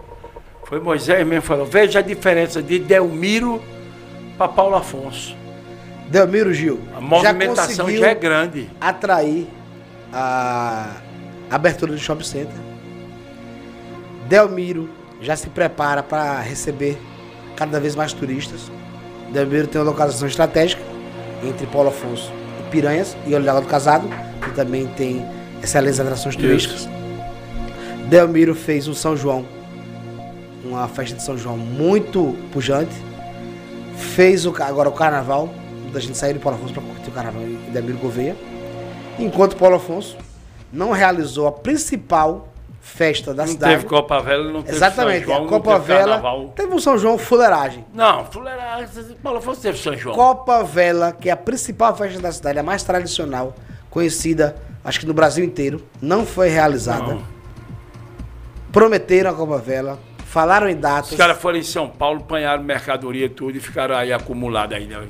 Foi 0.66 0.80
Moisés 0.80 1.26
mesmo 1.26 1.42
que 1.42 1.48
falou. 1.48 1.68
Veja 1.68 2.00
a 2.00 2.02
diferença 2.02 2.64
de 2.64 2.80
Delmiro 2.80 3.62
para 4.38 4.48
Paulo 4.48 4.76
Afonso. 4.76 5.38
Delmiro 6.08 6.52
Gil. 6.52 6.80
A 6.96 7.00
movimentação 7.00 7.86
conseguiu 7.86 8.02
já 8.02 8.10
é 8.10 8.16
grande. 8.16 8.70
Atrair 8.82 9.48
a 10.12 10.96
abertura 11.50 11.92
do 11.92 12.00
shopping 12.00 12.24
center. 12.24 12.56
Delmiro 14.28 14.90
já 15.22 15.36
se 15.36 15.48
prepara 15.48 16.02
para 16.02 16.40
receber 16.40 16.98
cada 17.56 17.80
vez 17.80 17.96
mais 17.96 18.14
turistas. 18.14 18.72
Delmiro 19.32 19.68
tem 19.68 19.80
uma 19.80 19.92
localização 19.92 20.28
estratégica 20.28 20.82
entre 21.44 21.68
Paulo 21.68 21.90
Afonso 21.90 22.43
Piranhas 22.74 23.16
e 23.28 23.36
Olho 23.36 23.46
Lago 23.46 23.62
do 23.62 23.68
Casado, 23.68 24.10
que 24.44 24.50
também 24.56 24.88
tem 24.88 25.24
excelentes 25.62 26.00
atrações 26.00 26.36
turísticas. 26.36 26.90
Delmiro 28.10 28.56
fez 28.56 28.88
um 28.88 28.96
São 28.96 29.16
João, 29.16 29.46
uma 30.66 30.88
festa 30.88 31.16
de 31.16 31.22
São 31.22 31.38
João 31.38 31.56
muito 31.56 32.36
pujante. 32.52 32.96
Fez 33.96 34.48
o, 34.48 34.54
agora 34.64 34.90
o 34.90 34.92
carnaval, 34.92 35.54
da 35.94 36.00
gente 36.00 36.18
sair 36.18 36.34
de 36.34 36.40
Paulo 36.40 36.58
Afonso 36.58 36.74
para 36.74 36.82
curtir 36.82 37.10
o 37.10 37.14
carnaval 37.14 37.44
em 37.44 37.72
Delmiro 37.72 38.00
Gouveia. 38.00 38.36
Enquanto 39.20 39.56
Paulo 39.56 39.76
Afonso 39.76 40.18
não 40.72 40.92
realizou 40.92 41.48
a 41.48 41.52
principal 41.52 42.53
festa 42.86 43.34
da 43.34 43.46
Não 43.46 43.52
cidade. 43.54 43.74
teve 43.76 43.86
Copa 43.86 44.20
Vela, 44.20 44.52
não 44.52 44.62
teve 44.62 44.76
Exatamente, 44.76 45.26
São 45.26 45.28
João, 45.28 45.38
a 45.38 45.42
não 45.42 45.48
Copa 45.48 45.74
teve 45.76 45.86
Vela. 45.86 46.04
Carnaval. 46.04 46.54
Teve 46.54 46.74
um 46.76 46.80
São 46.80 46.98
João 46.98 47.18
fuleiragem. 47.18 47.86
Não, 47.94 48.26
Fuleiragem, 48.26 49.16
Paulo 49.24 49.40
Afonso 49.40 49.62
teve 49.62 49.78
São 49.80 49.96
João. 49.98 50.14
Copa 50.14 50.62
Vela, 50.64 51.14
que 51.14 51.30
é 51.30 51.32
a 51.32 51.38
principal 51.38 51.96
festa 51.96 52.20
da 52.20 52.32
cidade, 52.32 52.60
a 52.60 52.64
mais 52.64 52.84
tradicional, 52.84 53.56
conhecida, 53.90 54.58
acho 54.84 55.00
que 55.00 55.06
no 55.06 55.14
Brasil 55.14 55.44
inteiro, 55.46 55.82
não 56.02 56.26
foi 56.26 56.50
realizada. 56.50 57.14
Não. 57.16 57.24
Prometeram 58.72 59.32
a 59.32 59.34
Copa 59.34 59.58
Vela, 59.60 59.98
falaram 60.26 60.68
em 60.68 60.76
datas. 60.76 61.12
Os 61.12 61.18
caras 61.18 61.38
foram 61.38 61.58
em 61.58 61.64
São 61.64 61.88
Paulo, 61.88 62.20
apanharam 62.20 62.62
mercadoria 62.64 63.28
e 63.28 63.30
tudo 63.30 63.56
e 63.58 63.62
ficaram 63.62 63.96
aí 63.96 64.12
acumulados 64.12 64.76
aí 64.76 64.86
né, 64.88 65.08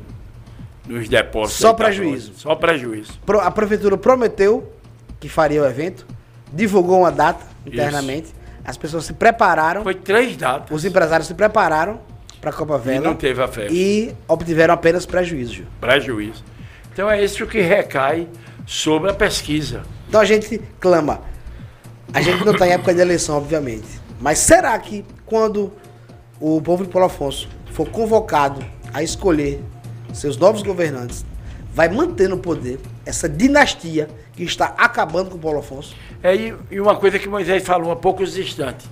nos 0.88 1.10
depósitos. 1.10 1.60
Só 1.62 1.70
aí, 1.70 1.74
tá 1.76 1.84
prejuízo. 1.86 2.28
doido. 2.28 2.40
Só 2.40 2.56
prejuízo. 2.56 3.20
A 3.42 3.50
prefeitura 3.50 3.98
prometeu 3.98 4.72
que 5.20 5.28
faria 5.28 5.62
o 5.64 5.66
evento, 5.66 6.06
divulgou 6.54 7.00
uma 7.00 7.12
data 7.12 7.46
internamente, 7.66 8.34
as 8.64 8.78
pessoas 8.78 9.06
se 9.06 9.14
prepararam. 9.14 9.84
Foi 9.84 9.96
três 9.96 10.38
datas. 10.38 10.70
Os 10.72 10.86
empresários 10.86 11.28
se 11.28 11.34
prepararam 11.34 12.00
para 12.40 12.50
a 12.50 12.54
Copa 12.54 12.76
E 12.76 12.80
Vela 12.80 13.08
não 13.08 13.16
teve 13.16 13.42
a 13.42 13.48
festa. 13.48 13.74
e 13.74 14.14
obtiveram 14.28 14.74
apenas 14.74 15.06
prejuízo. 15.06 15.64
Prejuízo. 15.82 16.44
Então 16.94 17.10
é 17.10 17.24
isso 17.24 17.46
que 17.48 17.60
recai 17.62 18.28
sobre 18.66 19.10
a 19.10 19.14
pesquisa. 19.14 19.82
Então 20.08 20.22
a 20.22 20.26
gente 20.26 20.62
clama. 20.80 21.22
A 22.14 22.22
gente 22.22 22.46
não 22.46 22.54
está 22.54 22.68
em 22.68 22.72
época 22.72 22.94
de 22.94 23.02
eleição, 23.02 23.38
obviamente. 23.38 23.88
Mas 24.20 24.38
será 24.40 24.78
que 24.78 25.04
quando 25.26 25.74
o 26.40 26.62
povo 26.62 26.84
de 26.86 26.90
Paulo 26.90 27.08
Afonso 27.08 27.50
for 27.72 27.90
convocado 27.90 28.64
a 28.94 29.02
escolher 29.02 29.60
seus 30.14 30.38
novos 30.38 30.62
governantes, 30.62 31.26
vai 31.74 31.90
manter 31.90 32.30
no 32.30 32.38
poder 32.38 32.80
essa 33.06 33.28
dinastia 33.28 34.08
que 34.34 34.44
está 34.44 34.76
acabando 34.78 35.32
com 35.32 35.38
o 35.38 35.40
Paulo 35.40 35.60
Afonso? 35.60 35.96
É, 36.24 36.34
e, 36.34 36.56
e 36.72 36.80
uma 36.80 36.96
coisa 36.96 37.20
que 37.20 37.28
Moisés 37.28 37.64
falou 37.64 37.92
há 37.92 37.96
poucos 37.98 38.38
instantes. 38.38 38.88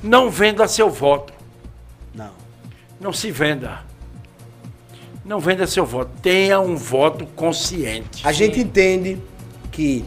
Não 0.00 0.30
venda 0.30 0.68
seu 0.68 0.88
voto. 0.88 1.32
Não. 2.14 2.30
Não 3.00 3.12
se 3.12 3.32
venda. 3.32 3.80
Não 5.24 5.40
venda 5.40 5.66
seu 5.66 5.84
voto. 5.84 6.12
Tenha 6.22 6.60
um 6.60 6.76
voto 6.76 7.26
consciente. 7.34 8.24
A 8.24 8.30
gente 8.30 8.60
entende 8.60 9.20
que 9.72 10.04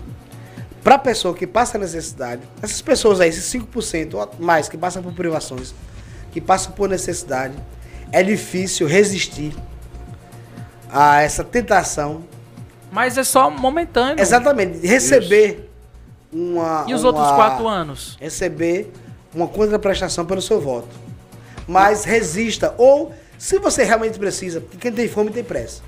para 0.81 0.95
a 0.95 0.99
pessoa 0.99 1.33
que 1.33 1.45
passa 1.45 1.77
necessidade, 1.77 2.41
essas 2.61 2.81
pessoas 2.81 3.19
aí, 3.19 3.27
esses 3.27 3.53
5% 3.53 4.13
ou 4.13 4.31
mais 4.39 4.69
que 4.69 4.77
passam 4.77 5.03
por 5.03 5.13
privações, 5.13 5.75
que 6.31 6.39
passam 6.39 6.71
por 6.71 6.87
necessidade, 6.87 7.53
é 8.13 8.23
difícil 8.23 8.87
resistir 8.87 9.53
a 10.89 11.21
essa 11.21 11.43
tentação. 11.43 12.23
Mas 12.91 13.17
é 13.17 13.23
só 13.25 13.49
momentâneo. 13.49 14.21
Exatamente, 14.21 14.85
receber 14.87 15.70
uma. 16.31 16.85
E 16.87 16.93
os 16.93 17.01
uma- 17.03 17.07
outros 17.09 17.27
quatro 17.35 17.67
anos? 17.67 18.17
Receber 18.19 18.91
uma 19.33 19.47
contraprestação 19.47 20.25
pelo 20.25 20.41
seu 20.41 20.59
voto. 20.59 20.89
Mas 21.67 22.03
resista. 22.03 22.73
Ou, 22.77 23.13
se 23.37 23.57
você 23.59 23.83
realmente 23.83 24.17
precisa, 24.19 24.59
porque 24.61 24.77
quem 24.77 24.91
tem 24.91 25.07
fome 25.07 25.31
tem 25.31 25.43
pressa. 25.43 25.81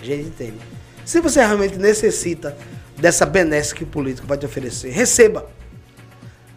A 0.00 0.04
gente 0.04 0.28
entende. 0.28 0.58
Se 1.04 1.20
você 1.20 1.40
realmente 1.40 1.76
necessita 1.78 2.56
dessa 2.96 3.24
benesse 3.26 3.74
que 3.74 3.84
o 3.84 3.86
político 3.86 4.26
vai 4.26 4.36
te 4.38 4.46
oferecer, 4.46 4.90
receba. 4.90 5.46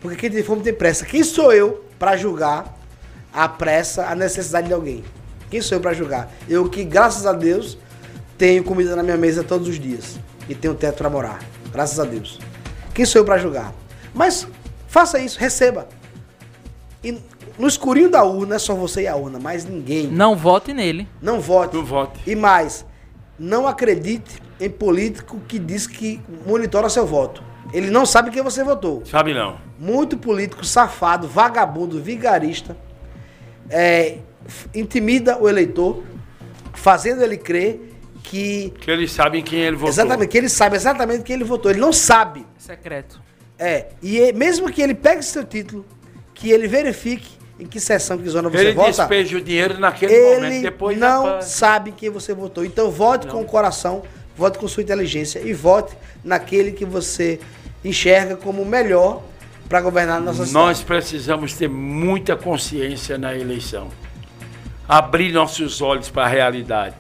Porque 0.02 0.16
quem 0.18 0.32
tem 0.32 0.44
fome 0.44 0.62
tem 0.62 0.74
pressa. 0.74 1.06
Quem 1.06 1.24
sou 1.24 1.52
eu 1.52 1.84
para 1.98 2.16
julgar 2.16 2.78
a 3.34 3.48
pressa, 3.48 4.08
a 4.08 4.16
necessidade 4.16 4.68
de 4.68 4.74
alguém? 4.74 5.04
Quem 5.52 5.62
sou 5.62 5.78
eu 5.78 5.82
para 5.82 5.94
julgar? 5.94 6.32
Eu 6.48 6.70
que, 6.70 6.84
graças 6.84 7.26
a 7.26 7.34
Deus, 7.34 7.78
tenho 8.38 8.64
comida 8.64 8.96
na 8.96 9.04
minha 9.04 9.18
mesa 9.18 9.44
todos 9.44 9.68
os 9.68 9.80
dias 9.80 10.18
e 10.48 10.56
tenho 10.56 10.74
teto 10.74 10.98
para 10.98 11.10
morar. 11.10 11.40
Graças 11.72 12.00
a 12.00 12.06
Deus. 12.06 12.40
Quem 13.00 13.06
sou 13.06 13.22
eu 13.22 13.26
para 13.26 13.38
julgar? 13.38 13.74
Mas 14.14 14.46
faça 14.90 15.18
isso, 15.20 15.40
receba. 15.40 15.88
E 17.02 17.18
no 17.58 17.66
escurinho 17.66 18.12
da 18.12 18.26
urna, 18.26 18.56
é 18.56 18.60
só 18.60 18.76
você 18.76 19.04
e 19.04 19.08
a 19.08 19.16
urna, 19.16 19.40
mais 19.40 19.64
ninguém. 19.64 20.08
Não 20.08 20.36
vote 20.36 20.74
nele. 20.74 21.08
Não 21.22 21.40
vote. 21.40 21.78
Não 21.78 21.86
vote. 21.86 22.20
E 22.28 22.36
mais, 22.36 22.86
não 23.40 23.66
acredite 23.66 24.42
em 24.60 24.70
político 24.70 25.40
que 25.48 25.58
diz 25.58 25.88
que 25.88 26.20
monitora 26.46 26.90
seu 26.90 27.08
voto. 27.08 27.42
Ele 27.72 27.90
não 27.90 28.06
sabe 28.06 28.32
quem 28.32 28.44
você 28.44 28.66
votou. 28.66 29.06
Sabe 29.06 29.34
não. 29.34 29.56
Muito 29.80 30.18
político 30.18 30.66
safado, 30.66 31.26
vagabundo, 31.26 32.02
vigarista, 32.02 32.76
é, 33.70 34.18
intimida 34.76 35.42
o 35.42 35.48
eleitor, 35.48 36.04
fazendo 36.74 37.24
ele 37.24 37.38
crer 37.38 37.89
que. 38.30 38.72
Que 38.80 38.92
eles 38.92 39.12
sabem 39.12 39.42
quem 39.42 39.60
ele 39.60 39.76
votou. 39.76 39.90
Exatamente, 39.90 40.30
que 40.30 40.38
ele 40.38 40.50
sabe 40.50 40.76
exatamente 40.76 41.24
quem 41.24 41.36
ele 41.36 41.44
votou. 41.44 41.72
Ele 41.72 41.80
não 41.80 41.92
sabe. 41.92 42.46
Secreto. 42.58 43.20
É, 43.58 43.88
e 44.02 44.20
e- 44.20 44.34
mesmo 44.34 44.72
que 44.72 44.82
ele 44.82 44.94
pegue 44.94 45.24
seu 45.24 45.44
título, 45.44 45.86
que 46.34 46.52
ele 46.52 46.68
verifique 46.68 47.28
em 47.60 47.66
que 47.66 47.80
seção, 47.80 48.18
que 48.18 48.30
zona 48.30 48.48
você 48.50 48.68
Ele 48.68 48.74
vota, 48.74 48.90
despeja 48.92 49.38
o 49.38 49.42
dinheiro 49.42 49.80
naquele 49.80 50.14
ele 50.14 50.42
momento. 50.42 50.62
Depois 50.62 50.98
não 50.98 51.26
rapaz, 51.26 51.46
sabe 51.46 51.92
quem 51.92 52.10
você 52.10 52.34
votou. 52.34 52.64
Então 52.64 52.90
vote 52.90 53.28
com 53.28 53.42
o 53.42 53.46
coração, 53.46 54.04
vote 54.38 54.58
com 54.58 54.68
sua 54.68 54.84
inteligência 54.84 55.40
e 55.40 55.52
vote 55.52 55.94
naquele 56.24 56.72
que 56.72 56.86
você 56.86 57.40
enxerga 57.84 58.38
como 58.38 58.62
o 58.62 58.66
melhor 58.66 59.24
para 59.68 59.82
governar 59.82 60.18
a 60.18 60.20
nossa 60.22 60.46
cidade. 60.46 60.54
Nós 60.54 60.82
precisamos 60.82 61.54
ter 61.54 61.68
muita 61.68 62.36
consciência 62.36 63.18
na 63.18 63.36
eleição. 63.36 63.90
Abrir 64.88 65.32
nossos 65.34 65.82
olhos 65.82 66.10
para 66.10 66.24
a 66.26 66.28
realidade. 66.28 66.96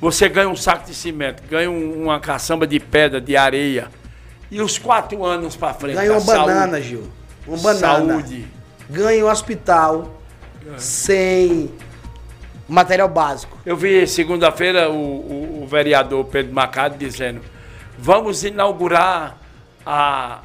Você 0.00 0.28
ganha 0.28 0.48
um 0.48 0.56
saco 0.56 0.86
de 0.86 0.94
cimento, 0.94 1.42
ganha 1.50 1.70
um- 1.70 2.04
uma 2.04 2.20
caçamba 2.20 2.66
de 2.66 2.78
pedra, 2.78 3.20
de 3.20 3.36
areia. 3.36 3.88
E 4.50 4.60
os 4.62 4.78
quatro 4.78 5.24
anos 5.24 5.56
para 5.56 5.74
frente. 5.74 5.96
Ganha 5.96 6.12
uma 6.12 6.20
saúde. 6.20 6.46
banana, 6.46 6.80
Gil. 6.80 7.08
Uma 7.46 7.58
banana. 7.58 8.12
Saúde. 8.14 8.46
Ganha 8.88 9.24
um 9.24 9.28
hospital 9.30 10.20
sem 10.78 11.70
material 12.68 13.08
básico. 13.08 13.58
Eu 13.66 13.76
vi 13.76 14.06
segunda-feira 14.06 14.88
o, 14.90 14.94
o- 14.94 15.62
o 15.62 15.66
vereador 15.66 16.24
Pedro 16.26 16.52
Macado 16.54 16.96
dizendo: 16.96 17.40
vamos 17.98 18.44
inaugurar 18.44 19.36
a, 19.84 20.40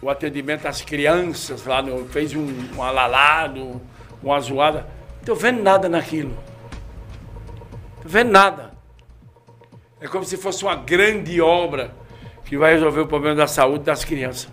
o 0.00 0.08
atendimento 0.08 0.66
às 0.66 0.80
crianças 0.82 1.64
lá 1.66 1.82
no. 1.82 2.06
fez 2.06 2.32
um, 2.34 2.46
um 2.76 2.82
alalado, 2.82 3.80
uma 4.22 4.38
zoada. 4.40 4.80
Não 4.80 5.20
estou 5.20 5.36
vendo 5.36 5.62
nada 5.62 5.88
naquilo. 5.88 6.36
Vendo 8.06 8.30
nada. 8.30 8.72
É 10.00 10.06
como 10.06 10.24
se 10.24 10.36
fosse 10.36 10.62
uma 10.62 10.76
grande 10.76 11.40
obra 11.40 11.90
que 12.44 12.56
vai 12.56 12.74
resolver 12.74 13.00
o 13.00 13.06
problema 13.06 13.34
da 13.34 13.46
saúde 13.46 13.84
das 13.84 14.04
crianças. 14.04 14.48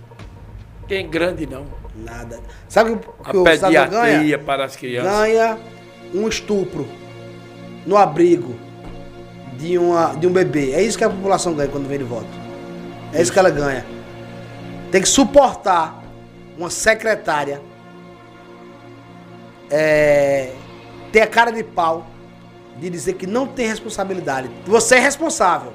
Tem 0.88 1.08
grande 1.10 1.46
não. 1.46 1.66
Nada. 1.96 2.40
Sabe 2.68 2.92
o 2.92 2.98
que, 2.98 3.32
que 3.32 3.38
o 3.38 3.44
pediatria 3.44 3.86
ganha? 3.86 4.40
para 4.40 4.66
as 4.66 4.76
crianças. 4.76 5.12
Ganha 5.12 5.60
um 6.14 6.28
estupro 6.28 6.88
no 7.86 7.96
abrigo 7.96 8.56
de, 9.58 9.78
uma, 9.78 10.16
de 10.16 10.26
um 10.26 10.32
bebê. 10.32 10.72
É 10.72 10.82
isso 10.82 10.98
que 10.98 11.04
a 11.04 11.10
população 11.10 11.54
ganha 11.54 11.70
quando 11.70 11.88
vem 11.88 12.00
de 12.00 12.04
voto. 12.04 12.26
É 13.14 13.22
isso 13.22 13.32
que 13.32 13.38
ela 13.38 13.52
ganha. 13.52 13.86
Tem 14.92 15.02
que 15.02 15.08
suportar 15.08 16.04
uma 16.58 16.70
secretária 16.70 17.62
é, 19.70 20.52
ter 21.12 21.22
a 21.22 21.28
cara 21.28 21.52
de 21.52 21.64
pau 21.64 22.08
de 22.78 22.90
dizer 22.90 23.14
que 23.14 23.28
não 23.28 23.48
tem 23.48 23.68
responsabilidade. 23.68 24.50
Você 24.66 24.96
é 24.96 25.00
responsável. 25.00 25.74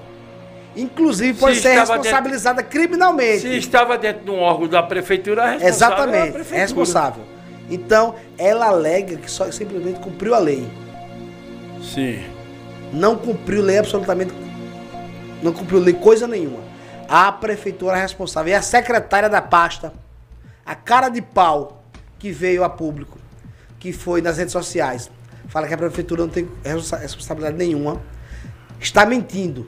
Inclusive 0.76 1.38
pode 1.38 1.56
Se 1.56 1.62
ser 1.62 1.78
responsabilizada 1.78 2.62
criminalmente. 2.62 3.40
Se 3.40 3.56
estava 3.56 3.96
dentro 3.98 4.24
de 4.24 4.30
um 4.30 4.38
órgão 4.38 4.68
da 4.68 4.82
prefeitura, 4.82 5.42
é 5.42 5.58
responsável. 5.58 5.66
é 5.66 5.70
Exatamente, 5.70 6.28
é 6.28 6.32
prefeitura. 6.32 6.60
responsável. 6.60 7.22
Então, 7.70 8.14
ela 8.38 8.66
alega 8.66 9.16
que 9.16 9.30
só 9.30 9.50
simplesmente 9.50 10.00
cumpriu 10.00 10.34
a 10.34 10.38
lei. 10.38 10.68
Sim. 11.82 12.22
Não 12.92 13.16
cumpriu 13.16 13.62
lei 13.62 13.78
absolutamente. 13.78 14.32
Não 15.42 15.52
cumpriu 15.52 15.78
lei 15.80 15.94
coisa 15.94 16.26
nenhuma. 16.26 16.60
A 17.08 17.30
prefeitura 17.32 17.96
é 17.96 18.00
responsável. 18.02 18.52
E 18.52 18.54
a 18.54 18.62
secretária 18.62 19.28
da 19.28 19.40
pasta, 19.42 19.92
a 20.64 20.74
cara 20.74 21.08
de 21.08 21.22
pau 21.22 21.82
que 22.18 22.30
veio 22.30 22.64
a 22.64 22.68
público, 22.68 23.18
que 23.78 23.92
foi 23.92 24.20
nas 24.20 24.38
redes 24.38 24.52
sociais, 24.52 25.10
fala 25.58 25.66
que 25.66 25.74
a 25.74 25.78
prefeitura 25.78 26.22
não 26.22 26.28
tem 26.30 26.48
responsa- 26.64 26.96
responsabilidade 26.98 27.56
nenhuma, 27.56 28.00
está 28.80 29.04
mentindo. 29.04 29.66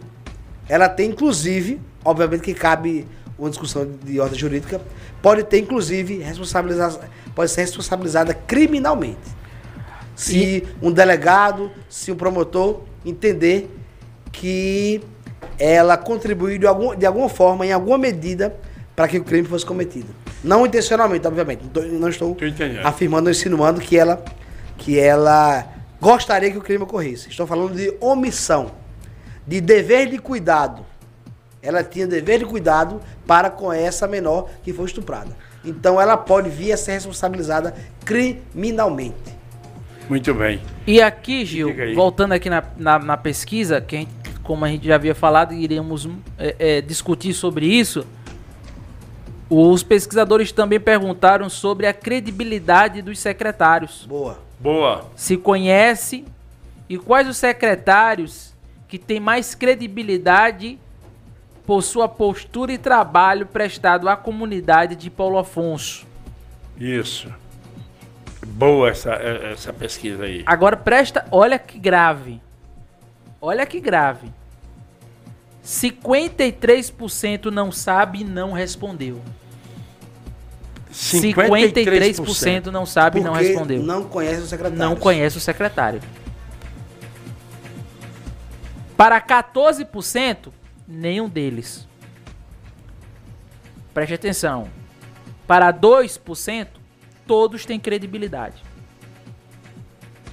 Ela 0.68 0.88
tem, 0.88 1.10
inclusive, 1.10 1.80
obviamente 2.04 2.42
que 2.42 2.54
cabe 2.54 3.06
uma 3.36 3.50
discussão 3.50 3.88
de 4.04 4.20
ordem 4.20 4.38
jurídica, 4.38 4.80
pode 5.20 5.42
ter, 5.44 5.58
inclusive, 5.58 6.18
responsabilizar, 6.18 6.96
pode 7.34 7.50
ser 7.50 7.62
responsabilizada 7.62 8.32
criminalmente. 8.34 9.40
se 10.14 10.64
um 10.82 10.92
delegado, 10.92 11.70
se 11.88 12.12
um 12.12 12.14
promotor 12.16 12.82
entender 13.06 13.74
que 14.30 15.00
ela 15.58 15.96
contribuiu 15.96 16.58
de, 16.58 16.66
algum, 16.66 16.94
de 16.94 17.06
alguma 17.06 17.28
forma, 17.30 17.64
em 17.66 17.72
alguma 17.72 17.96
medida, 17.96 18.54
para 18.94 19.08
que 19.08 19.16
o 19.18 19.24
crime 19.24 19.48
fosse 19.48 19.64
cometido. 19.64 20.08
Não 20.44 20.66
intencionalmente, 20.66 21.26
obviamente. 21.26 21.62
Não, 21.62 21.70
tô- 21.70 21.80
não 21.82 22.08
estou 22.10 22.34
afirmando 22.86 23.26
ou 23.28 23.30
insinuando 23.30 23.80
que 23.80 23.96
ela, 23.96 24.22
que 24.76 24.98
ela 24.98 25.66
gostaria 26.00 26.50
que 26.50 26.58
o 26.58 26.62
crime 26.62 26.84
ocorresse. 26.84 27.28
Estou 27.28 27.46
falando 27.46 27.74
de 27.74 27.94
omissão, 28.00 28.72
de 29.46 29.60
dever 29.60 30.08
de 30.08 30.18
cuidado. 30.18 30.84
Ela 31.62 31.84
tinha 31.84 32.06
dever 32.06 32.38
de 32.38 32.46
cuidado 32.46 33.00
para 33.26 33.50
com 33.50 33.72
essa 33.72 34.08
menor 34.08 34.48
que 34.62 34.72
foi 34.72 34.86
estuprada. 34.86 35.36
Então 35.64 36.00
ela 36.00 36.16
pode 36.16 36.48
vir 36.48 36.72
a 36.72 36.76
ser 36.76 36.92
responsabilizada 36.92 37.74
criminalmente. 38.04 39.38
Muito 40.08 40.32
bem. 40.34 40.60
E 40.86 41.00
aqui, 41.00 41.44
Gil, 41.44 41.72
voltando 41.94 42.32
aqui 42.32 42.50
na, 42.50 42.64
na, 42.76 42.98
na 42.98 43.16
pesquisa, 43.16 43.80
que 43.80 43.94
a 43.96 43.98
gente- 44.00 44.10
como 44.42 44.64
a 44.64 44.68
gente 44.68 44.86
já 44.86 44.96
havia 44.96 45.14
falado, 45.14 45.52
iremos 45.54 46.08
é, 46.38 46.56
é, 46.58 46.80
discutir 46.80 47.32
sobre 47.34 47.66
isso. 47.66 48.04
Os 49.50 49.82
pesquisadores 49.82 50.52
também 50.52 50.78
perguntaram 50.78 51.50
sobre 51.50 51.86
a 51.86 51.92
credibilidade 51.92 53.02
dos 53.02 53.18
secretários. 53.18 54.06
Boa. 54.06 54.38
Boa. 54.60 55.10
Se 55.16 55.36
conhece 55.36 56.24
e 56.88 56.96
quais 56.96 57.28
os 57.28 57.36
secretários 57.36 58.54
que 58.86 58.96
têm 58.96 59.18
mais 59.18 59.54
credibilidade 59.54 60.78
por 61.66 61.82
sua 61.82 62.08
postura 62.08 62.72
e 62.72 62.78
trabalho 62.78 63.46
prestado 63.46 64.08
à 64.08 64.16
comunidade 64.16 64.94
de 64.94 65.10
Paulo 65.10 65.38
Afonso. 65.38 66.06
Isso. 66.76 67.32
Boa 68.46 68.88
essa, 68.88 69.12
eh, 69.14 69.52
essa 69.52 69.72
pesquisa 69.72 70.24
aí. 70.24 70.42
Agora 70.46 70.76
presta, 70.76 71.26
olha 71.30 71.58
que 71.58 71.78
grave. 71.78 72.40
Olha 73.40 73.66
que 73.66 73.80
grave. 73.80 74.32
53% 75.64 77.46
não 77.46 77.70
sabe 77.70 78.20
e 78.20 78.24
não 78.24 78.52
respondeu. 78.52 79.20
53% 80.92 82.66
não 82.66 82.84
sabe 82.84 83.20
e 83.20 83.22
não 83.22 83.32
respondeu. 83.32 83.82
Não 83.82 84.04
conhece 84.04 84.42
o 84.42 84.46
secretário. 84.46 84.78
Não 84.78 84.96
conhece 84.96 85.36
o 85.36 85.40
secretário. 85.40 86.00
Para 88.96 89.20
14%, 89.20 90.52
nenhum 90.86 91.28
deles. 91.28 91.88
Preste 93.94 94.14
atenção. 94.14 94.68
Para 95.46 95.72
2%, 95.72 96.66
todos 97.26 97.64
têm 97.64 97.80
credibilidade. 97.80 98.62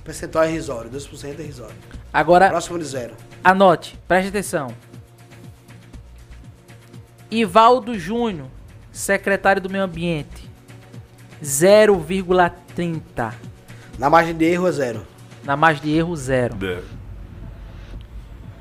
Percentual 0.04 0.46
é 0.46 0.50
irrisório, 0.50 0.90
2% 0.92 1.40
é 1.40 1.44
irrisório. 1.44 1.76
Agora, 2.14 2.50
Próximo 2.50 2.80
de 2.80 2.86
zero. 2.86 3.16
Anote, 3.44 3.98
preste 4.08 4.30
atenção. 4.30 4.74
Ivaldo 7.30 7.98
Júnior, 7.98 8.48
secretário 8.92 9.62
do 9.62 9.70
Meio 9.70 9.84
Ambiente, 9.84 10.47
0,30. 11.44 13.34
Na 13.98 14.10
margem 14.10 14.36
de 14.36 14.46
erro 14.46 14.68
é 14.68 14.72
zero. 14.72 15.08
Na 15.44 15.56
margem 15.56 15.84
de 15.84 15.98
erro, 15.98 16.16
zero. 16.16 16.56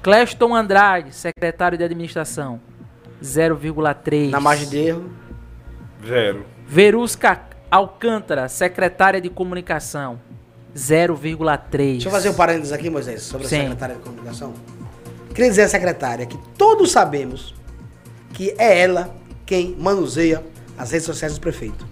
Cleston 0.03 0.55
Andrade, 0.55 1.13
secretário 1.13 1.77
de 1.77 1.85
Administração, 1.85 2.61
0,3. 3.23 4.31
Na 4.31 4.41
margem 4.41 4.69
de 4.69 4.79
erro, 4.79 5.11
Zero. 6.07 6.47
Verusca 6.67 7.41
Alcântara, 7.71 8.49
secretária 8.49 9.21
de 9.21 9.29
Comunicação, 9.29 10.21
0,3. 10.75 11.69
Deixa 11.77 12.09
eu 12.09 12.13
fazer 12.13 12.31
um 12.31 12.35
parênteses 12.35 12.73
aqui, 12.73 12.89
Moisés, 12.89 13.23
sobre 13.23 13.49
Sim. 13.49 13.57
a 13.57 13.61
secretária 13.63 13.95
de 13.97 14.03
comunicação. 14.03 14.55
Queria 15.35 15.51
dizer 15.51 15.63
à 15.63 15.69
secretária 15.69 16.27
que 16.27 16.39
todos 16.57 16.93
sabemos 16.93 17.55
que 18.33 18.55
é 18.59 18.79
ela 18.81 19.15
quem 19.45 19.75
manuseia 19.77 20.45
as 20.79 20.91
redes 20.93 21.07
sociais 21.07 21.35
do 21.35 21.41
prefeito. 21.41 21.87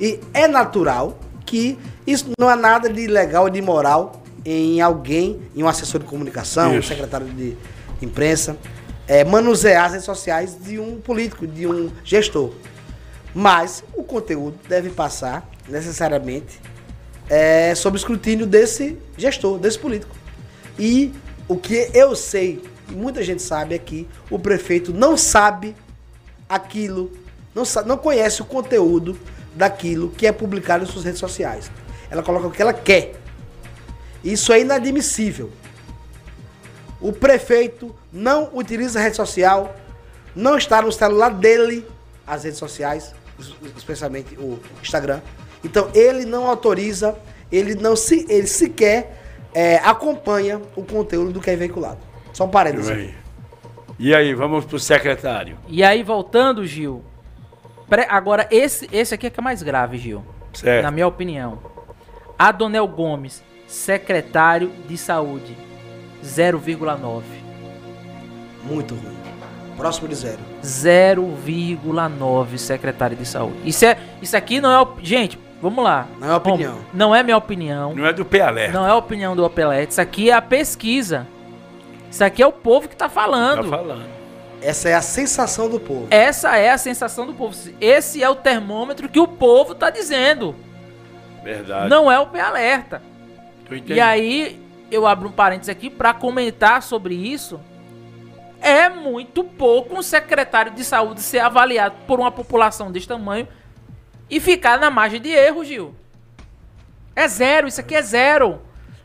E 0.00 0.18
é 0.32 0.48
natural 0.48 1.18
que 1.44 1.78
isso 2.06 2.26
não 2.38 2.48
há 2.48 2.56
nada 2.56 2.88
de 2.88 3.06
legal 3.06 3.48
e 3.48 3.50
de 3.50 3.60
moral 3.60 4.22
em 4.44 4.80
alguém, 4.80 5.40
em 5.54 5.62
um 5.62 5.68
assessor 5.68 6.00
de 6.00 6.06
comunicação, 6.06 6.72
um 6.72 6.78
Isso. 6.78 6.88
secretário 6.88 7.26
de 7.28 7.56
imprensa, 8.00 8.56
é, 9.06 9.22
manusear 9.24 9.84
as 9.86 9.90
redes 9.92 10.06
sociais 10.06 10.56
de 10.58 10.78
um 10.78 10.98
político, 11.00 11.46
de 11.46 11.66
um 11.66 11.90
gestor. 12.02 12.52
Mas 13.34 13.84
o 13.94 14.02
conteúdo 14.02 14.58
deve 14.68 14.88
passar 14.90 15.46
necessariamente 15.68 16.58
é, 17.28 17.74
sob 17.74 17.96
escrutínio 17.96 18.46
desse 18.46 18.96
gestor, 19.16 19.58
desse 19.58 19.78
político. 19.78 20.16
E 20.78 21.12
o 21.46 21.56
que 21.56 21.90
eu 21.92 22.16
sei, 22.16 22.62
e 22.88 22.92
muita 22.92 23.22
gente 23.22 23.42
sabe, 23.42 23.74
é 23.74 23.78
que 23.78 24.08
o 24.30 24.38
prefeito 24.38 24.92
não 24.92 25.16
sabe 25.16 25.76
aquilo, 26.48 27.12
não, 27.54 27.64
sa- 27.64 27.82
não 27.82 27.96
conhece 27.98 28.40
o 28.42 28.44
conteúdo 28.44 29.16
daquilo 29.54 30.10
que 30.10 30.26
é 30.26 30.32
publicado 30.32 30.84
em 30.84 30.86
suas 30.86 31.04
redes 31.04 31.20
sociais. 31.20 31.70
Ela 32.10 32.22
coloca 32.22 32.46
o 32.46 32.50
que 32.50 32.60
ela 32.62 32.72
quer. 32.72 33.14
Isso 34.22 34.52
é 34.52 34.60
inadmissível. 34.60 35.50
O 37.00 37.12
prefeito 37.12 37.94
não 38.12 38.50
utiliza 38.52 38.98
a 38.98 39.02
rede 39.02 39.16
social, 39.16 39.74
não 40.36 40.56
está 40.58 40.82
no 40.82 40.92
celular 40.92 41.30
dele 41.30 41.86
as 42.26 42.44
redes 42.44 42.58
sociais, 42.58 43.14
es- 43.38 43.54
especialmente 43.76 44.34
o 44.36 44.58
Instagram. 44.82 45.20
Então 45.64 45.88
ele 45.94 46.24
não 46.26 46.46
autoriza, 46.46 47.16
ele 47.50 47.74
não 47.74 47.96
se, 47.96 48.26
ele 48.28 48.46
sequer 48.46 49.18
é, 49.54 49.76
acompanha 49.76 50.60
o 50.76 50.84
conteúdo 50.84 51.32
do 51.32 51.40
que 51.40 51.50
é 51.50 51.56
veiculado. 51.56 51.98
Só 52.32 52.44
um 52.44 52.48
parênteses. 52.50 52.90
E 53.98 54.14
aí, 54.14 54.32
vamos 54.34 54.64
pro 54.64 54.78
secretário. 54.78 55.58
E 55.68 55.82
aí, 55.82 56.02
voltando, 56.02 56.64
Gil. 56.66 57.02
Pre- 57.90 58.06
Agora, 58.08 58.46
esse, 58.50 58.88
esse 58.90 59.14
aqui 59.14 59.26
é 59.26 59.30
que 59.30 59.38
é 59.38 59.42
mais 59.42 59.62
grave, 59.62 59.98
Gil. 59.98 60.24
Certo. 60.54 60.82
Na 60.82 60.90
minha 60.90 61.06
opinião. 61.06 61.58
Adonel 62.38 62.88
Gomes, 62.88 63.42
secretário 63.66 64.70
de 64.88 64.96
saúde. 64.96 65.54
0,9. 66.24 67.22
Muito 68.64 68.94
ruim. 68.94 69.16
Próximo 69.76 70.08
de 70.08 70.14
zero. 70.14 70.38
0,9 70.62 72.58
secretário 72.58 73.16
de 73.16 73.24
saúde. 73.26 73.56
Isso, 73.64 73.84
é, 73.84 73.96
isso 74.20 74.36
aqui 74.36 74.60
não 74.60 74.70
é. 74.70 74.78
op- 74.80 75.00
Gente, 75.02 75.38
vamos 75.62 75.82
lá. 75.82 76.06
Não 76.18 76.30
é 76.30 76.34
opinião. 76.36 76.72
Vamos- 76.74 76.86
Não 76.92 77.14
é 77.14 77.22
minha 77.22 77.36
opinião. 77.36 77.94
Não 77.94 78.06
é 78.06 78.12
do 78.12 78.24
P-Alerta. 78.24 78.72
Não 78.78 78.86
é 78.86 78.90
a 78.90 78.96
opinião 78.96 79.34
do 79.34 79.44
Opelete. 79.44 79.92
Isso 79.92 80.00
aqui 80.00 80.30
é 80.30 80.34
a 80.34 80.42
pesquisa. 80.42 81.26
Isso 82.10 82.22
aqui 82.24 82.42
é 82.42 82.46
o 82.46 82.52
povo 82.52 82.88
que 82.88 82.96
tá 82.96 83.06
Tá 83.06 83.10
falando. 83.10 83.62
Essa 84.62 84.88
é 84.88 84.94
a 84.94 85.02
sensação 85.02 85.68
do 85.68 85.80
povo. 85.80 86.06
Essa 86.10 86.56
é 86.56 86.70
a 86.70 86.78
sensação 86.78 87.26
do 87.26 87.34
povo. 87.34 87.56
Esse 87.80 88.22
é 88.22 88.28
o 88.28 88.34
termômetro 88.34 89.08
que 89.08 89.18
o 89.18 89.26
povo 89.26 89.74
tá 89.74 89.90
dizendo. 89.90 90.54
Verdade. 91.42 91.88
Não 91.88 92.10
é 92.10 92.18
o 92.18 92.26
pé 92.26 92.40
alerta. 92.40 93.02
E 93.86 94.00
aí, 94.00 94.60
eu 94.90 95.06
abro 95.06 95.28
um 95.28 95.32
parênteses 95.32 95.68
aqui 95.68 95.88
para 95.88 96.12
comentar 96.12 96.82
sobre 96.82 97.14
isso. 97.14 97.60
É 98.60 98.88
muito 98.90 99.42
pouco 99.42 99.98
um 99.98 100.02
secretário 100.02 100.72
de 100.72 100.84
saúde 100.84 101.22
ser 101.22 101.38
avaliado 101.38 101.96
por 102.06 102.20
uma 102.20 102.30
população 102.30 102.92
desse 102.92 103.08
tamanho 103.08 103.48
e 104.28 104.38
ficar 104.38 104.78
na 104.78 104.90
margem 104.90 105.20
de 105.20 105.30
erro, 105.30 105.64
Gil. 105.64 105.94
É 107.16 107.26
zero, 107.26 107.66
isso 107.66 107.80
aqui 107.80 107.94
é 107.94 108.02
zero. 108.02 108.60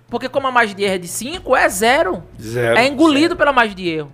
Porque 0.09 0.29
como 0.29 0.47
a 0.47 0.51
margem 0.51 0.75
de 0.75 0.83
erro 0.83 0.95
é 0.95 0.97
de 0.97 1.07
5, 1.07 1.55
é 1.55 1.69
zero. 1.69 2.23
Zero. 2.39 2.77
É 2.77 2.85
engolido 2.87 3.35
pela 3.35 3.51
margem 3.51 3.75
de 3.75 3.87
erro. 3.87 4.11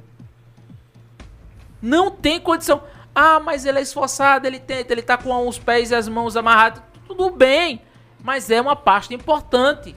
Não 1.82 2.12
tem 2.12 2.40
condição. 2.40 2.84
Ah, 3.14 3.40
mas 3.40 3.66
ele 3.66 3.80
é 3.80 3.82
esforçado, 3.82 4.48
ele 4.48 4.60
tenta, 4.60 4.94
ele 4.94 5.02
tá 5.02 5.18
com 5.18 5.48
os 5.48 5.58
pés 5.60 5.92
e 5.92 5.96
as 5.96 6.08
mãos 6.08 6.38
amarrados. 6.38 6.82
Tudo 7.08 7.30
bem, 7.30 7.82
mas 8.24 8.50
é 8.50 8.62
uma 8.62 8.76
pasta 8.76 9.14
importante. 9.14 9.96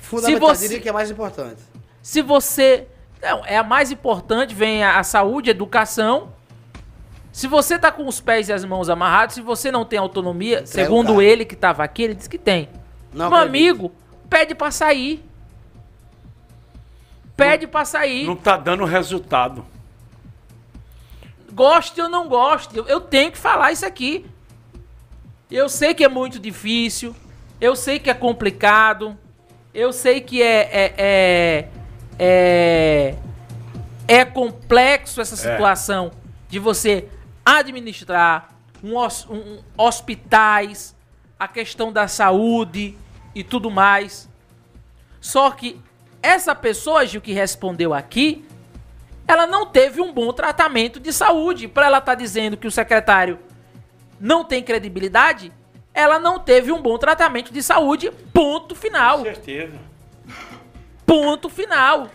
Fundamental, 0.00 0.48
você- 0.48 0.66
diria 0.68 0.80
que 0.80 0.88
é 0.88 0.92
mais 0.92 1.10
importante. 1.10 1.60
Se 2.02 2.22
você. 2.22 2.88
Não, 3.22 3.44
é 3.46 3.56
a 3.56 3.62
mais 3.64 3.90
importante, 3.90 4.54
vem 4.54 4.84
a, 4.84 4.98
a 4.98 5.02
saúde, 5.04 5.50
a 5.50 5.52
educação. 5.52 6.32
Se 7.32 7.46
você 7.46 7.78
tá 7.78 7.92
com 7.92 8.06
os 8.06 8.20
pés 8.20 8.48
e 8.48 8.52
as 8.52 8.64
mãos 8.64 8.88
amarrados, 8.88 9.34
se 9.34 9.40
você 9.42 9.70
não 9.70 9.84
tem 9.84 9.98
autonomia, 9.98 10.64
segundo 10.66 11.20
ele 11.20 11.44
que 11.44 11.54
tava 11.56 11.84
aqui, 11.84 12.02
ele 12.02 12.14
disse 12.14 12.28
que 12.30 12.38
tem. 12.38 12.68
Não 13.12 13.28
Meu 13.28 13.38
acredito. 13.38 13.48
amigo, 13.48 13.92
pede 14.30 14.54
pra 14.54 14.70
sair. 14.70 15.22
Pede 17.36 17.66
pra 17.66 17.84
sair. 17.84 18.26
Não 18.26 18.36
tá 18.36 18.56
dando 18.56 18.84
resultado. 18.84 19.64
Goste 21.56 21.98
ou 22.02 22.08
não 22.10 22.28
goste, 22.28 22.76
eu, 22.76 22.84
eu 22.86 23.00
tenho 23.00 23.32
que 23.32 23.38
falar 23.38 23.72
isso 23.72 23.86
aqui. 23.86 24.26
Eu 25.50 25.70
sei 25.70 25.94
que 25.94 26.04
é 26.04 26.08
muito 26.08 26.38
difícil, 26.38 27.16
eu 27.58 27.74
sei 27.74 27.98
que 27.98 28.10
é 28.10 28.14
complicado, 28.14 29.16
eu 29.72 29.90
sei 29.90 30.20
que 30.20 30.42
é 30.42 30.68
é 30.70 30.94
é 30.98 31.68
é, 32.18 33.14
é 34.06 34.24
complexo 34.26 35.18
essa 35.18 35.34
situação 35.34 36.10
de 36.46 36.58
você 36.58 37.08
administrar 37.42 38.50
um, 38.84 38.98
um- 39.32 39.62
hospitais, 39.78 40.94
a 41.38 41.48
questão 41.48 41.90
da 41.90 42.06
saúde 42.06 42.96
e 43.34 43.42
tudo 43.42 43.70
mais. 43.70 44.28
Só 45.22 45.50
que 45.52 45.80
essa 46.22 46.54
pessoa, 46.54 47.06
Gil, 47.06 47.20
que 47.22 47.32
respondeu 47.32 47.94
aqui, 47.94 48.44
ela 49.26 49.46
não 49.46 49.66
teve 49.66 50.00
um 50.00 50.12
bom 50.12 50.32
tratamento 50.32 51.00
de 51.00 51.12
saúde. 51.12 51.66
Para 51.66 51.86
ela 51.86 51.98
estar 51.98 52.14
dizendo 52.14 52.56
que 52.56 52.66
o 52.66 52.70
secretário 52.70 53.38
não 54.20 54.44
tem 54.44 54.62
credibilidade, 54.62 55.52
ela 55.92 56.18
não 56.18 56.38
teve 56.38 56.70
um 56.72 56.80
bom 56.80 56.98
tratamento 56.98 57.52
de 57.52 57.62
saúde. 57.62 58.10
Ponto 58.32 58.74
final. 58.74 59.18
Com 59.18 59.24
certeza. 59.24 59.78
Ponto 61.04 61.48
final. 61.48 62.08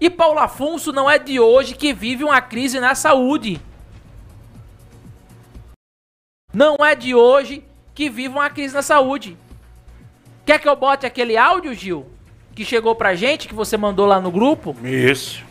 E 0.00 0.10
Paulo 0.10 0.38
Afonso 0.38 0.92
não 0.92 1.08
é 1.08 1.18
de 1.18 1.40
hoje 1.40 1.74
que 1.74 1.92
vive 1.92 2.22
uma 2.22 2.40
crise 2.40 2.78
na 2.78 2.94
saúde. 2.94 3.60
Não 6.52 6.76
é 6.84 6.94
de 6.94 7.14
hoje 7.14 7.64
que 7.94 8.10
vive 8.10 8.28
uma 8.28 8.50
crise 8.50 8.74
na 8.74 8.82
saúde. 8.82 9.38
Quer 10.44 10.58
que 10.58 10.68
eu 10.68 10.76
bote 10.76 11.06
aquele 11.06 11.36
áudio, 11.36 11.72
Gil? 11.74 12.06
Que 12.54 12.64
chegou 12.64 12.94
pra 12.94 13.14
gente, 13.14 13.48
que 13.48 13.54
você 13.54 13.76
mandou 13.76 14.06
lá 14.06 14.20
no 14.20 14.30
grupo? 14.30 14.76
Isso. 14.84 15.45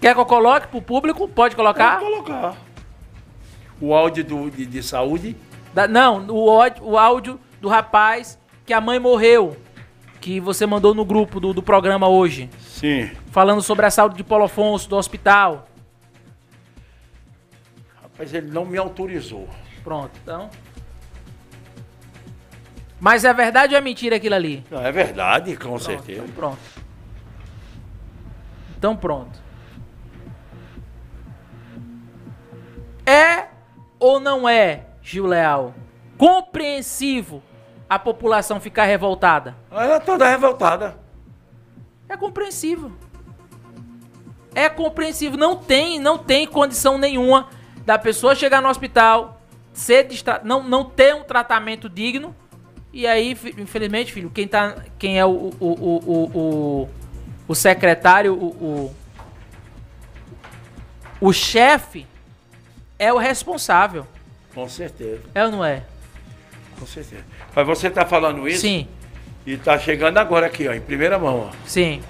Quer 0.00 0.14
que 0.14 0.20
eu 0.20 0.26
coloque 0.26 0.68
pro 0.68 0.80
público? 0.82 1.28
Pode 1.28 1.56
colocar? 1.56 1.98
Pode 1.98 2.10
colocar. 2.10 2.56
O 3.80 3.94
áudio 3.94 4.24
do, 4.24 4.50
de, 4.50 4.66
de 4.66 4.82
saúde. 4.82 5.36
Da- 5.74 5.88
não, 5.88 6.26
o, 6.28 6.58
o 6.82 6.98
áudio 6.98 7.38
do 7.60 7.68
rapaz 7.68 8.38
que 8.64 8.72
a 8.72 8.80
mãe 8.80 8.98
morreu. 8.98 9.56
Que 10.20 10.40
você 10.40 10.66
mandou 10.66 10.94
no 10.94 11.04
grupo 11.04 11.38
do, 11.40 11.52
do 11.54 11.62
programa 11.62 12.08
hoje. 12.08 12.50
Sim. 12.60 13.10
Falando 13.30 13.62
sobre 13.62 13.86
a 13.86 13.90
saúde 13.90 14.16
de 14.16 14.24
Paulo 14.24 14.44
Afonso, 14.44 14.88
do 14.88 14.96
hospital. 14.96 15.68
Rapaz, 18.02 18.34
ele 18.34 18.50
não 18.50 18.64
me 18.64 18.76
autorizou. 18.76 19.48
Pronto, 19.84 20.10
então. 20.22 20.50
Mas 23.00 23.24
é 23.24 23.32
verdade 23.32 23.74
ou 23.74 23.78
é 23.78 23.80
mentira 23.80 24.16
aquilo 24.16 24.34
ali? 24.34 24.64
Não, 24.70 24.80
é 24.84 24.90
verdade, 24.90 25.56
com 25.56 25.78
certeza. 25.78 26.22
Então 26.22 26.34
pronto. 26.34 26.58
Então 28.76 28.96
pronto. 28.96 29.47
É 33.08 33.46
ou 33.98 34.20
não 34.20 34.46
é, 34.46 34.82
Gil 35.00 35.24
Leal, 35.24 35.74
compreensivo 36.18 37.42
a 37.88 37.98
população 37.98 38.60
ficar 38.60 38.84
revoltada? 38.84 39.56
Ela 39.70 39.94
é 39.94 39.98
toda 39.98 40.28
revoltada. 40.28 40.98
É 42.06 42.18
compreensível. 42.18 42.92
É 44.54 44.68
compreensível. 44.68 45.38
Não 45.38 45.56
tem, 45.56 45.98
não 45.98 46.18
tem 46.18 46.46
condição 46.46 46.98
nenhuma 46.98 47.48
da 47.86 47.98
pessoa 47.98 48.34
chegar 48.34 48.60
no 48.60 48.68
hospital, 48.68 49.40
ser 49.72 50.06
distra... 50.06 50.42
não, 50.44 50.62
não 50.62 50.84
ter 50.84 51.14
um 51.14 51.22
tratamento 51.22 51.88
digno. 51.88 52.36
E 52.92 53.06
aí, 53.06 53.30
infelizmente, 53.56 54.12
filho, 54.12 54.28
quem, 54.28 54.46
tá, 54.46 54.84
quem 54.98 55.18
é 55.18 55.24
o, 55.24 55.30
o, 55.30 55.54
o, 55.60 55.96
o, 56.06 56.38
o, 56.82 56.88
o 57.48 57.54
secretário, 57.54 58.34
o, 58.34 58.48
o, 58.48 58.94
o 61.22 61.32
chefe, 61.32 62.06
é 62.98 63.12
o 63.12 63.16
responsável. 63.18 64.06
Com 64.54 64.68
certeza. 64.68 65.20
É 65.34 65.44
ou 65.44 65.50
não 65.52 65.64
é? 65.64 65.82
Com 66.78 66.86
certeza. 66.86 67.22
Mas 67.54 67.66
você 67.66 67.90
tá 67.90 68.04
falando 68.04 68.48
isso? 68.48 68.60
Sim. 68.62 68.86
E 69.46 69.56
tá 69.56 69.78
chegando 69.78 70.18
agora 70.18 70.46
aqui, 70.46 70.68
ó, 70.68 70.72
em 70.72 70.80
primeira 70.80 71.18
mão, 71.18 71.48
ó. 71.48 71.56
Sim. 71.64 72.02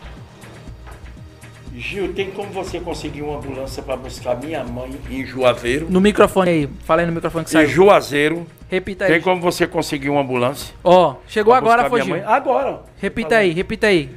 Gil, 1.76 2.12
tem 2.12 2.30
como 2.32 2.50
você 2.50 2.80
conseguir 2.80 3.22
uma 3.22 3.36
ambulância 3.38 3.82
para 3.82 3.96
buscar 3.96 4.34
minha 4.36 4.64
mãe 4.64 4.90
em 5.08 5.24
Juazeiro? 5.24 5.86
No 5.88 6.00
microfone 6.00 6.50
aí. 6.50 6.68
Fala 6.84 7.02
aí 7.02 7.06
no 7.06 7.12
microfone 7.12 7.44
que 7.44 7.50
Em 7.50 7.52
saiu. 7.52 7.68
Juazeiro. 7.68 8.46
Repita 8.68 9.04
aí. 9.04 9.12
Tem 9.12 9.20
como 9.20 9.40
você 9.40 9.66
conseguir 9.66 10.10
uma 10.10 10.20
ambulância? 10.20 10.74
Ó, 10.82 11.14
chegou 11.28 11.52
Pra 11.52 11.58
agora, 11.58 11.88
foi 11.88 12.02
Gil. 12.02 12.10
mãe? 12.16 12.22
Agora. 12.26 12.80
Repita 13.00 13.36
aí, 13.36 13.52
repita 13.52 13.86
aí. 13.86 14.10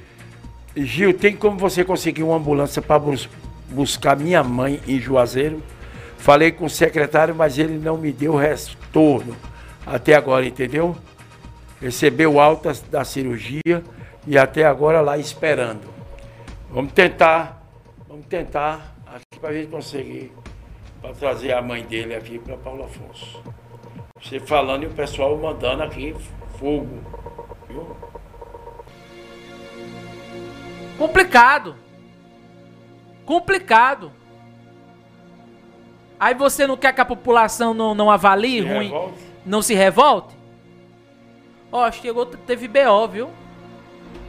Gil, 0.76 1.14
tem 1.14 1.36
como 1.36 1.58
você 1.58 1.84
conseguir 1.84 2.24
uma 2.24 2.36
ambulância 2.38 2.82
para 2.82 3.00
buscar 3.70 4.18
minha 4.18 4.42
mãe 4.44 4.80
em 4.88 5.00
Juazeiro? 5.00 5.62
Falei 6.22 6.52
com 6.52 6.66
o 6.66 6.70
secretário, 6.70 7.34
mas 7.34 7.58
ele 7.58 7.80
não 7.80 7.98
me 7.98 8.12
deu 8.12 8.36
retorno 8.36 9.36
até 9.84 10.14
agora, 10.14 10.46
entendeu? 10.46 10.96
Recebeu 11.82 12.40
altas 12.40 12.80
da 12.80 13.04
cirurgia 13.04 13.84
e 14.28 14.38
até 14.38 14.64
agora 14.64 15.02
lá 15.02 15.18
esperando. 15.18 15.82
Vamos 16.70 16.94
tentar, 16.94 17.66
vamos 18.08 18.28
tentar 18.28 18.96
aqui 19.08 19.40
para 19.40 19.50
a 19.50 19.54
gente 19.54 19.72
conseguir 19.72 20.32
para 21.02 21.12
trazer 21.16 21.54
a 21.54 21.62
mãe 21.62 21.84
dele 21.84 22.14
aqui 22.14 22.38
para 22.38 22.56
Paulo 22.56 22.84
Afonso. 22.84 23.42
Você 24.22 24.40
falando 24.40 24.84
e 24.84 24.86
o 24.86 24.92
pessoal 24.92 25.36
mandando 25.40 25.82
aqui 25.82 26.16
fogo. 26.60 27.02
Viu? 27.68 27.98
Complicado. 31.00 31.76
Complicado. 33.26 34.21
Aí 36.22 36.36
você 36.36 36.68
não 36.68 36.78
quer 36.78 36.94
que 36.94 37.02
a 37.02 37.06
população 37.06 37.74
não, 37.74 37.96
não 37.96 38.12
avalie 38.12 38.62
Se 38.62 38.68
ruim, 38.68 38.86
revolte. 38.90 39.18
não 39.44 39.62
se 39.64 39.74
revolte? 39.74 40.36
Ó, 41.72 41.92
chegou, 41.92 42.28
teve 42.28 42.68
BO, 42.68 43.08
viu? 43.08 43.30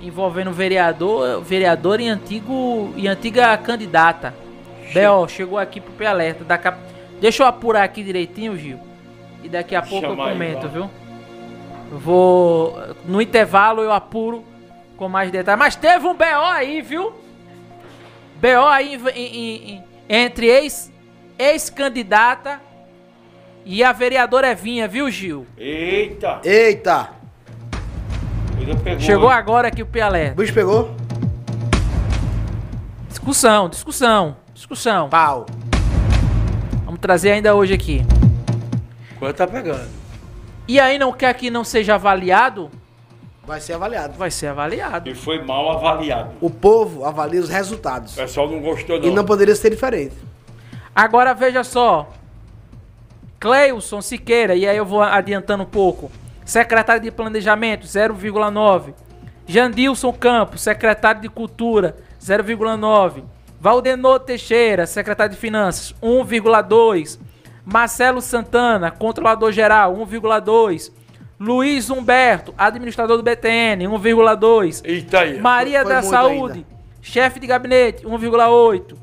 Envolvendo 0.00 0.50
vereador, 0.52 1.42
vereador 1.42 2.00
e 2.00 2.08
antigo 2.08 2.94
e 2.96 3.06
antiga 3.06 3.54
candidata. 3.58 4.34
BO, 4.94 5.28
chegou 5.28 5.58
aqui 5.58 5.80
pro 5.82 5.92
P-Alerta. 5.92 6.44
Daqui 6.44 6.68
a- 6.68 6.78
Deixa 7.20 7.42
eu 7.42 7.46
apurar 7.46 7.84
aqui 7.84 8.02
direitinho, 8.02 8.56
Gil. 8.56 8.78
E 9.44 9.48
daqui 9.48 9.74
a 9.76 9.82
pouco 9.82 10.06
Chama 10.08 10.22
eu 10.22 10.26
aí, 10.28 10.32
comento, 10.32 10.60
vai. 10.62 10.70
viu? 10.70 10.90
Vou. 11.90 12.76
No 13.04 13.20
intervalo 13.20 13.82
eu 13.82 13.92
apuro 13.92 14.44
com 14.96 15.08
mais 15.08 15.30
detalhes. 15.30 15.58
Mas 15.58 15.76
teve 15.76 16.06
um 16.06 16.14
BO 16.14 16.24
aí, 16.24 16.80
viu? 16.80 17.12
BO 18.40 18.66
aí 18.66 18.96
em- 19.14 19.20
em- 19.20 19.72
em- 19.74 19.84
entre 20.08 20.46
ex- 20.46 20.91
ex-candidata 21.38 22.60
e 23.64 23.82
a 23.82 23.92
vereadora 23.92 24.50
Evinha, 24.50 24.88
viu, 24.88 25.10
Gil? 25.10 25.46
Eita! 25.56 26.40
Eita! 26.44 27.10
Pegou, 28.84 29.00
Chegou 29.00 29.30
hein? 29.30 29.36
agora 29.36 29.68
aqui 29.68 29.82
o 29.82 29.86
Pialé. 29.86 30.32
O 30.32 30.36
bicho 30.36 30.54
pegou? 30.54 30.94
Discussão, 33.08 33.68
discussão, 33.68 34.36
discussão. 34.54 35.08
Pau. 35.08 35.46
Vamos 36.84 37.00
trazer 37.00 37.32
ainda 37.32 37.54
hoje 37.54 37.72
aqui. 37.74 38.04
Quanto 39.18 39.36
tá 39.36 39.46
pegando? 39.46 39.88
E 40.68 40.78
aí 40.78 40.98
não 40.98 41.12
quer 41.12 41.34
que 41.34 41.50
não 41.50 41.64
seja 41.64 41.94
avaliado? 41.96 42.70
Vai 43.44 43.60
ser 43.60 43.72
avaliado. 43.72 44.14
Vai 44.16 44.30
ser 44.30 44.46
avaliado. 44.48 45.08
E 45.08 45.14
foi 45.14 45.42
mal 45.42 45.72
avaliado. 45.72 46.30
O 46.40 46.48
povo 46.48 47.04
avalia 47.04 47.40
os 47.40 47.48
resultados. 47.48 48.12
O 48.12 48.16
pessoal 48.16 48.48
não 48.48 48.60
gostou, 48.60 49.00
não. 49.00 49.08
E 49.08 49.10
não 49.10 49.24
poderia 49.24 49.54
ser 49.56 49.70
diferente. 49.70 50.14
Agora 50.94 51.34
veja 51.34 51.64
só. 51.64 52.10
Cleilson 53.40 54.00
Siqueira, 54.00 54.54
e 54.54 54.68
aí 54.68 54.76
eu 54.76 54.84
vou 54.84 55.02
adiantando 55.02 55.62
um 55.64 55.66
pouco. 55.66 56.10
Secretário 56.44 57.02
de 57.02 57.10
Planejamento, 57.10 57.86
0,9. 57.86 58.94
Jandilson 59.46 60.12
Campos, 60.12 60.60
secretário 60.60 61.20
de 61.20 61.28
Cultura, 61.28 61.96
0,9. 62.20 63.24
Valdenor 63.60 64.20
Teixeira, 64.20 64.86
secretário 64.86 65.34
de 65.34 65.38
Finanças, 65.40 65.94
1,2. 66.02 67.18
Marcelo 67.64 68.20
Santana, 68.20 68.90
controlador 68.90 69.52
geral, 69.52 69.96
1,2. 69.96 70.92
Luiz 71.38 71.90
Humberto, 71.90 72.54
administrador 72.56 73.16
do 73.16 73.22
BTN, 73.22 73.86
1,2. 73.88 74.82
Eita 74.84 75.20
aí. 75.20 75.40
Maria 75.40 75.82
Foi 75.82 75.92
da 75.92 76.02
Saúde, 76.02 76.58
ainda. 76.58 76.66
chefe 77.00 77.40
de 77.40 77.46
gabinete, 77.46 78.04
1,8. 78.04 78.96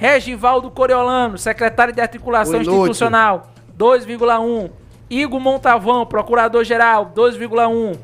Regivaldo 0.00 0.70
Coriolano, 0.70 1.36
secretário 1.36 1.92
de 1.92 2.00
Articulação. 2.00 2.58
Institucional, 2.62 3.52
2,1. 3.78 4.70
Igor 5.10 5.38
Montavão, 5.38 6.06
procurador-geral, 6.06 7.12
2,1. 7.14 7.98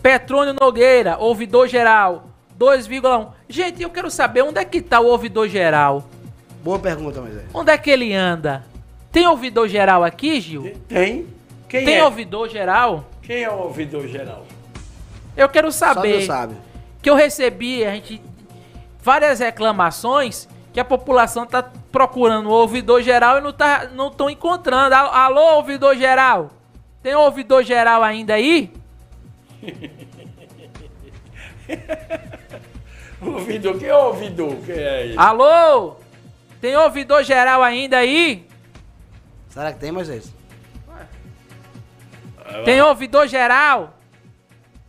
Petrônio 0.00 0.54
Nogueira, 0.54 1.18
ouvidor-geral, 1.18 2.28
2,1. 2.56 3.32
Gente, 3.48 3.82
eu 3.82 3.90
quero 3.90 4.08
saber 4.08 4.42
onde 4.42 4.60
é 4.60 4.64
que 4.64 4.80
tá 4.80 5.00
o 5.00 5.06
ouvidor-geral? 5.06 6.04
Boa 6.62 6.78
pergunta, 6.78 7.20
Moisés. 7.20 7.46
Onde 7.52 7.72
é 7.72 7.76
que 7.76 7.90
ele 7.90 8.14
anda? 8.14 8.64
Tem 9.10 9.26
ouvidor-geral 9.26 10.04
aqui, 10.04 10.40
Gil? 10.40 10.72
Tem? 10.86 11.26
Quem 11.68 11.84
Tem 11.84 11.96
é? 11.96 12.04
ouvidor-geral? 12.04 13.06
Quem 13.22 13.42
é 13.42 13.50
o 13.50 13.58
ouvidor 13.58 14.06
geral? 14.06 14.46
Eu 15.36 15.48
quero 15.48 15.72
Só 15.72 15.94
saber. 15.94 16.12
Deus 16.12 16.26
sabe. 16.26 16.54
que 17.02 17.10
eu 17.10 17.16
recebi, 17.16 17.84
a 17.84 17.90
gente 17.90 18.22
várias 19.04 19.38
reclamações 19.38 20.48
que 20.72 20.80
a 20.80 20.84
população 20.84 21.46
tá 21.46 21.62
procurando 21.92 22.48
o 22.48 22.52
ouvidor 22.52 23.02
geral 23.02 23.36
e 23.38 23.40
não 23.42 23.52
tá 23.52 23.86
não 23.92 24.08
estão 24.08 24.28
encontrando. 24.30 24.94
Al- 24.94 25.12
Alô, 25.12 25.56
ouvidor 25.56 25.94
geral? 25.94 26.50
Tem 27.02 27.14
ouvidor 27.14 27.62
geral 27.62 28.02
ainda 28.02 28.32
aí? 28.34 28.72
Ouvidor, 33.20 33.78
quem 33.78 33.88
é 33.88 33.96
ouvidor? 33.96 34.56
Quem 34.66 34.74
é 34.74 35.02
ele? 35.06 35.14
Alô? 35.18 35.96
Tem 36.60 36.76
ouvidor 36.76 37.22
geral 37.24 37.62
ainda 37.62 37.96
aí? 37.98 38.46
Será 39.48 39.72
que 39.72 39.78
tem, 39.78 39.90
Moisés? 39.92 40.30
Tem 42.66 42.82
ouvidor 42.82 43.26
geral? 43.26 43.94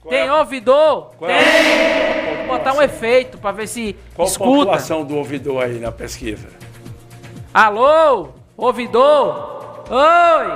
Tem 0.10 0.30
ouvidor? 0.30 1.12
Tem! 1.20 1.28
Vou 1.28 2.05
botar 2.46 2.74
um 2.74 2.82
efeito 2.82 3.38
pra 3.38 3.52
ver 3.52 3.68
se 3.68 3.96
Qual 4.16 4.28
a 4.28 4.32
escuta. 4.32 4.50
pontuação 4.50 5.04
do 5.04 5.16
ouvidor 5.18 5.64
aí 5.64 5.80
na 5.80 5.92
pesquisa? 5.92 6.48
Alô? 7.54 8.30
Ouvidor? 8.58 9.84
Oi? 9.90 10.48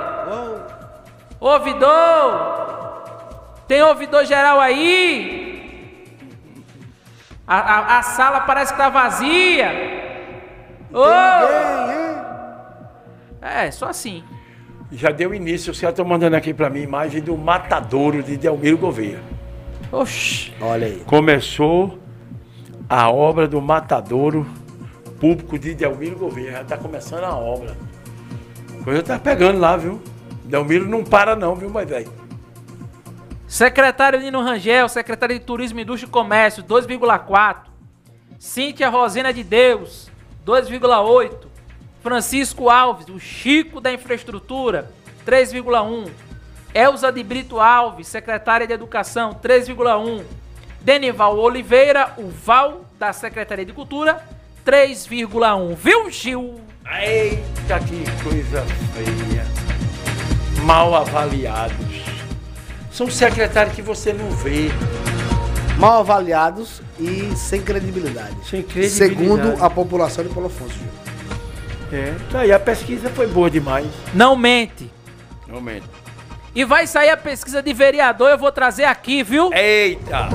Ouvidor? 1.40 3.00
Tem 3.66 3.82
ouvidor 3.82 4.24
geral 4.24 4.58
aí? 4.60 5.48
A, 7.46 7.56
a- 7.58 7.98
a 7.98 8.02
sala 8.02 8.40
parece 8.40 8.72
que 8.72 8.78
tá 8.78 8.88
vazia. 8.88 9.68
Oi? 10.92 12.20
É, 13.42 13.70
só 13.70 13.86
assim. 13.88 14.22
Já 14.92 15.10
deu 15.10 15.32
início, 15.34 15.70
os 15.70 15.80
caras 15.80 15.92
estão 15.94 16.04
mandando 16.04 16.36
aqui 16.36 16.52
pra 16.52 16.68
mim 16.68 16.80
imagem 16.82 17.20
do 17.22 17.36
matadouro 17.36 18.22
de 18.22 18.36
Delmiro 18.36 18.76
Gouveia. 18.76 19.20
Oxi. 19.92 20.52
Olha 20.60 20.86
aí. 20.86 21.02
Começou 21.06 21.98
a 22.88 23.10
obra 23.10 23.46
do 23.48 23.60
matadouro 23.60 24.46
público 25.18 25.58
de 25.58 25.74
Delmiro 25.74 26.16
Gouveia. 26.16 26.52
Já 26.52 26.64
tá 26.64 26.76
começando 26.76 27.24
a 27.24 27.36
obra. 27.36 27.76
Coisa 28.84 29.02
tá 29.02 29.18
pegando 29.18 29.58
lá, 29.58 29.76
viu? 29.76 30.00
Delmiro 30.44 30.88
não 30.88 31.04
para 31.04 31.36
não, 31.36 31.54
viu, 31.54 31.68
mas 31.70 31.88
velho. 31.88 32.10
Secretário 33.46 34.20
Nino 34.20 34.40
Rangel, 34.42 34.88
secretário 34.88 35.38
de 35.38 35.44
Turismo, 35.44 35.80
Indústria 35.80 36.08
e 36.08 36.10
Comércio, 36.10 36.62
2,4. 36.62 37.68
Cíntia 38.38 38.88
Rosina 38.88 39.32
de 39.32 39.42
Deus, 39.42 40.10
2,8. 40.46 41.48
Francisco 42.00 42.70
Alves, 42.70 43.08
o 43.08 43.18
Chico 43.18 43.80
da 43.80 43.92
Infraestrutura, 43.92 44.90
3,1. 45.26 46.08
Elza 46.74 47.10
de 47.10 47.22
Brito 47.22 47.58
Alves, 47.58 48.06
secretária 48.06 48.66
de 48.66 48.72
Educação, 48.72 49.34
3,1. 49.34 50.22
Denival 50.80 51.36
Oliveira, 51.38 52.14
o 52.16 52.28
Val 52.28 52.84
da 52.98 53.12
Secretaria 53.12 53.66
de 53.66 53.72
Cultura, 53.72 54.22
3,1. 54.64 55.74
Viu, 55.74 56.10
Gil? 56.10 56.60
Eita, 56.90 57.78
que 57.80 58.04
coisa 58.22 58.64
feia. 58.94 59.44
Mal 60.62 60.94
avaliados. 60.94 61.76
São 62.90 63.10
secretários 63.10 63.74
que 63.74 63.82
você 63.82 64.12
não 64.12 64.30
vê. 64.30 64.68
Mal 65.78 66.00
avaliados 66.00 66.82
e 66.98 67.34
sem 67.36 67.62
credibilidade. 67.62 68.36
Sem 68.48 68.62
credibilidade. 68.62 68.90
Segundo 68.90 69.62
a 69.62 69.68
população 69.68 70.24
de 70.24 70.30
Paulo 70.30 70.46
Afonso. 70.46 70.74
Gil. 70.74 71.00
É, 71.92 72.14
tá 72.30 72.40
aí, 72.40 72.52
a 72.52 72.58
pesquisa 72.58 73.10
foi 73.10 73.26
boa 73.26 73.50
demais. 73.50 73.86
Não 74.14 74.36
mente. 74.36 74.90
Realmente. 75.46 75.86
E 76.54 76.64
vai 76.64 76.86
sair 76.86 77.10
a 77.10 77.16
pesquisa 77.16 77.62
de 77.62 77.72
vereador, 77.72 78.30
eu 78.30 78.38
vou 78.38 78.50
trazer 78.50 78.84
aqui, 78.84 79.22
viu? 79.22 79.52
Eita! 79.52 80.28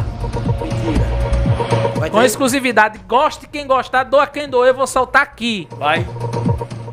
Vai 1.98 2.10
Com 2.10 2.22
exclusividade. 2.24 3.00
Goste 3.08 3.48
quem 3.48 3.68
gostar, 3.68 4.04
doa 4.04 4.26
quem 4.28 4.48
doer, 4.50 4.70
eu 4.70 4.76
vou 4.76 4.88
soltar 4.88 5.22
aqui. 5.24 5.68
Vai, 5.72 6.06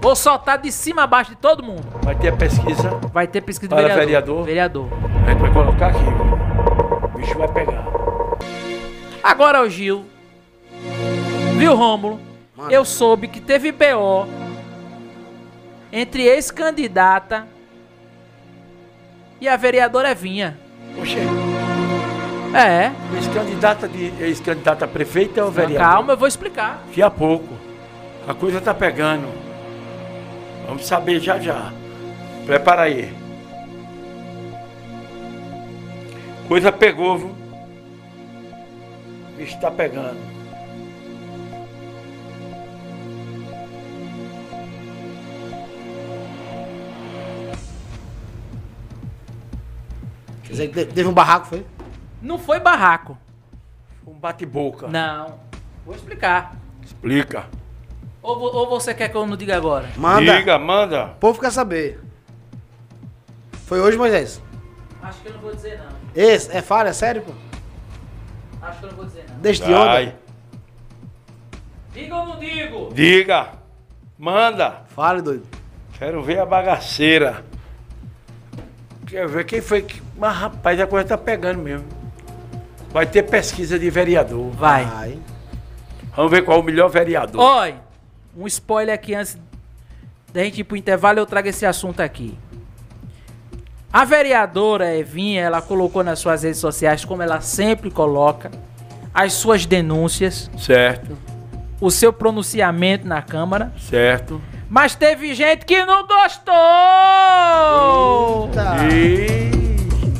Vou 0.00 0.16
soltar 0.16 0.58
de 0.58 0.72
cima 0.72 1.04
a 1.04 1.06
baixo 1.06 1.30
de 1.30 1.36
todo 1.36 1.62
mundo. 1.62 1.84
vai 2.02 2.16
ter 2.16 2.28
a 2.28 2.36
pesquisa. 2.36 2.90
Vai 3.12 3.28
ter 3.28 3.40
pesquisa 3.40 3.68
de 3.76 3.82
Para 3.82 3.94
vereador? 3.94 4.44
Vereador. 4.44 4.88
A 5.24 5.30
gente 5.30 5.40
vai 5.40 5.52
colocar 5.52 5.86
aqui. 5.88 6.04
O 7.04 7.08
bicho 7.18 7.38
vai 7.38 7.46
pegar. 7.46 7.84
Agora 9.22 9.62
o 9.62 9.70
Gil. 9.70 10.04
Viu, 11.56 11.76
Rômulo? 11.76 12.20
Eu 12.68 12.84
soube 12.84 13.28
que 13.28 13.40
teve 13.40 13.70
BO 13.70 14.26
entre 15.92 16.24
ex-candidata 16.24 17.46
e 19.42 19.48
a 19.48 19.56
vereadora 19.56 20.12
Evinha. 20.12 20.56
Oxê, 20.96 21.18
É. 22.54 22.92
ex-candidata 23.16 23.88
de 23.88 24.12
ex-candidata 24.22 24.86
prefeita 24.86 25.44
ou 25.44 25.50
vereador? 25.50 25.78
Calma, 25.78 26.12
eu 26.12 26.16
vou 26.16 26.28
explicar. 26.28 26.80
Daqui 26.86 27.02
a 27.02 27.10
pouco. 27.10 27.48
A 28.28 28.34
coisa 28.34 28.60
tá 28.60 28.72
pegando. 28.72 29.26
Vamos 30.68 30.86
saber 30.86 31.18
já 31.18 31.40
já. 31.40 31.72
Prepara 32.46 32.82
aí. 32.82 33.12
Coisa 36.46 36.70
pegou, 36.70 37.18
viu? 37.18 37.34
O 39.32 39.36
bicho 39.38 39.58
tá 39.60 39.72
pegando. 39.72 40.31
Quer 50.52 50.66
dizer, 50.66 50.92
teve 50.92 51.08
um 51.08 51.14
barraco, 51.14 51.46
foi? 51.46 51.66
Não 52.20 52.38
foi 52.38 52.60
barraco. 52.60 53.16
Um 54.06 54.12
bate-boca. 54.12 54.86
Não. 54.86 55.40
Vou 55.86 55.94
explicar. 55.94 56.54
Explica. 56.84 57.46
Ou, 58.22 58.38
ou 58.38 58.68
você 58.68 58.92
quer 58.92 59.08
que 59.08 59.16
eu 59.16 59.26
não 59.26 59.34
diga 59.34 59.56
agora? 59.56 59.88
Manda. 59.96 60.36
Diga, 60.36 60.58
manda. 60.58 61.06
O 61.06 61.14
povo 61.14 61.40
quer 61.40 61.50
saber. 61.50 62.00
Foi 63.64 63.80
hoje, 63.80 63.96
Moisés? 63.96 64.42
Acho 65.02 65.20
que 65.22 65.28
eu 65.28 65.32
não 65.32 65.40
vou 65.40 65.54
dizer 65.54 65.78
não. 65.78 65.92
Esse, 66.14 66.54
é 66.54 66.60
falha, 66.60 66.90
é 66.90 66.92
sério, 66.92 67.22
pô? 67.22 67.32
Acho 68.60 68.78
que 68.78 68.84
eu 68.84 68.90
não 68.90 68.96
vou 68.96 69.06
dizer 69.06 69.24
não. 69.30 69.36
Deixa 69.38 69.64
de 69.64 69.72
onda. 69.72 69.86
Vai. 69.86 70.14
Diga 71.94 72.14
ou 72.14 72.26
não 72.26 72.38
digo? 72.38 72.90
Diga. 72.92 73.48
Manda. 74.18 74.82
Fale, 74.94 75.22
doido. 75.22 75.46
Quero 75.98 76.22
ver 76.22 76.40
a 76.40 76.46
bagaceira. 76.46 77.42
Quero 79.12 79.28
ver 79.28 79.44
quem 79.44 79.60
foi 79.60 79.82
que. 79.82 80.02
Mas 80.16 80.34
rapaz, 80.34 80.80
a 80.80 80.86
coisa 80.86 81.06
tá 81.06 81.18
pegando 81.18 81.58
mesmo. 81.58 81.84
Vai 82.90 83.04
ter 83.04 83.22
pesquisa 83.24 83.78
de 83.78 83.90
vereador. 83.90 84.50
Vai. 84.52 84.86
Vai. 84.86 85.18
Vamos 86.16 86.30
ver 86.30 86.42
qual 86.42 86.56
é 86.56 86.60
o 86.62 86.64
melhor 86.64 86.88
vereador. 86.88 87.38
Oi, 87.38 87.74
um 88.34 88.46
spoiler 88.46 88.94
aqui 88.94 89.14
antes 89.14 89.36
da 90.32 90.42
gente 90.42 90.62
ir 90.62 90.64
pro 90.64 90.78
intervalo, 90.78 91.18
eu 91.18 91.26
trago 91.26 91.46
esse 91.46 91.66
assunto 91.66 92.00
aqui. 92.00 92.38
A 93.92 94.06
vereadora 94.06 94.96
Evinha, 94.96 95.42
ela 95.42 95.60
colocou 95.60 96.02
nas 96.02 96.18
suas 96.18 96.42
redes 96.42 96.58
sociais, 96.58 97.04
como 97.04 97.20
ela 97.22 97.42
sempre 97.42 97.90
coloca, 97.90 98.50
as 99.12 99.34
suas 99.34 99.66
denúncias, 99.66 100.50
Certo, 100.56 101.18
o 101.78 101.90
seu 101.90 102.14
pronunciamento 102.14 103.06
na 103.06 103.20
Câmara, 103.20 103.74
certo. 103.78 104.40
Mas 104.72 104.94
teve 104.94 105.34
gente 105.34 105.66
que 105.66 105.84
não 105.84 106.06
gostou! 106.06 106.54
Tá. 108.54 108.88
E 108.90 109.50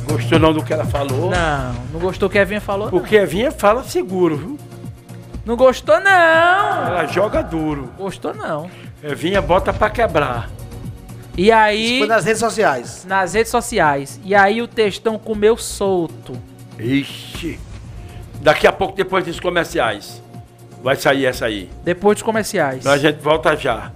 gostou 0.07 0.37
não 0.37 0.53
do 0.53 0.63
que 0.63 0.71
ela 0.71 0.85
falou? 0.85 1.31
Não, 1.31 1.73
não 1.91 1.99
gostou 1.99 2.29
o 2.29 2.31
que 2.31 2.37
a 2.37 2.43
Evinha 2.43 2.61
falou? 2.61 2.85
Não, 2.91 2.91
Porque 2.99 3.17
a 3.17 3.25
Vinha 3.25 3.51
fala 3.51 3.83
seguro, 3.83 4.37
viu? 4.37 4.59
não 5.43 5.55
gostou 5.55 5.99
não! 5.99 6.11
Ela 6.87 7.07
joga 7.07 7.41
duro. 7.41 7.89
Gostou 7.97 8.31
não. 8.35 8.69
A 9.03 9.15
Vinha 9.15 9.41
bota 9.41 9.73
pra 9.73 9.89
quebrar. 9.89 10.51
E 11.35 11.51
aí, 11.51 11.97
Foi 11.97 12.07
nas 12.07 12.23
redes 12.23 12.39
sociais. 12.39 13.05
nas 13.07 13.33
redes 13.33 13.49
sociais, 13.49 14.19
e 14.23 14.35
aí 14.35 14.61
o 14.61 14.67
textão 14.67 15.17
comeu 15.17 15.57
solto. 15.57 16.39
Ixi. 16.77 17.59
Daqui 18.39 18.67
a 18.67 18.71
pouco, 18.71 18.95
depois 18.95 19.25
dos 19.25 19.39
comerciais, 19.39 20.21
vai 20.83 20.95
sair 20.95 21.25
essa 21.25 21.47
aí. 21.47 21.71
Depois 21.83 22.17
dos 22.17 22.23
comerciais. 22.23 22.81
Então 22.81 22.91
a 22.91 22.99
gente 22.99 23.17
volta 23.19 23.55
já 23.55 23.91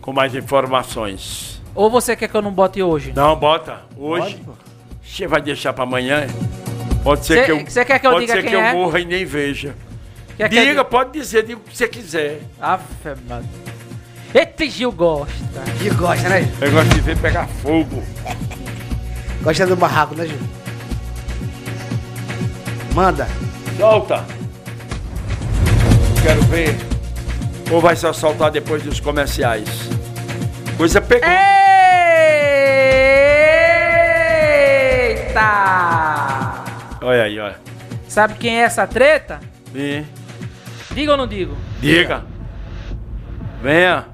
com 0.00 0.12
mais 0.12 0.34
informações. 0.34 1.60
Ou 1.74 1.90
você 1.90 2.16
quer 2.16 2.28
que 2.28 2.36
eu 2.36 2.42
não 2.42 2.52
bote 2.52 2.82
hoje? 2.82 3.12
Não, 3.14 3.36
bota. 3.36 3.80
Hoje. 3.96 4.40
Você 5.04 5.26
vai 5.26 5.40
deixar 5.40 5.72
pra 5.72 5.84
amanhã? 5.84 6.26
Pode 7.02 7.24
ser 7.26 7.34
Cê- 7.40 7.44
que 7.44 7.52
eu. 7.52 7.64
cê 7.68 7.84
quer 7.84 7.98
que 7.98 8.06
eu 8.06 8.12
pode 8.12 8.26
diga 8.26 8.34
ser 8.34 8.42
quem 8.42 8.50
que 8.50 8.56
eu 8.56 8.60
é? 8.60 8.72
morra 8.72 9.00
e 9.00 9.04
nem 9.04 9.24
veja. 9.24 9.74
Quer 10.36 10.44
eu 10.52 10.64
diga, 10.66 10.84
pode 10.84 11.12
dizer, 11.12 11.44
diga 11.44 11.58
o 11.58 11.62
que 11.62 11.76
você 11.76 11.88
quiser. 11.88 12.40
Aff, 12.60 12.84
mano. 13.28 13.48
Eita, 14.34 14.66
Gil 14.68 14.92
gosta. 14.92 15.34
Gil 15.80 15.94
gosta, 15.94 16.28
né, 16.28 16.42
Gil? 16.42 16.52
Eu 16.60 16.72
gosto 16.72 16.94
de 16.94 17.00
ver 17.00 17.18
pegar 17.18 17.46
fogo. 17.48 18.02
Gosta 19.42 19.66
do 19.66 19.76
barraco, 19.76 20.14
né, 20.14 20.26
Gil? 20.26 20.38
Manda. 22.94 23.26
Solta. 23.76 24.24
Quero 26.22 26.42
ver. 26.42 26.76
Ou 27.70 27.80
vai 27.80 27.94
só 27.96 28.12
soltar 28.12 28.50
depois 28.50 28.82
dos 28.82 28.98
comerciais? 29.00 29.68
Coisa 30.76 31.00
pegou. 31.00 31.28
Eita! 35.30 36.64
Olha 37.02 37.22
aí, 37.24 37.38
olha. 37.38 37.56
Sabe 38.08 38.34
quem 38.34 38.60
é 38.60 38.64
essa 38.64 38.86
treta? 38.86 39.40
E, 39.74 40.02
Diga 40.92 41.12
ou 41.12 41.16
não 41.18 41.26
digo? 41.26 41.56
diga. 41.80 42.24
Venha. 43.62 44.06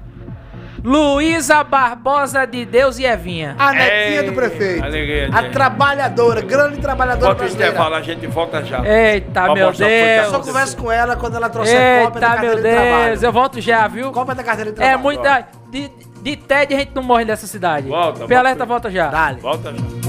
Luísa 0.91 1.65
Barbosa 1.65 2.47
de 2.47 2.63
Deus 2.63 2.97
e 2.97 3.03
Evinha. 3.03 3.57
A 3.59 3.73
netinha 3.73 4.21
Ei, 4.21 4.23
do 4.23 4.31
prefeito. 4.31 4.85
alegria, 4.85 5.29
a 5.33 5.41
gente. 5.41 5.51
trabalhadora, 5.51 6.39
grande 6.39 6.77
trabalhadora 6.77 7.31
Bota 7.31 7.33
o 7.33 7.37
brasileira. 7.39 7.71
intervalo, 7.73 7.95
a 7.95 8.01
gente 8.01 8.25
volta 8.27 8.63
já. 8.63 8.85
Eita, 8.87 9.31
Pra 9.43 9.53
meu 9.53 9.67
o 9.67 9.71
Deus. 9.73 9.79
Eu 9.81 10.29
só 10.31 10.39
converso 10.39 10.77
com 10.77 10.89
ela 10.89 11.17
quando 11.17 11.35
ela 11.35 11.49
trouxer 11.49 12.03
cópia 12.05 12.21
da 12.21 12.27
Eita, 12.27 12.35
carteira 12.41 12.55
meu 12.55 12.63
de 12.63 12.71
trabalho. 12.71 13.05
Deus. 13.09 13.23
Eu 13.23 13.31
volto 13.33 13.59
já, 13.59 13.87
viu? 13.89 14.11
Cópia 14.13 14.35
da 14.35 14.43
carteira 14.45 14.69
de 14.71 14.77
trabalho. 14.77 14.97
É 14.97 15.01
muita. 15.01 15.47
De, 15.69 15.91
de 16.21 16.35
TED 16.37 16.73
a 16.73 16.77
gente 16.79 16.91
não 16.95 17.03
morre 17.03 17.25
nessa 17.25 17.45
cidade. 17.47 17.89
Volta, 17.89 18.25
Pialerta 18.25 18.65
volta. 18.65 18.89
volta 18.89 18.91
já. 18.91 19.07
Dale. 19.09 19.41
Volta 19.41 19.73
já. 19.73 20.06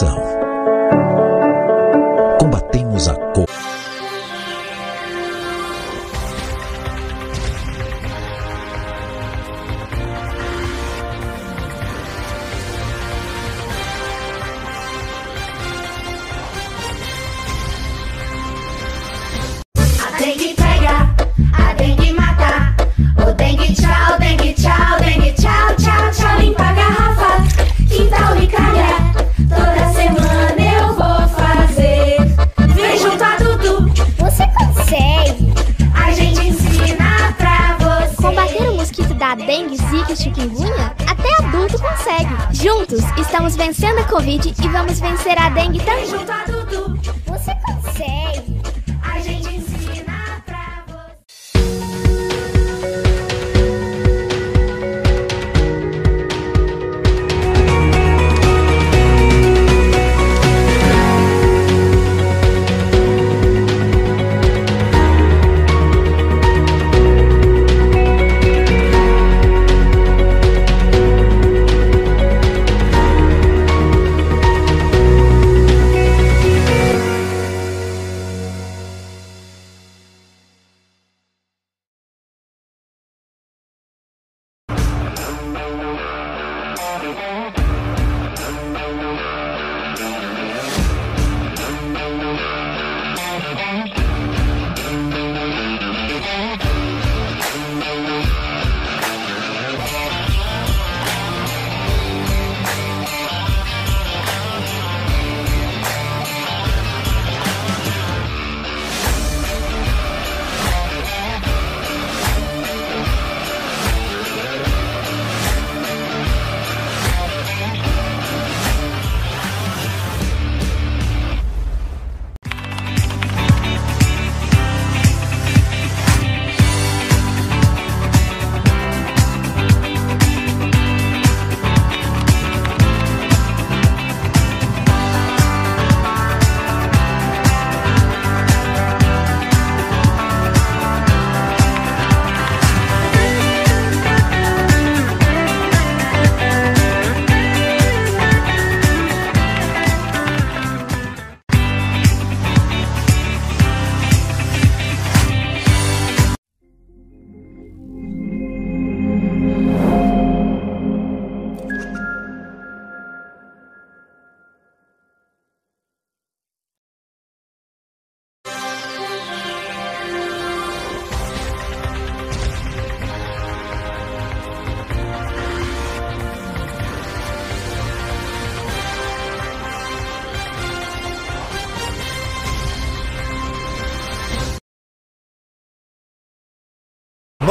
À 0.00 0.21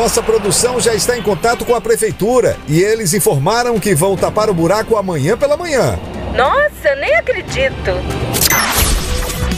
Nossa 0.02 0.24
produção 0.24 0.80
já 0.80 0.96
está 0.96 1.16
em 1.16 1.22
contato 1.22 1.64
com 1.64 1.76
a 1.76 1.80
prefeitura 1.80 2.58
e 2.68 2.82
eles 2.82 3.14
informaram 3.14 3.80
que 3.80 3.94
vão 3.94 4.18
tapar 4.18 4.50
o 4.50 4.54
buraco 4.54 4.98
amanhã 4.98 5.38
pela 5.38 5.56
manhã. 5.56 5.96
Nossa, 6.36 6.90
eu 6.90 6.98
nem 6.98 7.14
acredito. 7.18 7.92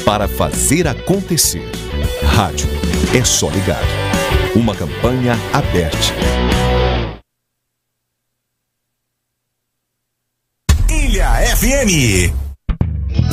Para 0.04 0.28
fazer 0.28 0.86
acontecer. 0.86 1.72
Rádio 2.36 2.68
é 3.18 3.24
só 3.24 3.50
ligar. 3.52 3.82
Uma 4.54 4.76
campanha 4.76 5.40
aberta. 5.54 5.98
Ilha 10.90 11.56
FM. 11.56 12.43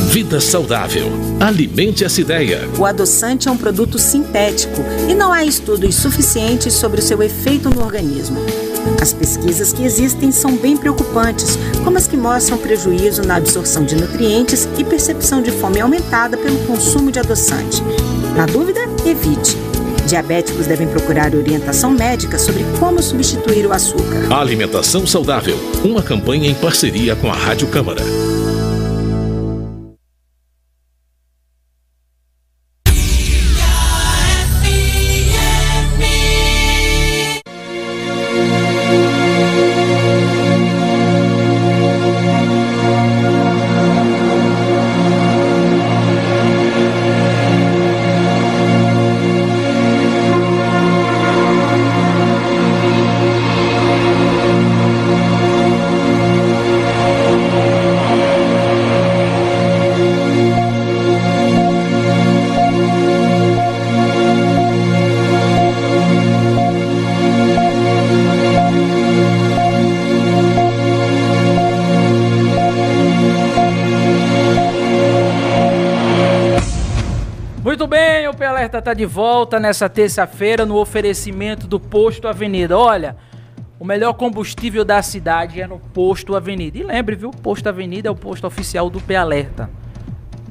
Vida 0.09 0.41
saudável. 0.41 1.09
Alimente 1.39 2.05
essa 2.05 2.21
ideia. 2.21 2.69
O 2.77 2.85
adoçante 2.85 3.47
é 3.47 3.51
um 3.51 3.57
produto 3.57 3.99
sintético 3.99 4.83
e 5.09 5.15
não 5.15 5.33
há 5.33 5.45
estudos 5.45 5.95
suficientes 5.95 6.75
sobre 6.75 7.01
o 7.01 7.03
seu 7.03 7.23
efeito 7.23 7.71
no 7.71 7.85
organismo. 7.85 8.41
As 9.01 9.13
pesquisas 9.13 9.73
que 9.73 9.85
existem 9.85 10.33
são 10.33 10.57
bem 10.57 10.77
preocupantes, 10.77 11.57
como 11.85 11.97
as 11.97 12.09
que 12.09 12.17
mostram 12.17 12.59
prejuízo 12.59 13.23
na 13.23 13.37
absorção 13.37 13.85
de 13.85 13.95
nutrientes 13.95 14.69
e 14.79 14.83
percepção 14.83 15.43
de 15.43 15.53
fome 15.53 15.81
aumentada 15.81 16.37
pelo 16.37 16.59
consumo 16.67 17.13
de 17.13 17.21
adoçante. 17.21 17.83
Na 18.35 18.47
dúvida, 18.47 18.81
evite. 19.07 19.57
Diabéticos 20.07 20.67
devem 20.67 20.89
procurar 20.89 21.35
orientação 21.35 21.93
médica 21.93 22.37
sobre 22.37 22.65
como 22.81 23.01
substituir 23.01 23.65
o 23.65 23.73
açúcar. 23.73 24.35
Alimentação 24.35 25.07
saudável. 25.07 25.57
Uma 25.85 26.03
campanha 26.03 26.51
em 26.51 26.55
parceria 26.55 27.15
com 27.15 27.31
a 27.31 27.35
Rádio 27.35 27.69
Câmara. 27.69 28.03
De 79.01 79.07
volta 79.07 79.59
nessa 79.59 79.89
terça-feira 79.89 80.67
no 80.67 80.77
oferecimento 80.77 81.67
do 81.67 81.81
Posto 81.81 82.29
Avenida. 82.29 82.77
Olha, 82.77 83.17
O 83.81 83.85
melhor 83.85 84.13
combustível 84.13 84.85
da 84.85 85.01
cidade 85.01 85.59
é 85.59 85.67
no 85.67 85.79
Posto 85.79 86.37
Avenida. 86.37 86.77
E 86.77 86.83
lembre, 86.83 87.17
viu? 87.17 87.31
Posto 87.31 87.67
Avenida 87.67 88.09
é 88.09 88.11
o 88.11 88.15
posto 88.15 88.47
oficial 88.47 88.91
do 88.91 89.01
P 89.01 89.17
Alerta. 89.17 89.71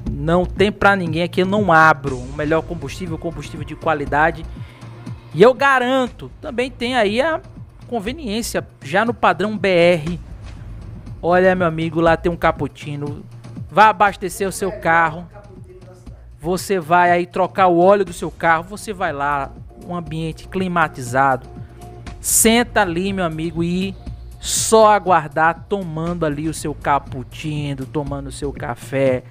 Não 0.09 0.47
tem 0.47 0.71
pra 0.71 0.95
ninguém 0.95 1.21
aqui, 1.21 1.43
eu 1.43 1.45
não 1.45 1.71
abro. 1.71 2.17
O 2.17 2.33
melhor 2.33 2.63
combustível, 2.63 3.19
combustível 3.19 3.63
de 3.63 3.75
qualidade. 3.75 4.43
E 5.31 5.43
eu 5.43 5.53
garanto, 5.53 6.31
também 6.41 6.71
tem 6.71 6.95
aí 6.95 7.21
a 7.21 7.39
conveniência, 7.87 8.67
já 8.83 9.05
no 9.05 9.13
padrão 9.13 9.55
BR. 9.55 10.17
Olha, 11.21 11.53
meu 11.53 11.67
amigo, 11.67 12.01
lá 12.01 12.17
tem 12.17 12.31
um 12.31 12.35
cappuccino. 12.35 13.23
Vá 13.69 13.89
abastecer 13.89 14.47
o 14.47 14.51
seu 14.51 14.71
carro. 14.71 15.27
Você 16.41 16.79
vai 16.79 17.11
aí 17.11 17.25
trocar 17.25 17.67
o 17.67 17.79
óleo 17.79 18.05
do 18.05 18.13
seu 18.13 18.31
carro. 18.31 18.63
Você 18.63 18.93
vai 18.93 19.11
lá, 19.11 19.51
um 19.85 19.95
ambiente 19.95 20.47
climatizado. 20.47 21.47
Senta 22.21 22.81
ali, 22.81 23.11
meu 23.13 23.25
amigo, 23.25 23.63
e 23.63 23.95
só 24.39 24.91
aguardar 24.93 25.65
tomando 25.67 26.25
ali 26.25 26.47
o 26.47 26.53
seu 26.53 26.73
cappuccino, 26.73 27.85
tomando 27.85 28.27
o 28.27 28.31
seu 28.31 28.53
café 28.53 29.23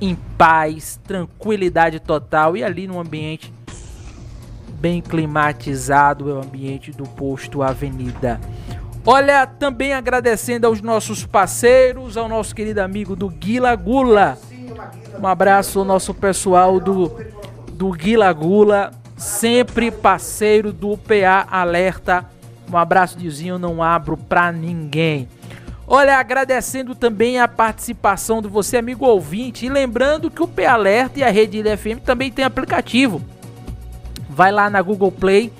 em 0.00 0.16
paz, 0.38 0.98
tranquilidade 1.04 2.00
total 2.00 2.56
e 2.56 2.64
ali 2.64 2.86
no 2.86 2.98
ambiente 2.98 3.52
bem 4.80 5.02
climatizado, 5.02 6.30
é 6.30 6.32
o 6.32 6.38
ambiente 6.38 6.90
do 6.90 7.04
posto 7.04 7.62
Avenida. 7.62 8.40
Olha, 9.04 9.46
também 9.46 9.92
agradecendo 9.92 10.66
aos 10.66 10.80
nossos 10.80 11.26
parceiros, 11.26 12.16
ao 12.16 12.28
nosso 12.28 12.54
querido 12.54 12.80
amigo 12.80 13.14
do 13.14 13.28
Guila 13.28 13.74
Gula. 13.76 14.38
Um 15.20 15.26
abraço 15.26 15.80
ao 15.80 15.84
nosso 15.84 16.14
pessoal 16.14 16.80
do, 16.80 17.12
do 17.72 17.90
Guila 17.90 18.32
Gula, 18.32 18.90
sempre 19.16 19.90
parceiro 19.90 20.72
do 20.72 20.96
PA 20.96 21.46
Alerta. 21.50 22.26
Um 22.72 22.76
abraço, 22.76 23.18
Diozinho, 23.18 23.58
não 23.58 23.82
abro 23.82 24.16
pra 24.16 24.52
ninguém. 24.52 25.28
Olha, 25.86 26.18
agradecendo 26.18 26.94
também 26.94 27.40
a 27.40 27.48
participação 27.48 28.40
de 28.40 28.46
você, 28.46 28.76
amigo 28.76 29.04
ouvinte, 29.04 29.66
e 29.66 29.68
lembrando 29.68 30.30
que 30.30 30.42
o 30.42 30.46
PA 30.46 30.72
Alerta 30.72 31.18
e 31.18 31.24
a 31.24 31.30
Rede 31.30 31.58
Ilha 31.58 31.76
FM 31.76 32.00
também 32.04 32.30
tem 32.30 32.44
aplicativo. 32.44 33.20
Vai 34.28 34.52
lá 34.52 34.70
na 34.70 34.80
Google 34.80 35.10
Play 35.10 35.52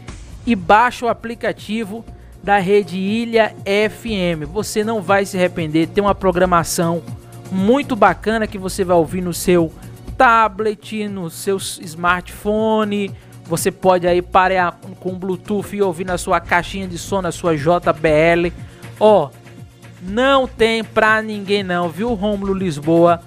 e 0.47 0.55
baixa 0.55 1.05
o 1.05 1.09
aplicativo 1.09 2.05
da 2.43 2.59
Rede 2.59 2.97
Ilha 2.97 3.55
FM. 3.65 4.49
Você 4.53 4.85
não 4.85 5.03
vai 5.03 5.27
se 5.27 5.37
arrepender, 5.37 5.89
tem 5.89 6.03
uma 6.03 6.15
programação 6.15 7.03
muito 7.51 7.97
bacana 7.97 8.47
que 8.47 8.59
você 8.59 8.85
vai 8.85 8.97
ouvir 8.97 9.21
no 9.21 9.35
seu 9.35 9.73
tablet, 10.17 11.09
no 11.09 11.31
seu 11.31 11.57
smartphone. 11.57 13.11
Você 13.47 13.71
pode 13.71 14.07
aí 14.07 14.23
parear 14.23 14.79
com 15.01 15.19
Bluetooth 15.19 15.75
e 15.75 15.83
ouvir 15.83 16.05
na 16.05 16.17
sua 16.17 16.41
caixinha 16.41 16.87
de 16.87 16.99
som, 16.99 17.21
na 17.21 17.33
sua 17.33 17.57
JBL. 17.57 18.53
Ó, 19.01 19.27
oh, 19.27 19.31
não 20.03 20.47
tem 20.47 20.85
pra 20.85 21.21
ninguém 21.21 21.63
não, 21.63 21.89
viu, 21.89 22.15
Rômulo 22.15 22.55
Lisboa? 22.55 23.21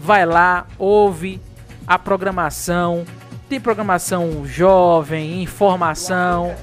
Vai 0.00 0.24
lá, 0.24 0.66
ouve 0.78 1.40
a 1.86 1.98
programação. 1.98 3.04
Tem 3.48 3.60
programação 3.60 4.46
jovem, 4.46 5.42
informação 5.42 6.54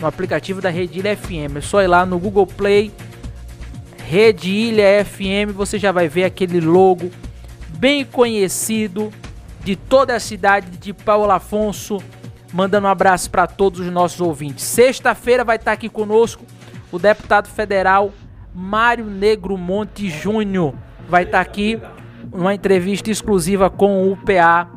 no 0.00 0.06
aplicativo 0.06 0.60
da 0.60 0.70
Rede 0.70 1.00
FM. 1.00 1.56
É 1.56 1.60
só 1.60 1.82
ir 1.82 1.86
lá 1.86 2.04
no 2.04 2.18
Google 2.18 2.46
Play, 2.46 2.92
Rede 4.08 4.48
Ilha 4.48 5.04
FM, 5.04 5.52
você 5.52 5.80
já 5.80 5.90
vai 5.90 6.08
ver 6.08 6.22
aquele 6.22 6.60
logo 6.60 7.10
bem 7.70 8.04
conhecido 8.04 9.12
de 9.64 9.74
toda 9.74 10.14
a 10.14 10.20
cidade 10.20 10.78
de 10.78 10.92
Paulo 10.92 11.32
Afonso. 11.32 11.98
Mandando 12.52 12.86
um 12.86 12.90
abraço 12.90 13.28
para 13.28 13.48
todos 13.48 13.80
os 13.80 13.90
nossos 13.90 14.20
ouvintes. 14.20 14.64
Sexta-feira 14.64 15.42
vai 15.42 15.56
estar 15.56 15.72
aqui 15.72 15.88
conosco 15.88 16.44
o 16.92 17.00
deputado 17.00 17.48
federal 17.48 18.12
Mário 18.54 19.06
Negro 19.06 19.58
Monte 19.58 20.08
Júnior. 20.08 20.72
Vai 21.08 21.24
estar 21.24 21.40
aqui 21.40 21.80
uma 22.32 22.54
entrevista 22.54 23.10
exclusiva 23.10 23.68
com 23.68 24.12
o 24.12 24.16
PA 24.16 24.68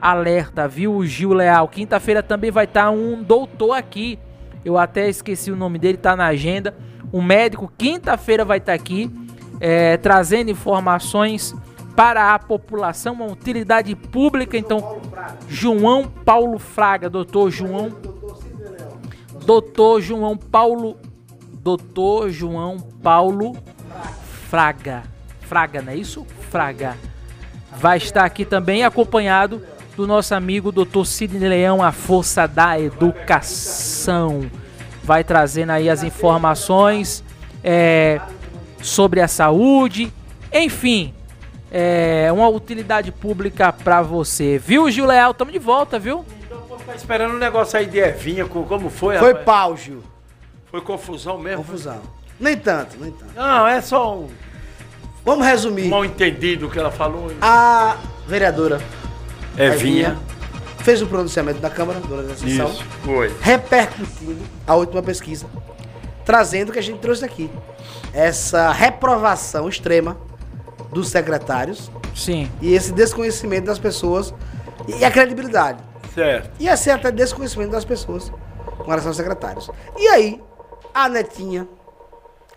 Alerta, 0.00 0.68
viu? 0.68 0.94
O 0.94 1.04
Gil 1.04 1.32
Leal. 1.32 1.66
Quinta-feira 1.66 2.22
também 2.22 2.52
vai 2.52 2.66
estar 2.66 2.88
um 2.92 3.20
doutor 3.20 3.72
aqui. 3.72 4.16
Eu 4.64 4.78
até 4.78 5.08
esqueci 5.08 5.50
o 5.50 5.56
nome 5.56 5.76
dele, 5.76 5.98
tá 5.98 6.14
na 6.14 6.26
agenda. 6.26 6.72
Um 7.12 7.22
médico, 7.22 7.70
quinta-feira 7.76 8.44
vai 8.44 8.58
estar 8.58 8.74
aqui 8.74 9.10
é, 9.60 9.96
trazendo 9.96 10.50
informações 10.50 11.54
para 11.94 12.34
a 12.34 12.38
população, 12.38 13.14
uma 13.14 13.26
utilidade 13.26 13.94
pública. 13.94 14.56
Então, 14.58 15.00
João 15.48 16.06
Paulo 16.06 16.58
Fraga, 16.58 17.08
doutor 17.08 17.50
João. 17.50 17.90
Doutor 19.44 20.00
João 20.02 20.36
Paulo. 20.36 20.98
Doutor 21.54 22.30
João 22.30 22.78
Paulo 23.02 23.56
Fraga. 24.48 25.04
Fraga, 25.40 25.80
não 25.80 25.92
é 25.92 25.96
isso? 25.96 26.26
Fraga. 26.50 26.96
Vai 27.78 27.98
estar 27.98 28.24
aqui 28.24 28.44
também 28.44 28.84
acompanhado 28.84 29.62
do 29.96 30.06
nosso 30.06 30.34
amigo 30.34 30.70
Dr. 30.70 31.04
Sidney 31.04 31.48
Leão, 31.48 31.82
a 31.82 31.92
força 31.92 32.46
da 32.46 32.78
educação. 32.78 34.50
Vai 35.06 35.22
trazendo 35.22 35.70
aí 35.70 35.88
as 35.88 36.02
informações 36.02 37.22
é, 37.62 38.20
sobre 38.82 39.20
a 39.20 39.28
saúde, 39.28 40.12
enfim, 40.52 41.14
é 41.70 42.28
uma 42.32 42.48
utilidade 42.48 43.12
pública 43.12 43.72
para 43.72 44.02
você. 44.02 44.58
Viu, 44.58 44.90
Gil 44.90 45.06
Leal? 45.06 45.32
Tamo 45.32 45.52
de 45.52 45.60
volta, 45.60 45.96
viu? 45.96 46.24
Tá 46.84 46.96
esperando 46.96 47.34
um 47.34 47.38
negócio 47.38 47.78
aí 47.78 47.86
de 47.86 47.98
Evinha, 47.98 48.46
como 48.46 48.90
foi? 48.90 49.16
Foi 49.18 49.32
pau, 49.32 49.76
Gil. 49.76 50.02
Foi 50.72 50.80
confusão 50.80 51.38
mesmo? 51.38 51.62
Confusão. 51.62 52.00
Nem 52.40 52.56
tanto, 52.56 52.96
nem 53.00 53.12
tanto. 53.12 53.32
Não, 53.36 53.64
é 53.64 53.80
só 53.80 54.12
um. 54.12 54.28
Vamos 55.24 55.46
resumir. 55.46 55.86
Mal 55.88 56.04
entendido 56.04 56.66
o 56.66 56.70
que 56.70 56.80
ela 56.80 56.90
falou. 56.90 57.30
A 57.40 57.96
vereadora 58.26 58.80
Evinha 59.56 60.18
fez 60.86 61.02
o 61.02 61.06
pronunciamento 61.08 61.58
da 61.58 61.68
Câmara 61.68 61.98
durante 61.98 62.30
a 62.32 62.36
sessão. 62.36 62.68
Isso, 62.70 62.84
foi. 63.04 63.34
Repercutindo 63.40 64.38
a 64.64 64.76
última 64.76 65.02
pesquisa, 65.02 65.44
trazendo 66.24 66.68
o 66.68 66.72
que 66.72 66.78
a 66.78 66.82
gente 66.82 67.00
trouxe 67.00 67.24
aqui. 67.24 67.50
Essa 68.12 68.70
reprovação 68.70 69.68
extrema 69.68 70.16
dos 70.92 71.08
secretários. 71.08 71.90
Sim. 72.14 72.48
E 72.62 72.72
esse 72.72 72.92
desconhecimento 72.92 73.66
das 73.66 73.80
pessoas 73.80 74.32
e 74.86 75.04
a 75.04 75.10
credibilidade. 75.10 75.80
Certo. 76.14 76.50
E 76.60 76.68
esse 76.68 76.88
até 76.88 77.10
desconhecimento 77.10 77.72
das 77.72 77.84
pessoas 77.84 78.30
com 78.78 78.84
relação 78.88 79.08
aos 79.08 79.16
secretários. 79.16 79.68
E 79.98 80.06
aí, 80.06 80.40
a 80.94 81.08
Netinha, 81.08 81.66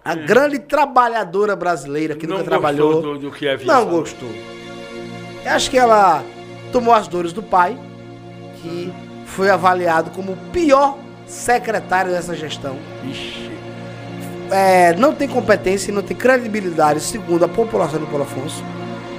a 0.05 0.13
grande 0.13 0.59
trabalhadora 0.59 1.55
brasileira 1.55 2.15
que 2.15 2.27
Não 2.27 2.37
nunca 2.37 2.47
trabalhou, 2.47 3.01
do- 3.01 3.17
do 3.17 3.31
que 3.31 3.47
Evinha 3.47 3.73
não 3.73 3.85
gostou. 3.87 4.29
Eu 5.43 5.51
acho 5.51 5.67
que 5.71 5.77
ela 5.79 6.23
tomou 6.71 6.93
as 6.93 7.07
dores 7.07 7.33
do 7.33 7.41
pai, 7.41 7.75
que 8.61 8.93
foi 9.25 9.49
avaliado 9.49 10.11
como 10.11 10.33
o 10.33 10.37
pior 10.51 10.97
secretário 11.25 12.11
dessa 12.11 12.35
gestão. 12.35 12.75
Ixi. 13.03 13.49
É, 14.51 14.93
não 14.95 15.13
tem 15.13 15.27
competência 15.27 15.91
e 15.91 15.93
não 15.93 16.01
tem 16.01 16.17
credibilidade, 16.17 16.99
segundo 16.99 17.45
a 17.45 17.47
população 17.47 17.99
do 17.99 18.07
Paulo 18.07 18.23
Afonso, 18.23 18.63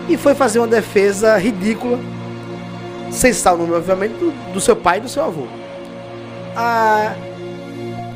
e 0.09 0.17
foi 0.17 0.35
fazer 0.35 0.59
uma 0.59 0.67
defesa 0.67 1.37
ridícula, 1.37 1.99
sem 3.13 3.33
citar 3.33 3.55
o 3.55 3.59
nome, 3.59 3.73
obviamente, 3.75 4.15
do, 4.15 4.53
do 4.53 4.61
seu 4.61 4.75
pai 4.75 4.99
e 4.99 5.01
do 5.03 5.09
seu 5.09 5.25
avô. 5.25 5.47
Ah, 6.57 7.15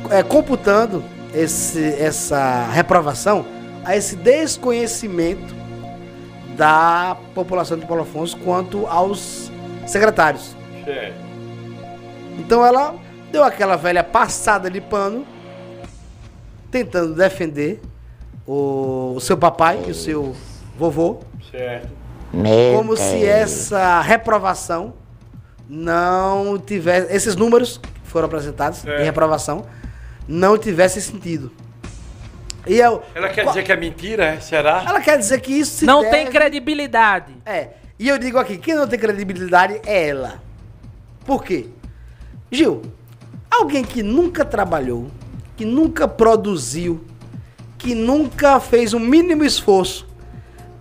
é, 0.09 0.21
computando 0.23 1.03
esse, 1.33 1.81
essa 1.99 2.67
reprovação 2.71 3.45
a 3.85 3.95
esse 3.95 4.15
desconhecimento 4.15 5.55
da 6.57 7.15
população 7.33 7.77
de 7.77 7.85
Paulo 7.85 8.03
Afonso 8.03 8.37
quanto 8.37 8.85
aos 8.87 9.51
secretários. 9.85 10.55
Certo. 10.85 11.15
Então 12.39 12.65
ela 12.65 12.95
deu 13.31 13.43
aquela 13.43 13.75
velha 13.75 14.03
passada 14.03 14.69
de 14.69 14.79
pano, 14.79 15.25
tentando 16.71 17.13
defender 17.15 17.81
o, 18.45 19.13
o 19.15 19.19
seu 19.19 19.37
papai 19.37 19.81
e 19.87 19.91
o 19.91 19.95
seu 19.95 20.35
vovô, 20.77 21.19
Certo. 21.51 21.89
como 22.75 22.95
se 22.97 23.25
essa 23.25 24.01
reprovação 24.01 24.93
não 25.67 26.57
tivesse. 26.59 27.13
Esses 27.13 27.35
números 27.35 27.77
que 27.77 27.89
foram 28.09 28.27
apresentados 28.27 28.85
É. 28.85 28.97
de 28.97 29.03
reprovação 29.03 29.65
não 30.27 30.57
tivessem 30.57 31.01
sentido. 31.01 31.51
E 32.67 32.79
eu, 32.79 33.03
Ela 33.13 33.29
quer 33.29 33.45
dizer 33.45 33.63
que 33.63 33.71
é 33.71 33.75
mentira, 33.75 34.25
é? 34.25 34.39
será? 34.39 34.83
ela 34.87 34.99
quer 34.99 35.17
dizer 35.19 35.39
que 35.39 35.51
isso 35.53 35.77
se 35.79 35.85
Não 35.85 36.01
deve- 36.01 36.15
tem 36.17 36.27
credibilidade. 36.27 37.33
É. 37.45 37.69
E 37.97 38.09
eu 38.09 38.17
digo 38.17 38.37
aqui, 38.39 38.57
quem 38.57 38.75
não 38.75 38.87
tem 38.87 38.97
credibilidade 38.99 39.79
é 39.85 40.07
ela. 40.09 40.41
Por 41.25 41.43
quê? 41.43 41.67
Gil, 42.51 42.81
alguém 43.49 43.83
que 43.83 44.03
nunca 44.03 44.45
trabalhou, 44.45 45.07
que 45.57 45.65
nunca 45.65 46.07
produziu, 46.07 47.03
que 47.77 47.95
nunca 47.95 48.59
fez 48.59 48.93
um 48.93 48.99
mínimo 48.99 49.43
esforço 49.43 50.07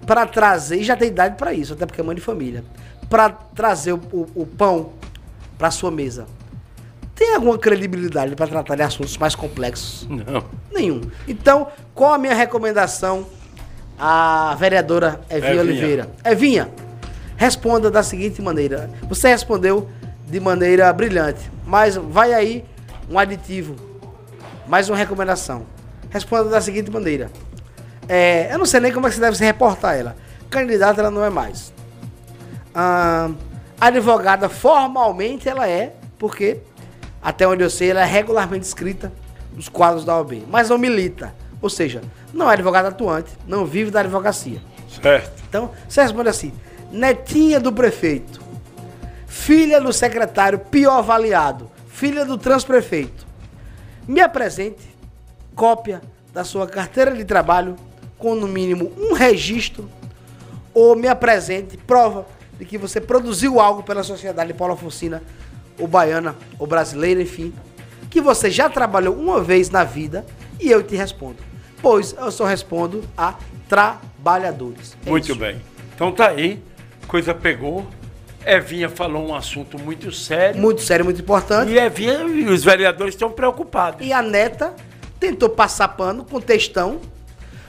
para 0.06 0.26
trazer, 0.26 0.76
e 0.80 0.84
já 0.84 0.96
tem 0.96 1.08
idade 1.08 1.36
para 1.36 1.52
isso, 1.54 1.72
até 1.72 1.86
porque 1.86 2.00
é 2.00 2.04
mãe 2.04 2.14
de 2.14 2.20
família, 2.20 2.62
para 3.08 3.30
trazer 3.30 3.92
o, 3.94 4.00
o- 4.12 4.28
o 4.42 4.46
pão 4.46 4.92
para 5.56 5.70
sua 5.70 5.90
mesa, 5.90 6.26
tem 7.14 7.34
alguma 7.34 7.56
credibilidade 7.56 8.34
para 8.34 8.46
tratar 8.46 8.74
de 8.74 8.82
assuntos 8.82 9.16
mais 9.16 9.34
complexos? 9.34 10.06
Não. 10.10 10.44
Nenhum. 10.72 11.00
Então, 11.28 11.68
qual 11.94 12.12
a 12.14 12.18
minha 12.18 12.34
recomendação 12.34 13.26
à 13.98 14.54
vereadora 14.58 15.20
Evinha, 15.30 15.48
Evinha. 15.52 15.62
Oliveira? 15.62 16.10
Evinha, 16.24 16.68
responda 17.36 17.90
da 17.90 18.02
seguinte 18.02 18.42
maneira. 18.42 18.90
Você 19.08 19.28
respondeu 19.28 19.88
de 20.26 20.40
maneira 20.40 20.92
brilhante, 20.92 21.50
mas 21.66 21.96
vai 21.96 22.32
aí 22.32 22.64
um 23.08 23.18
aditivo, 23.18 23.76
mais 24.66 24.88
uma 24.88 24.96
recomendação. 24.96 25.66
Responda 26.10 26.48
da 26.48 26.60
seguinte 26.60 26.90
maneira. 26.90 27.30
É, 28.08 28.52
eu 28.52 28.58
não 28.58 28.66
sei 28.66 28.80
nem 28.80 28.92
como 28.92 29.06
é 29.06 29.10
que 29.10 29.16
você 29.16 29.20
deve 29.20 29.36
se 29.36 29.44
reportar 29.44 29.96
ela. 29.96 30.16
Candidata 30.48 31.00
ela 31.00 31.10
não 31.10 31.24
é 31.24 31.30
mais. 31.30 31.72
Ah, 32.74 33.30
advogada 33.80 34.48
formalmente 34.48 35.48
ela 35.48 35.68
é, 35.68 35.94
porque 36.18 36.60
até 37.22 37.46
onde 37.46 37.62
eu 37.62 37.70
sei 37.70 37.90
ela 37.90 38.02
é 38.02 38.04
regularmente 38.04 38.66
escrita 38.66 39.12
nos 39.54 39.68
quadros 39.68 40.04
da 40.04 40.16
OAB, 40.16 40.44
mas 40.50 40.68
não 40.68 40.78
milita. 40.78 41.34
Ou 41.60 41.70
seja, 41.70 42.02
não 42.32 42.50
é 42.50 42.54
advogada 42.54 42.88
atuante, 42.88 43.30
não 43.46 43.64
vive 43.64 43.90
da 43.90 44.00
advocacia. 44.00 44.60
Certo. 45.02 45.42
Então, 45.48 45.70
você 45.88 46.02
responde 46.02 46.28
assim: 46.28 46.52
netinha 46.92 47.58
do 47.58 47.72
prefeito, 47.72 48.40
filha 49.34 49.80
do 49.80 49.92
secretário 49.92 50.60
pior 50.60 50.98
avaliado, 50.98 51.68
filha 51.88 52.24
do 52.24 52.38
transprefeito. 52.38 53.26
Me 54.06 54.20
apresente 54.20 54.80
cópia 55.56 56.00
da 56.32 56.44
sua 56.44 56.68
carteira 56.68 57.12
de 57.12 57.24
trabalho 57.24 57.74
com 58.16 58.36
no 58.36 58.46
mínimo 58.46 58.92
um 58.96 59.12
registro 59.12 59.90
ou 60.72 60.94
me 60.94 61.08
apresente 61.08 61.76
prova 61.76 62.24
de 62.58 62.64
que 62.64 62.78
você 62.78 63.00
produziu 63.00 63.58
algo 63.58 63.82
pela 63.82 64.04
sociedade 64.04 64.54
paulo-afoncina 64.54 65.20
ou 65.78 65.88
baiana 65.88 66.36
ou 66.56 66.66
brasileira, 66.66 67.20
enfim, 67.20 67.52
que 68.08 68.20
você 68.20 68.50
já 68.50 68.70
trabalhou 68.70 69.16
uma 69.16 69.42
vez 69.42 69.68
na 69.68 69.82
vida 69.82 70.24
e 70.60 70.70
eu 70.70 70.80
te 70.80 70.94
respondo. 70.94 71.38
Pois 71.82 72.14
eu 72.16 72.30
só 72.30 72.44
respondo 72.44 73.02
a 73.18 73.34
trabalhadores. 73.68 74.96
É 75.04 75.10
Muito 75.10 75.32
isso. 75.32 75.34
bem. 75.34 75.60
Então 75.94 76.12
tá 76.12 76.28
aí, 76.28 76.62
coisa 77.08 77.34
pegou. 77.34 77.84
Evinha 78.46 78.88
falou 78.88 79.28
um 79.28 79.34
assunto 79.34 79.78
muito 79.78 80.12
sério. 80.12 80.60
Muito 80.60 80.82
sério, 80.82 81.04
muito 81.04 81.20
importante. 81.20 81.72
E 81.72 81.78
Evinha 81.78 82.24
e 82.24 82.48
os 82.48 82.62
vereadores 82.62 83.14
estão 83.14 83.30
preocupados. 83.30 84.06
E 84.06 84.12
a 84.12 84.20
neta 84.20 84.74
tentou 85.18 85.48
passar 85.48 85.88
pano 85.88 86.24
com 86.24 86.40
textão. 86.40 87.00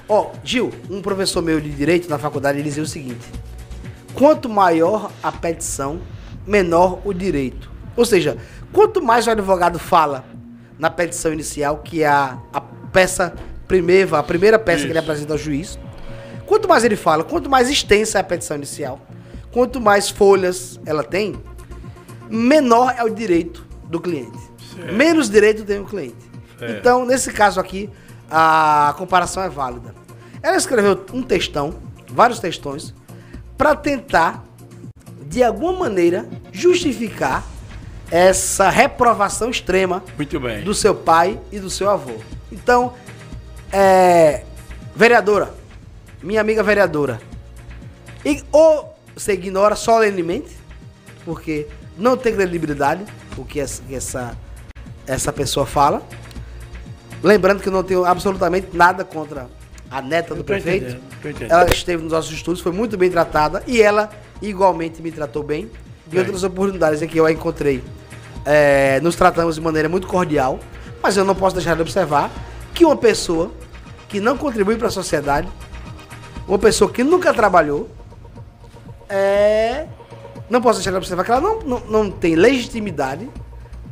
Ó, 0.07 0.31
Gil, 0.43 0.71
um 0.89 1.01
professor 1.01 1.41
meu 1.41 1.59
de 1.61 1.69
direito 1.69 2.09
na 2.09 2.17
faculdade, 2.17 2.59
ele 2.59 2.67
dizia 2.67 2.83
o 2.83 2.87
seguinte: 2.87 3.25
quanto 4.13 4.49
maior 4.49 5.11
a 5.23 5.31
petição, 5.31 6.01
menor 6.45 6.99
o 7.05 7.13
direito. 7.13 7.71
Ou 7.95 8.05
seja, 8.05 8.37
quanto 8.73 9.01
mais 9.01 9.25
o 9.27 9.31
advogado 9.31 9.79
fala 9.79 10.25
na 10.77 10.89
petição 10.89 11.31
inicial, 11.31 11.77
que 11.77 12.03
é 12.03 12.07
a, 12.07 12.37
a 12.51 12.61
peça 12.61 13.33
primeira, 13.67 14.19
a 14.19 14.23
primeira 14.23 14.59
peça 14.59 14.85
que 14.85 14.91
ele 14.91 14.99
apresenta 14.99 15.33
ao 15.33 15.37
juiz, 15.39 15.79
quanto 16.45 16.67
mais 16.67 16.83
ele 16.83 16.97
fala, 16.97 17.23
quanto 17.23 17.49
mais 17.49 17.69
extensa 17.69 18.19
é 18.19 18.21
a 18.21 18.23
petição 18.23 18.57
inicial, 18.57 18.99
quanto 19.55 19.79
mais 19.79 20.09
folhas 20.09 20.77
ela 20.85 21.01
tem, 21.01 21.33
menor 22.29 22.93
é 22.97 23.05
o 23.05 23.09
direito 23.09 23.65
do 23.85 24.01
cliente. 24.01 24.37
Certo. 24.75 24.93
Menos 24.93 25.29
direito 25.29 25.63
tem 25.63 25.79
o 25.79 25.85
cliente. 25.85 26.17
Certo. 26.59 26.77
Então, 26.77 27.05
nesse 27.05 27.31
caso 27.31 27.57
aqui, 27.57 27.89
a 28.29 28.93
comparação 28.97 29.41
é 29.41 29.47
válida. 29.47 29.95
Ela 30.43 30.57
escreveu 30.57 31.05
um 31.13 31.23
textão, 31.23 31.73
vários 32.11 32.39
textões, 32.39 32.93
para 33.57 33.77
tentar, 33.77 34.43
de 35.25 35.41
alguma 35.41 35.71
maneira, 35.71 36.27
justificar 36.51 37.41
essa 38.11 38.69
reprovação 38.69 39.49
extrema 39.49 40.03
do 40.65 40.73
seu 40.73 40.93
pai 40.93 41.39
e 41.49 41.59
do 41.59 41.69
seu 41.69 41.89
avô. 41.89 42.15
Então, 42.51 42.93
é, 43.71 44.43
vereadora, 44.93 45.53
minha 46.21 46.41
amiga 46.41 46.61
vereadora, 46.61 47.21
e, 48.25 48.43
ou 48.51 48.94
você 49.15 49.33
ignora 49.33 49.75
solenemente, 49.75 50.51
porque 51.23 51.67
não 51.97 52.17
tem 52.17 52.33
credibilidade 52.33 53.05
o 53.37 53.45
que 53.45 53.59
essa, 53.59 54.37
essa, 55.07 55.33
pessoa 55.33 55.65
fala. 55.65 56.01
Lembrando 57.23 57.61
que 57.61 57.69
eu 57.69 57.73
não 57.73 57.83
tenho 57.83 58.05
absolutamente 58.05 58.67
nada 58.73 59.03
contra 59.03 59.47
a 59.89 60.01
neta 60.01 60.35
do 60.35 60.43
prefeito. 60.43 60.97
entendendo. 61.19 61.51
Ela 61.51 61.65
esteve 61.65 62.03
nos 62.03 62.11
nossos 62.11 62.31
estudos, 62.31 62.61
foi 62.61 62.71
muito 62.71 62.97
bem 62.97 63.09
tratada 63.09 63.63
e 63.65 63.81
ela 63.81 64.09
igualmente 64.41 65.01
me 65.01 65.11
tratou 65.11 65.43
bem. 65.43 65.69
E 66.11 66.19
outras 66.19 66.43
oportunidades 66.43 67.01
em 67.01 67.07
que 67.07 67.17
eu 67.17 67.25
a 67.25 67.31
encontrei, 67.31 67.83
é, 68.45 68.99
nos 69.01 69.15
tratamos 69.15 69.55
de 69.55 69.61
maneira 69.61 69.89
muito 69.89 70.07
cordial. 70.07 70.59
Mas 71.01 71.17
eu 71.17 71.25
não 71.25 71.35
posso 71.35 71.55
deixar 71.55 71.75
de 71.75 71.81
observar 71.81 72.29
que 72.73 72.85
uma 72.85 72.95
pessoa 72.95 73.51
que 74.07 74.19
não 74.19 74.37
contribui 74.37 74.75
para 74.75 74.87
a 74.87 74.91
sociedade, 74.91 75.47
uma 76.47 76.59
pessoa 76.59 76.91
que 76.91 77.03
nunca 77.03 77.33
trabalhou, 77.33 77.89
é, 79.09 79.85
não 80.49 80.61
posso 80.61 80.79
deixar 80.79 80.91
de 80.91 80.97
observar 80.97 81.23
que 81.23 81.31
ela 81.31 81.41
não, 81.41 81.59
não, 81.59 81.79
não 81.81 82.11
tem 82.11 82.35
legitimidade 82.35 83.29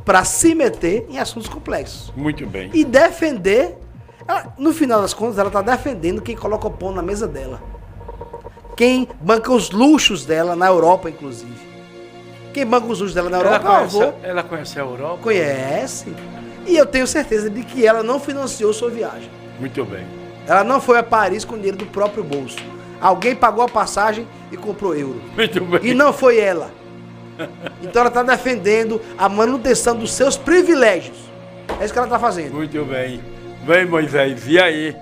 para 0.04 0.24
se 0.24 0.54
meter 0.54 1.06
em 1.08 1.18
assuntos 1.18 1.48
complexos. 1.48 2.12
Muito 2.16 2.46
bem. 2.46 2.70
E 2.74 2.84
defender, 2.84 3.76
ela- 4.28 4.52
no 4.58 4.72
final 4.72 5.00
das 5.00 5.14
contas, 5.14 5.38
ela 5.38 5.48
está 5.48 5.62
defendendo 5.62 6.20
quem 6.20 6.36
coloca 6.36 6.66
o 6.66 6.70
pão 6.70 6.92
na 6.92 7.02
mesa 7.02 7.26
dela. 7.26 7.60
Quem 8.76 9.08
banca 9.20 9.52
os 9.52 9.70
luxos 9.70 10.26
dela 10.26 10.54
na 10.56 10.66
Europa, 10.66 11.08
inclusive. 11.08 11.54
Quem 12.52 12.66
banca 12.66 12.86
os 12.86 12.98
luxos 13.00 13.14
dela 13.14 13.30
na 13.30 13.38
Ela 13.38 13.46
Europa 13.46 13.68
é 13.68 13.70
o 13.70 13.74
avô. 13.74 13.98
conhece, 14.00 14.16
ela 14.22 14.42
conhece 14.42 14.78
a 14.78 14.82
Europa? 14.82 15.18
Conhece. 15.22 16.14
E 16.66 16.76
eu 16.76 16.86
tenho 16.86 17.06
certeza 17.06 17.48
de 17.50 17.62
que 17.62 17.86
ela 17.86 18.02
não 18.02 18.18
financiou 18.18 18.72
sua 18.72 18.90
viagem. 18.90 19.30
Muito 19.60 19.84
bem. 19.84 20.04
Ela 20.46 20.64
não 20.64 20.80
foi 20.80 20.98
a 20.98 21.02
Paris 21.02 21.44
com 21.44 21.56
dinheiro 21.56 21.76
do 21.76 21.86
próprio 21.86 22.22
bolso. 22.24 22.56
Alguém 23.04 23.36
pagou 23.36 23.62
a 23.62 23.68
passagem 23.68 24.26
e 24.50 24.56
comprou 24.56 24.96
euro. 24.96 25.20
Muito 25.36 25.62
bem. 25.62 25.80
E 25.82 25.92
não 25.92 26.10
foi 26.10 26.38
ela. 26.38 26.70
Então 27.82 28.00
ela 28.00 28.08
está 28.08 28.22
defendendo 28.22 28.98
a 29.18 29.28
manutenção 29.28 29.94
dos 29.94 30.10
seus 30.10 30.38
privilégios. 30.38 31.18
É 31.78 31.84
isso 31.84 31.92
que 31.92 31.98
ela 31.98 32.06
está 32.06 32.18
fazendo. 32.18 32.54
Muito 32.54 32.82
bem. 32.86 33.20
Vem, 33.66 33.84
Moisés, 33.84 34.48
e 34.48 34.58
aí? 34.58 34.96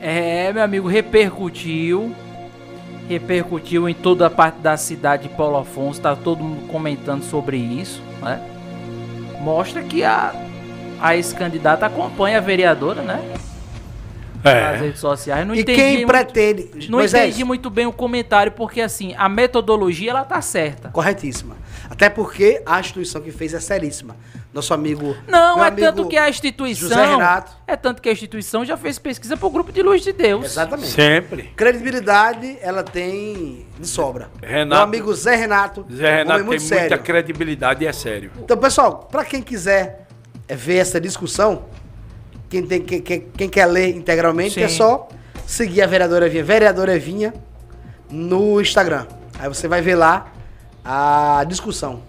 É, 0.00 0.54
meu 0.54 0.62
amigo, 0.62 0.88
repercutiu. 0.88 2.14
Repercutiu 3.10 3.90
em 3.90 3.94
toda 3.94 4.26
a 4.28 4.30
parte 4.30 4.60
da 4.60 4.78
cidade 4.78 5.24
de 5.24 5.28
Paulo 5.28 5.58
Afonso. 5.58 6.00
Tá 6.00 6.16
todo 6.16 6.42
mundo 6.42 6.66
comentando 6.68 7.24
sobre 7.24 7.58
isso, 7.58 8.00
né? 8.22 8.40
Mostra 9.42 9.82
que 9.82 10.02
a, 10.02 10.32
a 10.98 11.14
ex-candidata 11.14 11.84
acompanha 11.84 12.38
a 12.38 12.40
vereadora, 12.40 13.02
né? 13.02 13.22
Nas 14.44 14.80
redes 14.80 15.00
sociais. 15.00 15.46
Não 15.46 15.54
E 15.54 15.60
entendi 15.60 15.78
quem 15.78 15.96
muito- 15.96 16.06
pretende. 16.08 16.88
Não 16.90 16.98
Moisés, 16.98 17.28
entendi 17.28 17.44
muito 17.44 17.70
bem 17.70 17.86
o 17.86 17.92
comentário, 17.92 18.52
porque 18.52 18.80
assim, 18.80 19.14
a 19.16 19.28
metodologia 19.28 20.10
ela 20.10 20.24
tá 20.24 20.40
certa. 20.42 20.90
Corretíssima. 20.90 21.56
Até 21.88 22.08
porque 22.10 22.62
a 22.66 22.78
instituição 22.80 23.20
que 23.20 23.30
fez 23.30 23.54
é 23.54 23.60
seríssima. 23.60 24.16
Nosso 24.52 24.72
amigo. 24.72 25.16
Não, 25.26 25.62
é 25.64 25.66
amigo 25.68 25.80
tanto 25.84 26.08
que 26.08 26.16
a 26.16 26.28
instituição. 26.28 26.88
José 26.88 27.04
Renato. 27.06 27.52
É 27.66 27.74
tanto 27.74 28.00
que 28.00 28.08
a 28.08 28.12
instituição 28.12 28.64
já 28.64 28.76
fez 28.76 28.98
pesquisa 29.00 29.36
pro 29.36 29.50
grupo 29.50 29.72
de 29.72 29.82
luz 29.82 30.00
de 30.02 30.12
Deus. 30.12 30.44
Exatamente. 30.44 30.90
Sempre. 30.92 31.42
Credibilidade 31.56 32.56
ela 32.62 32.82
tem 32.84 33.66
de 33.78 33.86
sobra. 33.88 34.30
Renato- 34.40 34.68
Meu 34.76 34.82
amigo 34.82 35.12
Zé 35.14 35.34
Renato. 35.34 35.84
Zé 35.92 36.18
Renato 36.18 36.30
homem 36.30 36.36
tem 36.38 36.46
muito 36.46 36.60
muita 36.60 36.76
sério. 36.76 36.98
credibilidade 37.02 37.84
e 37.84 37.86
é 37.88 37.92
sério. 37.92 38.30
Então, 38.38 38.56
pessoal, 38.56 39.08
para 39.10 39.24
quem 39.24 39.42
quiser 39.42 40.06
é, 40.48 40.54
ver 40.54 40.76
essa 40.76 41.00
discussão, 41.00 41.64
quem, 42.54 42.66
tem, 42.66 42.80
quem, 42.82 43.00
quem- 43.02 43.20
quem 43.36 43.48
quer 43.48 43.66
ler 43.66 43.88
integralmente, 43.96 44.54
Sim. 44.54 44.62
é 44.62 44.68
só 44.68 45.08
seguir 45.46 45.82
a 45.82 45.86
vereadora 45.86 46.26
Evinha, 46.26 46.44
vereadora 46.44 46.94
Evinha, 46.94 47.34
no 48.10 48.60
Instagram. 48.60 49.06
Aí 49.38 49.48
você 49.48 49.66
vai 49.66 49.82
ver 49.82 49.96
lá 49.96 50.32
a 50.84 51.44
discussão. 51.48 52.00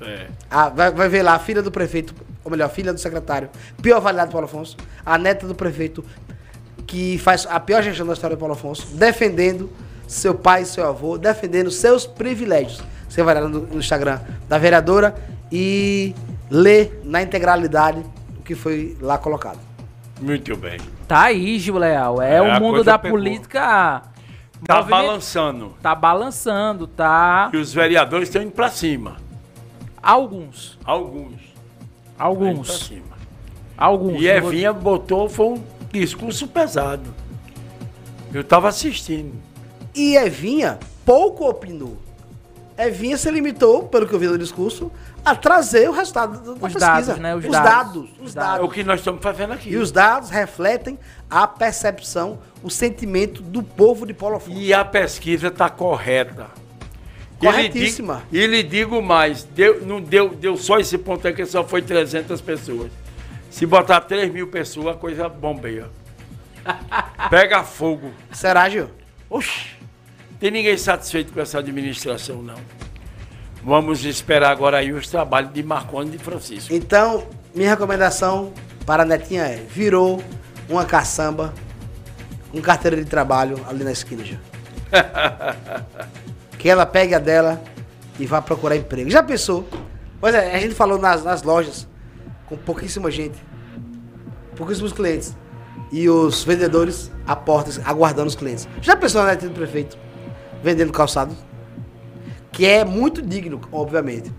É. 0.00 0.26
A- 0.50 0.68
vai, 0.68 0.92
vai 0.92 1.08
ver 1.08 1.22
lá 1.22 1.34
a 1.34 1.38
filha 1.40 1.60
do 1.62 1.72
prefeito, 1.72 2.14
ou 2.44 2.50
melhor, 2.50 2.66
a 2.66 2.68
filha 2.68 2.92
do 2.92 3.00
secretário, 3.00 3.48
pior 3.82 3.96
avaliado 3.96 4.30
Paulo 4.30 4.46
Afonso, 4.46 4.76
a 5.04 5.18
neta 5.18 5.46
do 5.48 5.54
prefeito, 5.54 6.04
que 6.86 7.18
faz 7.18 7.44
a 7.50 7.58
pior 7.58 7.82
gestão 7.82 8.06
da 8.06 8.12
história 8.12 8.36
do 8.36 8.38
Paulo 8.38 8.54
Afonso, 8.54 8.86
defendendo 8.94 9.68
seu 10.06 10.32
pai 10.34 10.62
e 10.62 10.66
seu 10.66 10.86
avô, 10.86 11.18
defendendo 11.18 11.70
seus 11.70 12.06
privilégios. 12.06 12.80
Você 13.08 13.22
vai 13.22 13.34
lá 13.34 13.40
no, 13.42 13.60
no 13.66 13.78
Instagram 13.78 14.20
da 14.48 14.56
vereadora 14.58 15.14
e 15.50 16.14
lê 16.48 16.90
na 17.04 17.20
integralidade 17.20 18.02
o 18.38 18.42
que 18.42 18.54
foi 18.54 18.96
lá 19.00 19.18
colocado. 19.18 19.58
Muito 20.20 20.56
bem. 20.56 20.78
Tá 21.06 21.24
aí, 21.24 21.58
Gil 21.58 21.78
Leal. 21.78 22.20
É, 22.20 22.36
É, 22.36 22.42
o 22.42 22.60
mundo 22.60 22.82
da 22.82 22.98
pegou. 22.98 23.18
política. 23.18 24.02
Tá 24.66 24.76
moviment- 24.78 24.90
balançando. 25.06 25.72
Tá 25.80 25.94
balançando, 25.94 26.86
tá. 26.88 27.50
E 27.52 27.56
os 27.56 27.72
vereadores 27.72 28.28
estão 28.28 28.42
indo 28.42 28.50
pra 28.50 28.68
cima. 28.68 29.16
Alguns. 30.02 30.78
Alguns. 30.84 31.32
Indo 31.34 31.38
pra 32.16 32.26
Alguns. 32.26 32.78
cima. 32.86 33.16
Alguns. 33.76 34.20
E 34.20 34.32
não 34.32 34.40
vou- 34.40 34.50
Evinha 34.52 34.72
botou, 34.72 35.28
foi 35.28 35.46
um 35.46 35.62
discurso 35.92 36.48
pesado. 36.48 37.14
Eu 38.34 38.42
tava 38.42 38.68
assistindo. 38.68 39.32
E 39.94 40.16
Evinha 40.16 40.78
pouco 41.04 41.48
opinou. 41.48 41.96
Evinha 42.76 43.16
se 43.16 43.30
limitou, 43.30 43.84
pelo 43.84 44.06
que 44.06 44.14
eu 44.14 44.18
vi 44.18 44.26
no 44.26 44.38
discurso, 44.38 44.90
a 45.30 45.34
trazer 45.34 45.88
o 45.88 45.92
resultado 45.92 46.38
do- 46.40 46.44
da 46.54 46.66
Os 46.66 46.72
pesquisa. 46.72 46.78
dados, 46.86 47.18
né? 47.18 47.34
Os 47.34 47.44
Os, 47.44 47.50
dados. 47.50 47.70
dados. 47.70 48.10
Os 48.20 48.26
Os 48.28 48.34
dados. 48.34 48.60
É 48.60 48.62
o 48.64 48.68
que 48.68 48.84
nós 48.84 49.00
estamos 49.00 49.22
fazendo 49.22 49.52
aqui. 49.52 49.70
E 49.70 49.76
os 49.76 49.90
dados 49.92 50.30
refletem 50.30 50.98
a 51.30 51.46
percepção, 51.46 52.38
o 52.62 52.70
sentimento 52.70 53.42
do 53.42 53.62
povo 53.62 54.06
de 54.06 54.14
Paulo 54.14 54.36
Afonso. 54.36 54.56
E 54.58 54.72
a 54.72 54.84
pesquisa 54.84 55.48
está 55.48 55.68
correta. 55.70 56.46
Corretíssima. 57.38 58.22
E 58.32 58.46
lhe, 58.46 58.46
digo, 58.46 58.56
e 58.56 58.62
lhe 58.62 58.62
digo 58.68 59.02
mais, 59.02 59.44
deu, 59.44 59.84
não 59.86 60.00
deu, 60.00 60.30
deu 60.30 60.56
só 60.56 60.78
esse 60.80 60.98
ponto 60.98 61.26
aqui, 61.28 61.46
só 61.46 61.62
foi 61.62 61.80
300 61.82 62.40
pessoas. 62.40 62.90
Se 63.50 63.64
botar 63.64 64.00
3 64.00 64.32
mil 64.32 64.48
pessoas, 64.48 64.96
a 64.96 64.98
coisa 64.98 65.28
bombeia. 65.28 65.86
Pega 67.30 67.62
fogo. 67.62 68.10
Será, 68.32 68.68
Gil? 68.68 68.90
Oxi, 69.30 69.68
tem 70.40 70.50
ninguém 70.50 70.76
satisfeito 70.76 71.32
com 71.32 71.40
essa 71.40 71.58
administração, 71.58 72.42
não. 72.42 72.56
Vamos 73.62 74.04
esperar 74.04 74.50
agora 74.50 74.78
aí 74.78 74.92
os 74.92 75.08
trabalhos 75.08 75.52
de 75.52 75.62
Marconi 75.62 76.08
e 76.08 76.12
de 76.16 76.18
Francisco. 76.18 76.72
Então, 76.72 77.26
minha 77.54 77.70
recomendação 77.70 78.52
para 78.86 79.02
a 79.02 79.06
Netinha 79.06 79.42
é: 79.42 79.56
virou 79.56 80.22
uma 80.68 80.84
caçamba 80.84 81.52
com 82.50 82.60
carteira 82.60 82.96
de 82.96 83.04
trabalho 83.04 83.58
ali 83.68 83.84
na 83.84 83.92
esquina, 83.92 84.24
Gil. 84.24 84.38
que 86.58 86.68
ela 86.68 86.86
pegue 86.86 87.14
a 87.14 87.18
dela 87.18 87.62
e 88.18 88.26
vá 88.26 88.40
procurar 88.40 88.76
emprego. 88.76 89.10
Já 89.10 89.22
pensou? 89.22 89.68
Pois 90.20 90.34
é, 90.34 90.54
a 90.54 90.58
gente 90.58 90.74
falou 90.74 90.98
nas, 90.98 91.22
nas 91.22 91.42
lojas 91.42 91.86
com 92.46 92.56
pouquíssima 92.56 93.10
gente, 93.10 93.38
pouquíssimos 94.56 94.92
clientes. 94.92 95.36
E 95.90 96.08
os 96.08 96.44
vendedores 96.44 97.10
à 97.26 97.34
porta, 97.34 97.70
aguardando 97.84 98.28
os 98.28 98.34
clientes. 98.34 98.68
Já 98.82 98.94
pensou 98.96 99.22
na 99.22 99.30
netinha 99.30 99.50
do 99.50 99.54
prefeito? 99.54 99.96
Vendendo 100.62 100.92
calçado? 100.92 101.34
Que 102.58 102.66
é 102.66 102.84
muito 102.84 103.22
digno, 103.22 103.60
obviamente. 103.70 104.32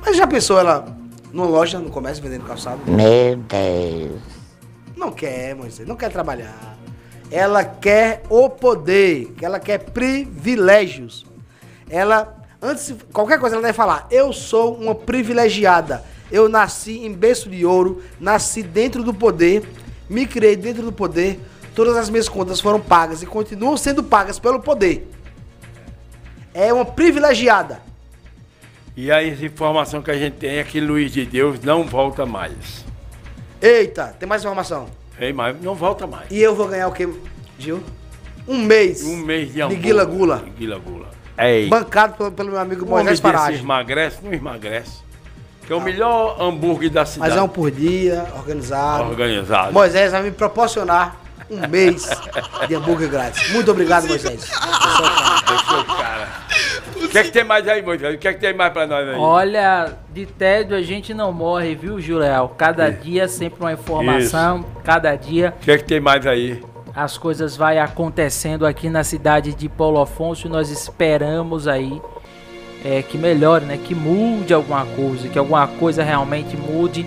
Mas 0.00 0.16
já 0.16 0.26
pensou 0.26 0.58
ela 0.58 0.86
numa 1.30 1.46
loja, 1.46 1.78
no 1.78 1.90
comércio, 1.90 2.22
vendendo 2.22 2.46
calçado? 2.46 2.80
Meu 2.86 3.36
Deus. 3.36 4.22
Não 4.96 5.12
quer, 5.12 5.54
Moisés, 5.54 5.86
não 5.86 5.94
quer 5.94 6.10
trabalhar. 6.10 6.78
Ela 7.30 7.66
quer 7.66 8.22
o 8.30 8.48
poder, 8.48 9.34
ela 9.42 9.60
quer 9.60 9.80
privilégios. 9.80 11.26
Ela, 11.90 12.38
antes 12.62 12.86
de 12.86 12.94
qualquer 13.12 13.38
coisa, 13.38 13.56
ela 13.56 13.62
deve 13.62 13.76
falar: 13.76 14.06
Eu 14.10 14.32
sou 14.32 14.74
uma 14.74 14.94
privilegiada. 14.94 16.02
Eu 16.32 16.48
nasci 16.48 17.04
em 17.04 17.12
berço 17.12 17.50
de 17.50 17.66
ouro, 17.66 18.02
nasci 18.18 18.62
dentro 18.62 19.02
do 19.04 19.12
poder, 19.12 19.62
me 20.08 20.26
criei 20.26 20.56
dentro 20.56 20.84
do 20.84 20.92
poder. 20.92 21.38
Todas 21.74 21.98
as 21.98 22.08
minhas 22.08 22.30
contas 22.30 22.60
foram 22.60 22.80
pagas 22.80 23.22
e 23.22 23.26
continuam 23.26 23.76
sendo 23.76 24.02
pagas 24.02 24.38
pelo 24.38 24.58
poder. 24.58 25.06
É 26.58 26.72
uma 26.72 26.84
privilegiada. 26.84 27.80
E 28.96 29.12
a 29.12 29.22
informação 29.22 30.02
que 30.02 30.10
a 30.10 30.18
gente 30.18 30.34
tem 30.38 30.56
é 30.58 30.64
que 30.64 30.80
Luiz 30.80 31.12
de 31.12 31.24
Deus 31.24 31.60
não 31.60 31.84
volta 31.84 32.26
mais. 32.26 32.84
Eita, 33.62 34.16
tem 34.18 34.28
mais 34.28 34.42
informação. 34.42 34.88
Ei, 35.20 35.32
mas 35.32 35.60
não 35.62 35.76
volta 35.76 36.04
mais. 36.04 36.28
E 36.32 36.40
eu 36.40 36.56
vou 36.56 36.66
ganhar 36.66 36.88
o 36.88 36.92
quê, 36.92 37.08
Gil? 37.60 37.80
Um 38.48 38.58
mês. 38.58 39.04
Um 39.04 39.18
mês 39.18 39.48
de 39.48 39.54
de 39.54 39.62
hambúrguer. 39.62 39.82
Guila 39.82 40.04
Gula. 40.04 40.36
De 40.38 40.50
Guila 40.50 40.78
Gula. 40.78 41.06
Ei. 41.38 41.68
Bancado 41.68 42.14
pelo, 42.14 42.32
pelo 42.32 42.50
meu 42.50 42.58
amigo 42.58 42.84
O 42.84 42.88
Moisés 42.88 43.20
desse 43.20 43.22
Parage. 43.22 43.62
emagrece, 43.62 44.18
não 44.24 44.32
emagrece. 44.32 44.98
Que 45.64 45.72
é 45.72 45.76
o 45.76 45.80
melhor 45.80 46.36
hambúrguer 46.40 46.90
da 46.90 47.06
cidade. 47.06 47.30
Mas 47.30 47.38
é 47.38 47.42
um 47.42 47.48
por 47.48 47.70
dia, 47.70 48.26
organizado. 48.36 49.04
Organizado. 49.04 49.72
Moisés 49.72 50.10
vai 50.10 50.22
me 50.22 50.32
proporcionar 50.32 51.20
um 51.48 51.68
mês 51.68 52.08
de 52.66 52.74
hambúrguer 52.74 53.08
grátis. 53.08 53.48
Muito 53.52 53.70
obrigado, 53.70 54.08
Moisés. 54.08 54.40
Deixa 55.48 55.78
o 55.78 55.84
cara. 55.84 56.28
O 56.47 56.47
que 57.10 57.18
é 57.18 57.24
que 57.24 57.30
tem 57.30 57.44
mais 57.44 57.66
aí, 57.66 57.82
Moisés? 57.82 58.14
O 58.14 58.18
que 58.18 58.28
é 58.28 58.34
que 58.34 58.40
tem 58.40 58.54
mais 58.54 58.72
pra 58.72 58.86
nós 58.86 59.08
aí? 59.08 59.14
Olha, 59.16 59.94
de 60.12 60.26
tédio 60.26 60.76
a 60.76 60.82
gente 60.82 61.12
não 61.14 61.32
morre, 61.32 61.74
viu, 61.74 62.00
Juliel? 62.00 62.54
Cada 62.56 62.90
dia 62.90 63.28
sempre 63.28 63.60
uma 63.60 63.72
informação, 63.72 64.64
cada 64.84 65.14
dia 65.16 65.54
O 65.60 65.64
que 65.64 65.70
é 65.70 65.78
que 65.78 65.84
tem 65.84 66.00
mais 66.00 66.26
aí? 66.26 66.62
as 66.94 67.16
coisas 67.16 67.56
vai 67.56 67.78
acontecendo 67.78 68.66
aqui 68.66 68.90
na 68.90 69.04
cidade 69.04 69.54
de 69.54 69.68
Paulo 69.68 70.00
Afonso 70.00 70.48
e 70.48 70.50
nós 70.50 70.68
esperamos 70.68 71.68
aí 71.68 72.02
é, 72.84 73.02
que 73.02 73.16
melhore, 73.16 73.64
né? 73.64 73.78
Que 73.78 73.94
mude 73.94 74.52
alguma 74.52 74.84
coisa, 74.84 75.28
que 75.28 75.38
alguma 75.38 75.66
coisa 75.68 76.02
realmente 76.02 76.56
mude 76.56 77.06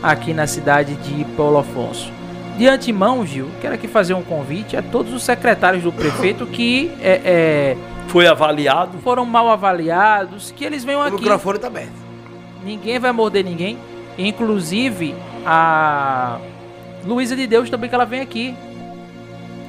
aqui 0.00 0.32
na 0.32 0.46
cidade 0.46 0.94
de 0.94 1.24
Paulo 1.36 1.58
Afonso. 1.58 2.12
De 2.56 2.68
antemão, 2.68 3.24
Gil, 3.24 3.48
quero 3.60 3.74
aqui 3.74 3.88
fazer 3.88 4.14
um 4.14 4.22
convite 4.22 4.76
a 4.76 4.82
todos 4.82 5.12
os 5.12 5.22
secretários 5.22 5.82
do 5.82 5.92
prefeito 5.92 6.46
que 6.46 6.90
é, 7.00 7.20
é, 7.24 7.76
Foi 8.08 8.26
avaliado? 8.26 8.98
foram 8.98 9.24
mal 9.24 9.48
avaliados, 9.50 10.50
que 10.50 10.64
eles 10.64 10.84
venham 10.84 11.00
O 11.00 11.04
aqui. 11.04 11.16
microfone 11.16 11.58
tá 11.58 11.66
aberto. 11.68 11.92
Ninguém 12.64 12.98
vai 12.98 13.10
morder 13.10 13.44
ninguém. 13.44 13.78
Inclusive 14.18 15.14
a 15.46 16.38
Luísa 17.04 17.34
de 17.34 17.46
Deus 17.46 17.70
também 17.70 17.88
que 17.88 17.94
ela 17.94 18.04
vem 18.04 18.20
aqui. 18.20 18.54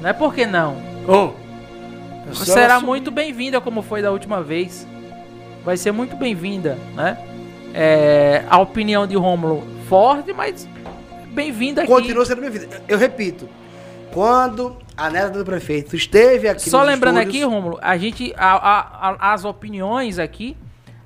Não 0.01 0.09
é 0.09 0.13
por 0.13 0.33
que 0.33 0.45
não? 0.45 0.75
Oh, 1.07 1.29
Será 2.33 2.79
muito 2.79 3.11
bem-vinda 3.11 3.59
como 3.61 3.81
foi 3.81 4.01
da 4.01 4.11
última 4.11 4.41
vez. 4.41 4.87
Vai 5.63 5.77
ser 5.77 5.91
muito 5.91 6.15
bem-vinda, 6.15 6.77
né? 6.95 7.17
É, 7.73 8.43
a 8.49 8.59
opinião 8.59 9.07
de 9.07 9.15
Rômulo 9.15 9.63
forte, 9.87 10.31
mas 10.33 10.67
bem-vinda 11.33 11.81
aqui. 11.83 11.91
Continua 11.91 12.25
sendo 12.25 12.41
bem-vindo. 12.41 12.67
Eu 12.87 12.97
repito, 12.97 13.49
quando 14.11 14.77
a 14.95 15.09
neta 15.09 15.31
do 15.37 15.43
prefeito 15.45 15.95
esteve 15.95 16.47
aqui 16.47 16.69
Só 16.69 16.79
nos 16.79 16.87
lembrando 16.87 17.19
estúdios- 17.19 17.43
aqui, 17.43 17.53
Rômulo, 17.53 17.79
a 17.81 17.97
gente 17.97 18.33
a- 18.37 18.55
a- 18.55 19.09
a- 19.09 19.33
as 19.33 19.43
opiniões 19.45 20.19
aqui 20.19 20.55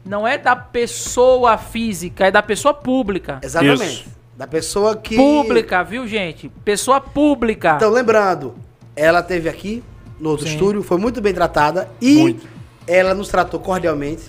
não 0.05 0.27
é 0.27 0.37
da 0.37 0.55
pessoa 0.55 1.57
física, 1.57 2.27
é 2.27 2.31
da 2.31 2.41
pessoa 2.43 2.73
pública. 2.73 3.39
Exatamente. 3.41 4.07
Da 4.35 4.45
pessoa 4.45 4.95
que. 4.95 5.15
Pública, 5.15 5.83
viu, 5.83 6.05
gente? 6.07 6.49
Pessoa 6.63 7.01
pública. 7.01 7.73
Então, 7.77 7.89
lembrando, 7.89 8.53
ela 8.95 9.19
esteve 9.21 9.49
aqui 9.49 9.83
no 10.19 10.29
outro 10.31 10.45
Sim. 10.47 10.53
estúdio, 10.53 10.83
foi 10.83 10.97
muito 10.97 11.21
bem 11.21 11.33
tratada 11.33 11.89
e 12.01 12.37
ela 12.85 13.13
nos 13.15 13.29
tratou 13.29 13.59
cordialmente. 13.59 14.23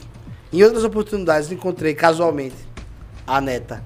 Em 0.52 0.62
outras 0.62 0.82
oportunidades, 0.82 1.52
encontrei 1.52 1.94
casualmente 1.94 2.56
a 3.26 3.38
neta 3.40 3.84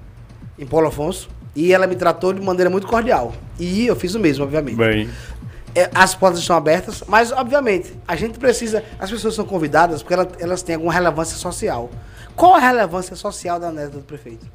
em 0.57 0.65
Paulo 0.65 0.87
Afonso 0.87 1.27
e 1.55 1.73
ela 1.73 1.87
me 1.87 1.95
tratou 1.95 2.33
de 2.33 2.41
maneira 2.41 2.69
muito 2.69 2.87
cordial. 2.87 3.33
E 3.59 3.85
eu 3.85 3.95
fiz 3.95 4.15
o 4.15 4.19
mesmo, 4.19 4.43
obviamente. 4.43 4.75
Bem. 4.75 5.09
É, 5.75 5.89
as 5.93 6.13
portas 6.13 6.39
estão 6.39 6.55
abertas, 6.55 7.03
mas 7.07 7.31
obviamente 7.31 7.93
a 8.07 8.15
gente 8.15 8.37
precisa. 8.37 8.83
As 8.99 9.09
pessoas 9.09 9.33
são 9.33 9.45
convidadas 9.45 10.03
porque 10.03 10.13
elas, 10.13 10.27
elas 10.39 10.61
têm 10.61 10.75
alguma 10.75 10.93
relevância 10.93 11.35
social. 11.37 11.89
Qual 12.35 12.55
a 12.55 12.59
relevância 12.59 13.15
social 13.15 13.59
da 13.59 13.71
neta 13.71 13.97
do 13.97 14.01
prefeito? 14.01 14.45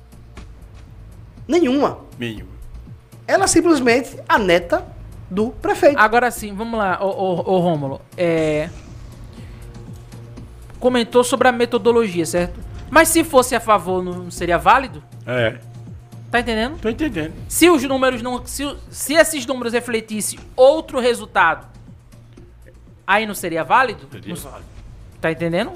Nenhuma. 1.47 1.99
Mínimo. 2.19 2.49
Ela 3.27 3.45
é 3.45 3.47
simplesmente 3.49 4.17
a 4.29 4.39
neta 4.39 4.87
do 5.31 5.51
prefeito. 5.51 5.99
Agora 5.99 6.31
sim, 6.31 6.55
vamos 6.55 6.79
lá, 6.79 6.99
ô, 7.03 7.09
ô, 7.09 7.55
ô 7.55 7.59
Rômulo. 7.59 8.01
É... 8.17 8.71
Comentou 10.79 11.25
sobre 11.25 11.49
a 11.49 11.53
metodologia, 11.53 12.25
certo? 12.25 12.61
Mas 12.91 13.09
se 13.09 13.25
fosse 13.25 13.55
a 13.55 13.61
favor, 13.61 14.03
não 14.03 14.31
seria 14.31 14.57
válido? 14.57 15.03
É. 15.27 15.59
Tá 16.31 16.41
entendendo? 16.41 16.79
Tô 16.79 16.89
entendendo. 16.89 17.33
Se 17.49 17.71
os 17.71 17.83
números 17.85 18.21
não. 18.21 18.45
Se, 18.47 18.77
se 18.91 19.15
esses 19.15 19.47
números 19.47 19.73
refletissem 19.73 20.39
outro 20.55 21.01
resultado, 21.01 21.67
aí 23.07 23.27
não 23.27 23.35
seria 23.35 23.65
válido? 23.65 24.07
Seria 24.11 24.35
Não- 24.35 24.41
válido. 24.41 24.69
Tá 25.21 25.33
entendendo? 25.33 25.73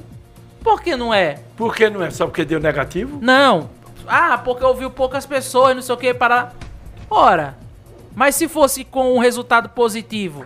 Por 0.63 0.81
que 0.83 0.95
não 0.95 1.13
é? 1.13 1.41
Por 1.57 1.75
que 1.75 1.89
não 1.91 2.03
é? 2.03 2.11
Só 2.11 2.27
porque 2.27 2.45
deu 2.45 2.61
negativo? 2.61 3.19
Não. 3.21 3.71
Ah, 4.07 4.39
porque 4.39 4.65
ouviu 4.65 4.91
poucas 4.91 5.25
pessoas, 5.27 5.75
não 5.75 5.83
sei 5.83 5.95
o 5.95 5.99
que, 5.99 6.13
para. 6.15 6.53
Ora. 7.09 7.57
Mas 8.15 8.35
se 8.35 8.47
fosse 8.47 8.85
com 8.85 9.15
um 9.15 9.19
resultado 9.19 9.71
positivo, 9.71 10.45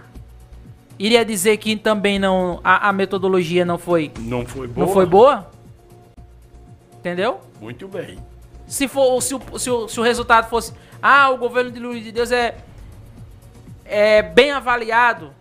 iria 0.98 1.24
dizer 1.24 1.56
que 1.56 1.74
também 1.76 2.18
não. 2.18 2.60
A, 2.62 2.88
a 2.88 2.92
metodologia 2.92 3.64
não 3.64 3.76
foi. 3.76 4.12
Não 4.20 4.46
foi 4.46 4.68
boa? 4.68 4.86
Não 4.86 4.92
foi 4.94 5.04
boa? 5.06 5.50
Entendeu? 7.00 7.40
Muito 7.60 7.88
bem. 7.88 8.18
Se, 8.66 8.88
for, 8.88 9.20
se, 9.22 9.34
o, 9.34 9.58
se, 9.58 9.70
o, 9.70 9.88
se 9.88 10.00
o 10.00 10.02
resultado 10.02 10.48
fosse. 10.48 10.72
Ah, 11.00 11.30
o 11.30 11.36
governo 11.36 11.70
de 11.70 11.78
Luiz 11.78 12.02
de 12.02 12.12
Deus 12.12 12.32
é. 12.32 12.56
É 13.84 14.22
bem 14.22 14.50
avaliado. 14.50 15.32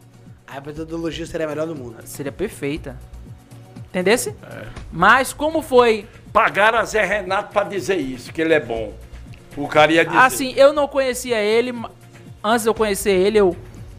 A 0.46 0.62
metodologia 0.62 1.26
seria 1.26 1.48
a 1.48 1.50
melhor 1.50 1.66
do 1.66 1.76
mundo. 1.76 1.98
Seria 2.06 2.32
perfeita. 2.32 2.96
Entendesse? 3.90 4.36
Mas 4.92 5.34
como 5.34 5.62
foi. 5.62 6.06
Pagaram 6.32 6.78
a 6.78 6.84
Zé 6.86 7.04
Renato 7.04 7.54
pra 7.54 7.64
dizer 7.64 7.98
isso, 7.98 8.32
que 8.32 8.42
ele 8.42 8.54
é 8.54 8.60
bom. 8.60 8.94
O 9.58 9.68
cara 9.68 9.92
ia 9.92 10.06
dizer. 10.06 10.18
Assim, 10.18 10.54
eu 10.56 10.74
não 10.74 10.88
conhecia 10.88 11.38
ele. 11.38 11.74
Antes 12.44 12.64
de 12.64 12.70
eu 12.70 12.74
conhecer 12.74 13.12
ele, 13.12 13.40
eu, 13.40 13.56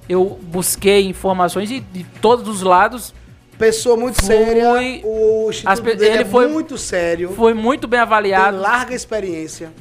eu 0.09 0.39
busquei 0.43 1.09
informações 1.09 1.69
de, 1.69 1.81
de 1.81 2.05
todos 2.21 2.47
os 2.47 2.63
lados. 2.63 3.15
Pessoa 3.59 3.97
muito 3.97 4.17
Fui- 4.17 4.27
séria. 4.27 4.71
O 5.05 5.49
instituto 5.51 5.83
pe- 5.83 5.97
dele 5.97 6.15
ele 6.15 6.23
é 6.23 6.27
foi- 6.27 6.47
muito 6.47 6.77
sério. 6.77 7.31
Foi 7.33 7.55
muito 7.55 7.87
bem 7.89 7.99
Tem 7.99 8.03
avaliado. 8.03 8.59
larga 8.59 8.95
experiência 8.95 9.73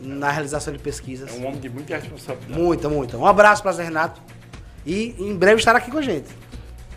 na 0.00 0.30
realização 0.30 0.72
de 0.72 0.78
pesquisas. 0.78 1.30
É 1.30 1.38
um 1.40 1.46
homem 1.46 1.58
de 1.60 1.68
muita 1.70 1.96
responsabilidade. 1.96 2.60
Muita, 2.60 2.88
muita. 2.88 3.16
Um 3.16 3.26
abraço 3.26 3.62
para 3.62 3.72
Zé 3.72 3.84
Renato. 3.84 4.20
E 4.84 5.14
em 5.18 5.34
breve 5.36 5.58
estará 5.60 5.78
aqui 5.78 5.90
com 5.90 5.98
a 5.98 6.02
gente. 6.02 6.28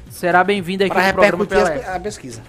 Será 0.10 0.44
bem-vindo 0.44 0.84
aqui 0.84 0.94
Para 0.94 1.08
no 1.08 1.14
programa 1.14 1.46
Pelé. 1.46 1.88
a 1.88 2.00
pesquisa. 2.00 2.42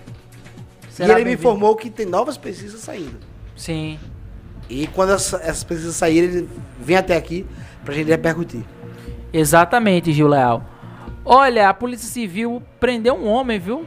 Será 0.90 1.12
e 1.14 1.16
ele 1.22 1.24
me 1.30 1.34
informou 1.34 1.76
que 1.76 1.90
tem 1.90 2.06
novas 2.06 2.36
pesquisas 2.38 2.80
saindo. 2.80 3.16
Sim. 3.54 3.98
E 4.68 4.86
quando 4.88 5.12
essa- 5.12 5.36
essas 5.38 5.62
pesquisas 5.62 5.94
saírem, 5.94 6.28
ele 6.30 6.48
vem 6.80 6.96
até 6.96 7.16
aqui 7.16 7.46
pra 7.84 7.94
gente 7.94 8.08
repercutir. 8.08 8.62
Exatamente, 9.32 10.12
Gil 10.12 10.26
Leal. 10.28 10.64
Olha, 11.28 11.68
a 11.68 11.74
Polícia 11.74 12.08
Civil 12.08 12.62
prendeu 12.78 13.16
um 13.16 13.26
homem, 13.26 13.58
viu? 13.58 13.84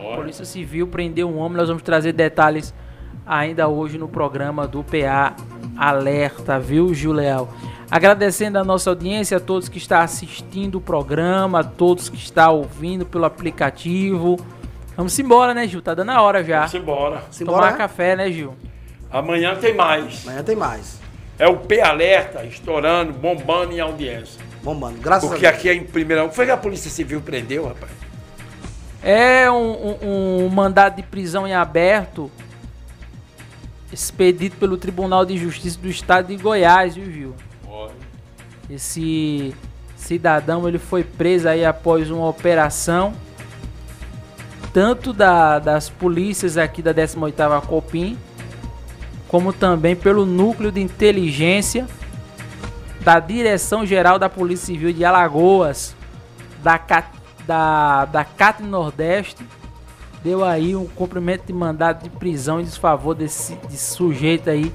A 0.00 0.16
Polícia 0.16 0.44
Civil 0.44 0.88
prendeu 0.88 1.30
um 1.30 1.38
homem. 1.38 1.56
Nós 1.56 1.68
vamos 1.68 1.84
trazer 1.84 2.12
detalhes 2.12 2.74
ainda 3.24 3.68
hoje 3.68 3.96
no 3.96 4.08
programa 4.08 4.66
do 4.66 4.82
PA 4.82 5.36
Alerta, 5.78 6.58
viu, 6.58 6.92
Gil 6.92 7.12
Leal? 7.12 7.48
Agradecendo 7.88 8.58
a 8.58 8.64
nossa 8.64 8.90
audiência, 8.90 9.36
a 9.36 9.40
todos 9.40 9.68
que 9.68 9.78
estão 9.78 10.00
assistindo 10.00 10.78
o 10.78 10.80
programa, 10.80 11.60
a 11.60 11.64
todos 11.64 12.08
que 12.08 12.16
estão 12.16 12.56
ouvindo 12.56 13.06
pelo 13.06 13.26
aplicativo. 13.26 14.36
Vamos 14.96 15.16
embora, 15.20 15.54
né, 15.54 15.68
Gil? 15.68 15.80
Tá 15.80 15.94
dando 15.94 16.10
a 16.10 16.20
hora 16.20 16.42
já. 16.42 16.66
Vamos 16.66 16.74
embora. 16.74 17.22
Tomar 17.44 17.76
café, 17.76 18.16
né, 18.16 18.28
Gil? 18.32 18.56
Amanhã 19.08 19.54
tem 19.54 19.72
mais. 19.72 20.26
Amanhã 20.26 20.42
tem 20.42 20.56
mais. 20.56 21.00
É 21.38 21.46
o 21.46 21.58
P 21.58 21.80
Alerta 21.80 22.44
estourando, 22.44 23.12
bombando 23.12 23.72
em 23.72 23.78
audiência. 23.78 24.42
Bombando, 24.62 24.98
graças 25.00 25.28
Porque 25.28 25.44
a 25.46 25.50
Deus. 25.50 25.58
aqui 25.60 25.68
é 25.68 25.74
em 25.74 25.84
primeira. 25.84 26.28
Foi 26.30 26.44
que 26.46 26.52
a 26.52 26.56
Polícia 26.56 26.90
Civil 26.90 27.20
prendeu, 27.20 27.66
rapaz? 27.66 27.90
É 29.02 29.50
um, 29.50 29.72
um- 30.02 30.44
um 30.44 30.48
mandado 30.48 30.96
de 30.96 31.02
prisão 31.02 31.46
em 31.46 31.52
aberto 31.54 32.30
expedido 33.92 34.56
pelo 34.56 34.76
Tribunal 34.76 35.24
de 35.26 35.36
Justiça 35.36 35.78
do 35.78 35.88
Estado 35.88 36.28
de 36.28 36.36
Goiás, 36.42 36.94
viu, 36.94 37.10
Gil? 37.12 37.34
Esse 38.70 39.52
cidadão 39.96 40.66
ele 40.66 40.78
foi 40.78 41.02
preso 41.04 41.48
aí 41.48 41.64
após 41.64 42.10
uma 42.10 42.26
operação 42.28 43.12
tanto 44.72 45.12
da- 45.12 45.58
das 45.58 45.90
polícias 45.90 46.56
aqui 46.56 46.80
da 46.80 46.92
18ª 46.94 47.60
Copim, 47.60 48.16
como 49.28 49.52
também 49.52 49.94
pelo 49.94 50.24
núcleo 50.24 50.72
de 50.72 50.80
inteligência 50.80 51.86
da 53.02 53.18
Direção 53.18 53.84
Geral 53.84 54.18
da 54.18 54.28
Polícia 54.28 54.66
Civil 54.66 54.92
de 54.92 55.04
Alagoas, 55.04 55.94
da 56.62 56.78
Cat, 56.78 57.08
da, 57.46 58.04
da 58.04 58.24
CAT 58.24 58.62
Nordeste, 58.62 59.44
deu 60.22 60.44
aí 60.44 60.76
um 60.76 60.86
cumprimento 60.86 61.46
de 61.46 61.52
mandado 61.52 62.04
de 62.04 62.10
prisão 62.10 62.60
em 62.60 62.64
desfavor 62.64 63.14
desse, 63.14 63.54
desse 63.68 63.94
sujeito 63.94 64.48
aí 64.48 64.72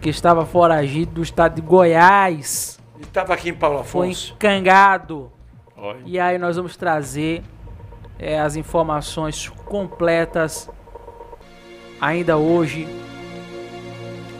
que 0.00 0.08
estava 0.08 0.46
foragido 0.46 1.14
do 1.14 1.22
estado 1.22 1.56
de 1.56 1.60
Goiás. 1.60 2.78
Ele 2.94 3.04
estava 3.04 3.34
aqui 3.34 3.50
em 3.50 3.54
Paulo 3.54 3.82
Foi 3.82 4.08
Afonso. 4.08 4.34
encangado. 4.34 5.30
Olha. 5.76 6.00
E 6.04 6.18
aí 6.18 6.38
nós 6.38 6.56
vamos 6.56 6.76
trazer 6.76 7.42
eh, 8.18 8.38
as 8.38 8.54
informações 8.54 9.48
completas 9.66 10.70
ainda 12.00 12.36
hoje 12.36 12.86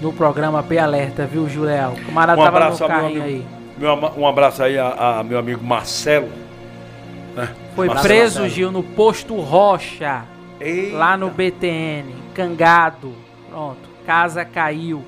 no 0.02 0.12
programa 0.12 0.62
P 0.64 0.76
Alerta, 0.78 1.24
viu, 1.24 1.48
Juliel? 1.48 1.92
O 1.92 2.06
camarada 2.06 2.40
Um 2.40 2.44
tava 2.44 2.58
no 2.58 2.64
abraço, 2.64 2.84
a 2.84 2.88
meu 2.88 2.96
carrinho 2.96 3.22
amigo, 3.22 3.38
aí. 3.38 3.46
meu 3.78 4.12
um 4.18 4.26
abraço 4.26 4.62
aí 4.62 4.76
a, 4.76 5.20
a 5.20 5.22
meu 5.22 5.38
amigo 5.38 5.64
Marcelo. 5.64 6.28
né? 7.36 7.48
Foi 7.76 7.86
Marcelo 7.86 8.06
preso, 8.08 8.40
Marcelo. 8.40 8.48
Gil, 8.48 8.72
no 8.72 8.82
posto 8.82 9.36
Rocha, 9.40 10.24
Eita. 10.60 10.96
lá 10.96 11.16
no 11.16 11.30
BTN, 11.30 12.12
encangado. 12.30 13.12
Pronto, 13.48 13.88
casa 14.04 14.44
caiu. 14.44 15.04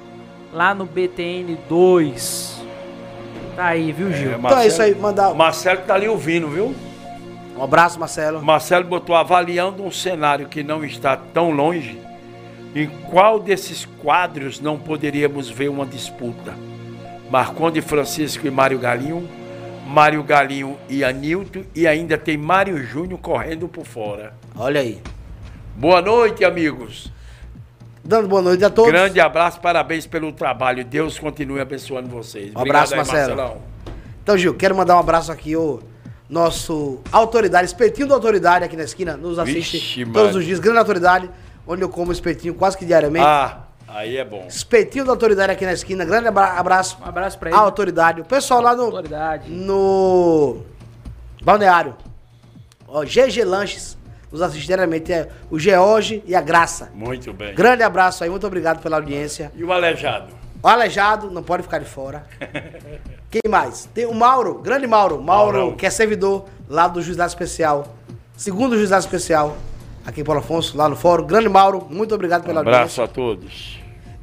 Lá 0.53 0.73
no 0.73 0.87
BTN 0.87 1.59
2. 1.69 2.63
Tá 3.57 3.67
aí, 3.67 3.91
viu, 3.91 4.13
Gil? 4.13 4.39
Então 4.39 4.59
é 4.59 4.69
isso 4.69 4.81
aí, 4.81 4.95
mandar. 4.95 5.31
O 5.31 5.35
Marcelo 5.35 5.81
tá 5.85 5.95
ali 5.95 6.09
ouvindo, 6.09 6.49
viu? 6.49 6.73
Um 7.57 7.63
abraço, 7.63 7.99
Marcelo. 7.99 8.41
Marcelo 8.43 8.85
botou 8.85 9.17
avaliando 9.17 9.83
um 9.83 9.91
cenário 9.91 10.47
que 10.47 10.63
não 10.63 10.85
está 10.85 11.17
tão 11.17 11.51
longe. 11.51 12.01
Em 12.75 12.89
qual 13.11 13.39
desses 13.39 13.85
quadros 14.03 14.61
não 14.61 14.79
poderíamos 14.79 15.49
ver 15.49 15.69
uma 15.69 15.87
disputa? 15.87 16.55
Marconde 17.31 17.81
Francisco 17.81 18.47
e 18.47 18.51
Mário 18.51 18.79
Galinho, 18.79 19.29
Mário 19.87 20.23
Galinho 20.23 20.77
e 20.89 21.05
Anilton 21.05 21.63
e 21.75 21.87
ainda 21.87 22.19
tem 22.19 22.37
Mário 22.37 22.83
Júnior 22.83 23.21
correndo 23.21 23.69
por 23.69 23.87
fora. 23.87 24.35
Olha 24.57 24.81
aí. 24.81 25.01
Boa 25.77 26.03
noite, 26.03 26.45
amigos. 26.45 27.13
Dando 28.03 28.29
boa 28.29 28.43
noite 28.43 28.65
a 28.65 28.71
todos. 28.71 28.91
Grande 28.91 29.19
abraço, 29.21 29.61
parabéns 29.61 30.07
pelo 30.07 30.33
trabalho. 30.33 30.85
Deus 30.85 31.19
continue 31.19 31.61
abençoando 31.61 32.09
vocês. 32.09 32.53
Um 32.55 32.61
abraço, 32.61 32.93
aí, 32.93 32.99
Marcelo. 32.99 33.37
Marcelão. 33.37 33.63
Então, 34.23 34.37
Gil, 34.37 34.55
quero 34.55 34.75
mandar 34.75 34.97
um 34.97 35.01
abraço 35.01 35.33
aqui 35.33 35.55
ao 35.55 35.81
nosso 36.29 37.01
autoridade, 37.13 37.67
espetinho 37.67 38.09
da 38.09 38.15
autoridade 38.15 38.65
aqui 38.65 38.77
na 38.77 38.85
esquina, 38.85 39.17
nos 39.17 39.39
assiste 39.39 39.79
Vixe, 39.79 40.05
todos 40.05 40.17
Maria. 40.17 40.39
os 40.39 40.45
dias. 40.45 40.59
Grande 40.59 40.79
autoridade, 40.79 41.31
onde 41.67 41.83
eu 41.83 41.89
como 41.89 42.13
espetinho 42.13 42.55
quase 42.55 42.77
que 42.79 42.85
diariamente. 42.85 43.27
Ah, 43.27 43.63
aí 43.89 44.17
é 44.17 44.25
bom. 44.25 44.45
Espetinho 44.49 45.05
da 45.05 45.13
autoridade 45.13 45.53
aqui 45.53 45.65
na 45.65 45.73
esquina. 45.73 46.05
Grande 46.05 46.29
abra- 46.29 46.59
abraço. 46.59 46.99
Um 47.03 47.07
abraço 47.09 47.39
pra 47.39 47.51
A 47.51 47.53
ele. 47.53 47.61
autoridade. 47.61 48.21
O 48.21 48.25
pessoal 48.25 48.61
lá 48.61 48.75
no. 48.75 48.85
Autoridade. 48.85 49.51
No. 49.51 50.63
Balneário. 51.43 51.95
Ó, 52.89 53.03
GG 53.05 53.45
Lanches. 53.45 53.97
Nos 54.31 54.43
assiste 54.43 54.67
diariamente. 54.67 55.13
É 55.13 55.29
o 55.51 55.59
George 55.59 56.23
e 56.27 56.35
a 56.35 56.41
Graça. 56.41 56.91
Muito 56.95 57.33
bem. 57.33 57.55
Grande 57.55 57.83
abraço 57.83 58.25
aí. 58.25 58.31
Muito 58.31 58.47
obrigado 58.47 58.81
pela 58.83 58.97
audiência. 58.97 59.53
E 59.55 59.63
o 59.63 59.73
aleijado? 59.73 60.33
O 60.63 60.67
Aleijado 60.69 61.31
não 61.31 61.43
pode 61.43 61.63
ficar 61.63 61.79
de 61.79 61.85
fora. 61.85 62.25
Quem 63.31 63.43
mais? 63.51 63.85
Tem 63.93 64.07
o 64.07 64.15
Mauro, 64.15 64.61
grande 64.63 64.87
Mauro. 64.87 65.21
Mauro, 65.23 65.59
Maurão. 65.59 65.77
que 65.77 65.85
é 65.85 65.91
servidor 65.91 66.47
lá 66.69 66.89
do 66.89 67.03
Juizado 67.03 67.29
Especial. 67.29 67.87
Segundo 68.35 68.75
Juizado 68.79 69.01
Especial, 69.05 69.59
aqui 70.05 70.21
em 70.21 70.25
Paulo 70.25 70.41
Afonso, 70.41 70.77
lá 70.77 70.89
no 70.89 70.97
fórum. 70.97 71.27
Grande 71.27 71.49
Mauro, 71.49 71.87
muito 71.89 72.15
obrigado 72.15 72.45
pela 72.45 72.59
Um 72.59 72.63
abraço 72.63 73.03
a 73.03 73.09
todos. 73.09 73.81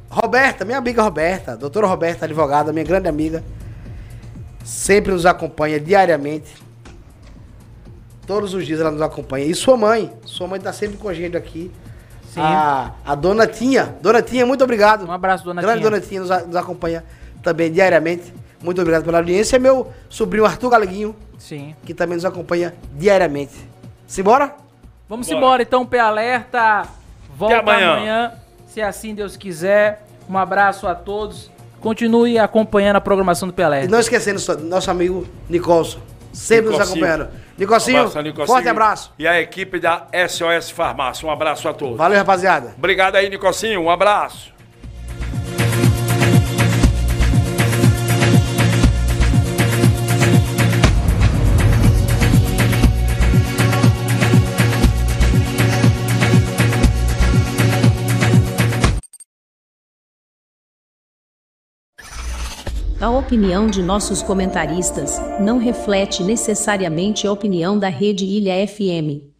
Roberta, 0.08 0.64
minha 0.64 0.78
amiga 0.78 1.02
Roberta, 1.02 1.56
doutora 1.56 1.86
Roberta, 1.86 2.26
advogada, 2.26 2.72
minha 2.72 2.84
grande 2.84 3.08
amiga, 3.08 3.42
sempre 4.62 5.10
nos 5.10 5.24
acompanha 5.24 5.80
diariamente. 5.80 6.52
Todos 8.26 8.54
os 8.54 8.66
dias 8.66 8.78
ela 8.80 8.90
nos 8.90 9.02
acompanha. 9.02 9.46
E 9.46 9.54
sua 9.54 9.76
mãe, 9.76 10.12
sua 10.24 10.46
mãe 10.46 10.60
tá 10.60 10.72
sempre 10.72 10.96
com 10.96 11.08
a 11.08 11.14
gente 11.14 11.36
aqui. 11.36 11.70
Sim. 12.32 12.40
A, 12.40 12.92
a 13.04 13.14
dona 13.14 13.46
Tinha. 13.46 13.96
Dona 14.00 14.22
Tinha, 14.22 14.46
muito 14.46 14.62
obrigado. 14.62 15.06
Um 15.06 15.12
abraço, 15.12 15.44
dona 15.44 15.60
grande 15.60 15.80
Tinha. 15.80 15.90
Dona 15.90 16.00
Tinha 16.00 16.20
nos, 16.20 16.46
nos 16.46 16.56
acompanha 16.56 17.04
também 17.42 17.72
diariamente. 17.72 18.32
Muito 18.62 18.80
obrigado 18.80 19.04
pela 19.04 19.18
audiência. 19.18 19.56
E 19.56 19.58
meu 19.58 19.90
sobrinho 20.08 20.44
Arthur 20.44 20.70
Galeguinho, 20.70 21.16
Sim. 21.38 21.74
que 21.84 21.92
também 21.92 22.16
nos 22.16 22.24
acompanha 22.24 22.74
diariamente. 22.94 23.54
Simbora? 24.06 24.61
Vamos 25.12 25.26
Bora. 25.26 25.38
embora 25.38 25.62
então, 25.62 25.84
P 25.84 25.98
Alerta. 25.98 26.88
Volta 27.36 27.58
amanhã. 27.58 27.92
amanhã. 27.92 28.32
se 28.66 28.80
assim 28.80 29.14
Deus 29.14 29.36
quiser. 29.36 30.06
Um 30.26 30.38
abraço 30.38 30.88
a 30.88 30.94
todos. 30.94 31.50
Continue 31.82 32.38
acompanhando 32.38 32.96
a 32.96 33.00
programação 33.00 33.46
do 33.46 33.52
P 33.52 33.62
E 33.84 33.88
não 33.88 34.00
esquecendo 34.00 34.40
nosso 34.64 34.90
amigo 34.90 35.26
Nicolson, 35.50 36.00
sempre 36.32 36.70
nos 36.70 36.80
acompanhando. 36.80 37.28
Nicocinho, 37.58 38.04
Um 38.04 38.06
abraço 38.06 38.46
forte 38.46 38.68
abraço. 38.70 39.12
E 39.18 39.28
a 39.28 39.38
equipe 39.38 39.78
da 39.78 40.06
SOS 40.26 40.70
Farmácia. 40.70 41.28
Um 41.28 41.30
abraço 41.30 41.68
a 41.68 41.74
todos. 41.74 41.98
Valeu, 41.98 42.16
rapaziada. 42.16 42.72
Obrigado 42.78 43.16
aí, 43.16 43.28
Nicocinho. 43.28 43.82
Um 43.82 43.90
abraço. 43.90 44.51
A 63.02 63.10
opinião 63.10 63.66
de 63.66 63.82
nossos 63.82 64.22
comentaristas 64.22 65.18
não 65.40 65.58
reflete 65.58 66.22
necessariamente 66.22 67.26
a 67.26 67.32
opinião 67.32 67.76
da 67.76 67.88
Rede 67.88 68.24
Ilha 68.24 68.64
FM. 68.64 69.31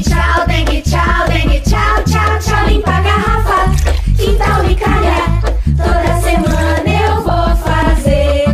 Dengue 0.00 0.02
tchau, 0.02 0.46
dengue 0.46 0.82
tchau, 0.82 1.26
dengue 1.28 1.60
tchau, 1.60 2.02
tchau, 2.04 2.38
tchau. 2.40 2.66
Limpa 2.66 2.90
a 2.90 3.00
garrafa, 3.00 3.70
quintal 4.16 4.64
e 4.64 4.74
calha. 4.74 5.40
Toda 5.76 6.20
semana 6.20 6.88
eu 6.88 7.22
vou 7.22 7.56
fazer. 7.56 8.44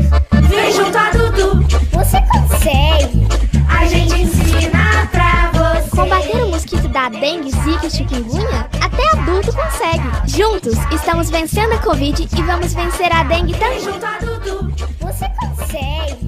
Vem 0.48 0.73
junto 0.73 0.98
a 0.98 1.10
Dudu. 1.10 1.66
Você 1.93 2.20
consegue! 2.32 3.27
A 3.68 3.86
gente 3.86 4.23
ensina 4.23 5.09
pra 5.10 5.51
você. 5.52 5.97
Combater 5.97 6.43
o 6.43 6.51
mosquito 6.51 6.89
da 6.89 7.09
dengue, 7.09 7.51
zika 7.51 7.86
e 7.86 7.90
chikungunya? 7.90 8.68
Até 8.81 9.18
adulto 9.18 9.52
consegue! 9.52 10.05
Juntos, 10.27 10.77
estamos 10.93 11.31
vencendo 11.31 11.73
a 11.73 11.78
Covid 11.78 12.28
e 12.36 12.43
vamos 12.43 12.74
vencer 12.74 13.12
a 13.12 13.23
dengue 13.24 13.55
também! 13.55 13.81
Vem 13.81 13.93
junto 13.93 14.06
a 14.06 14.18
Dudu. 14.18 14.73
Você 15.01 15.28
consegue! 15.40 16.27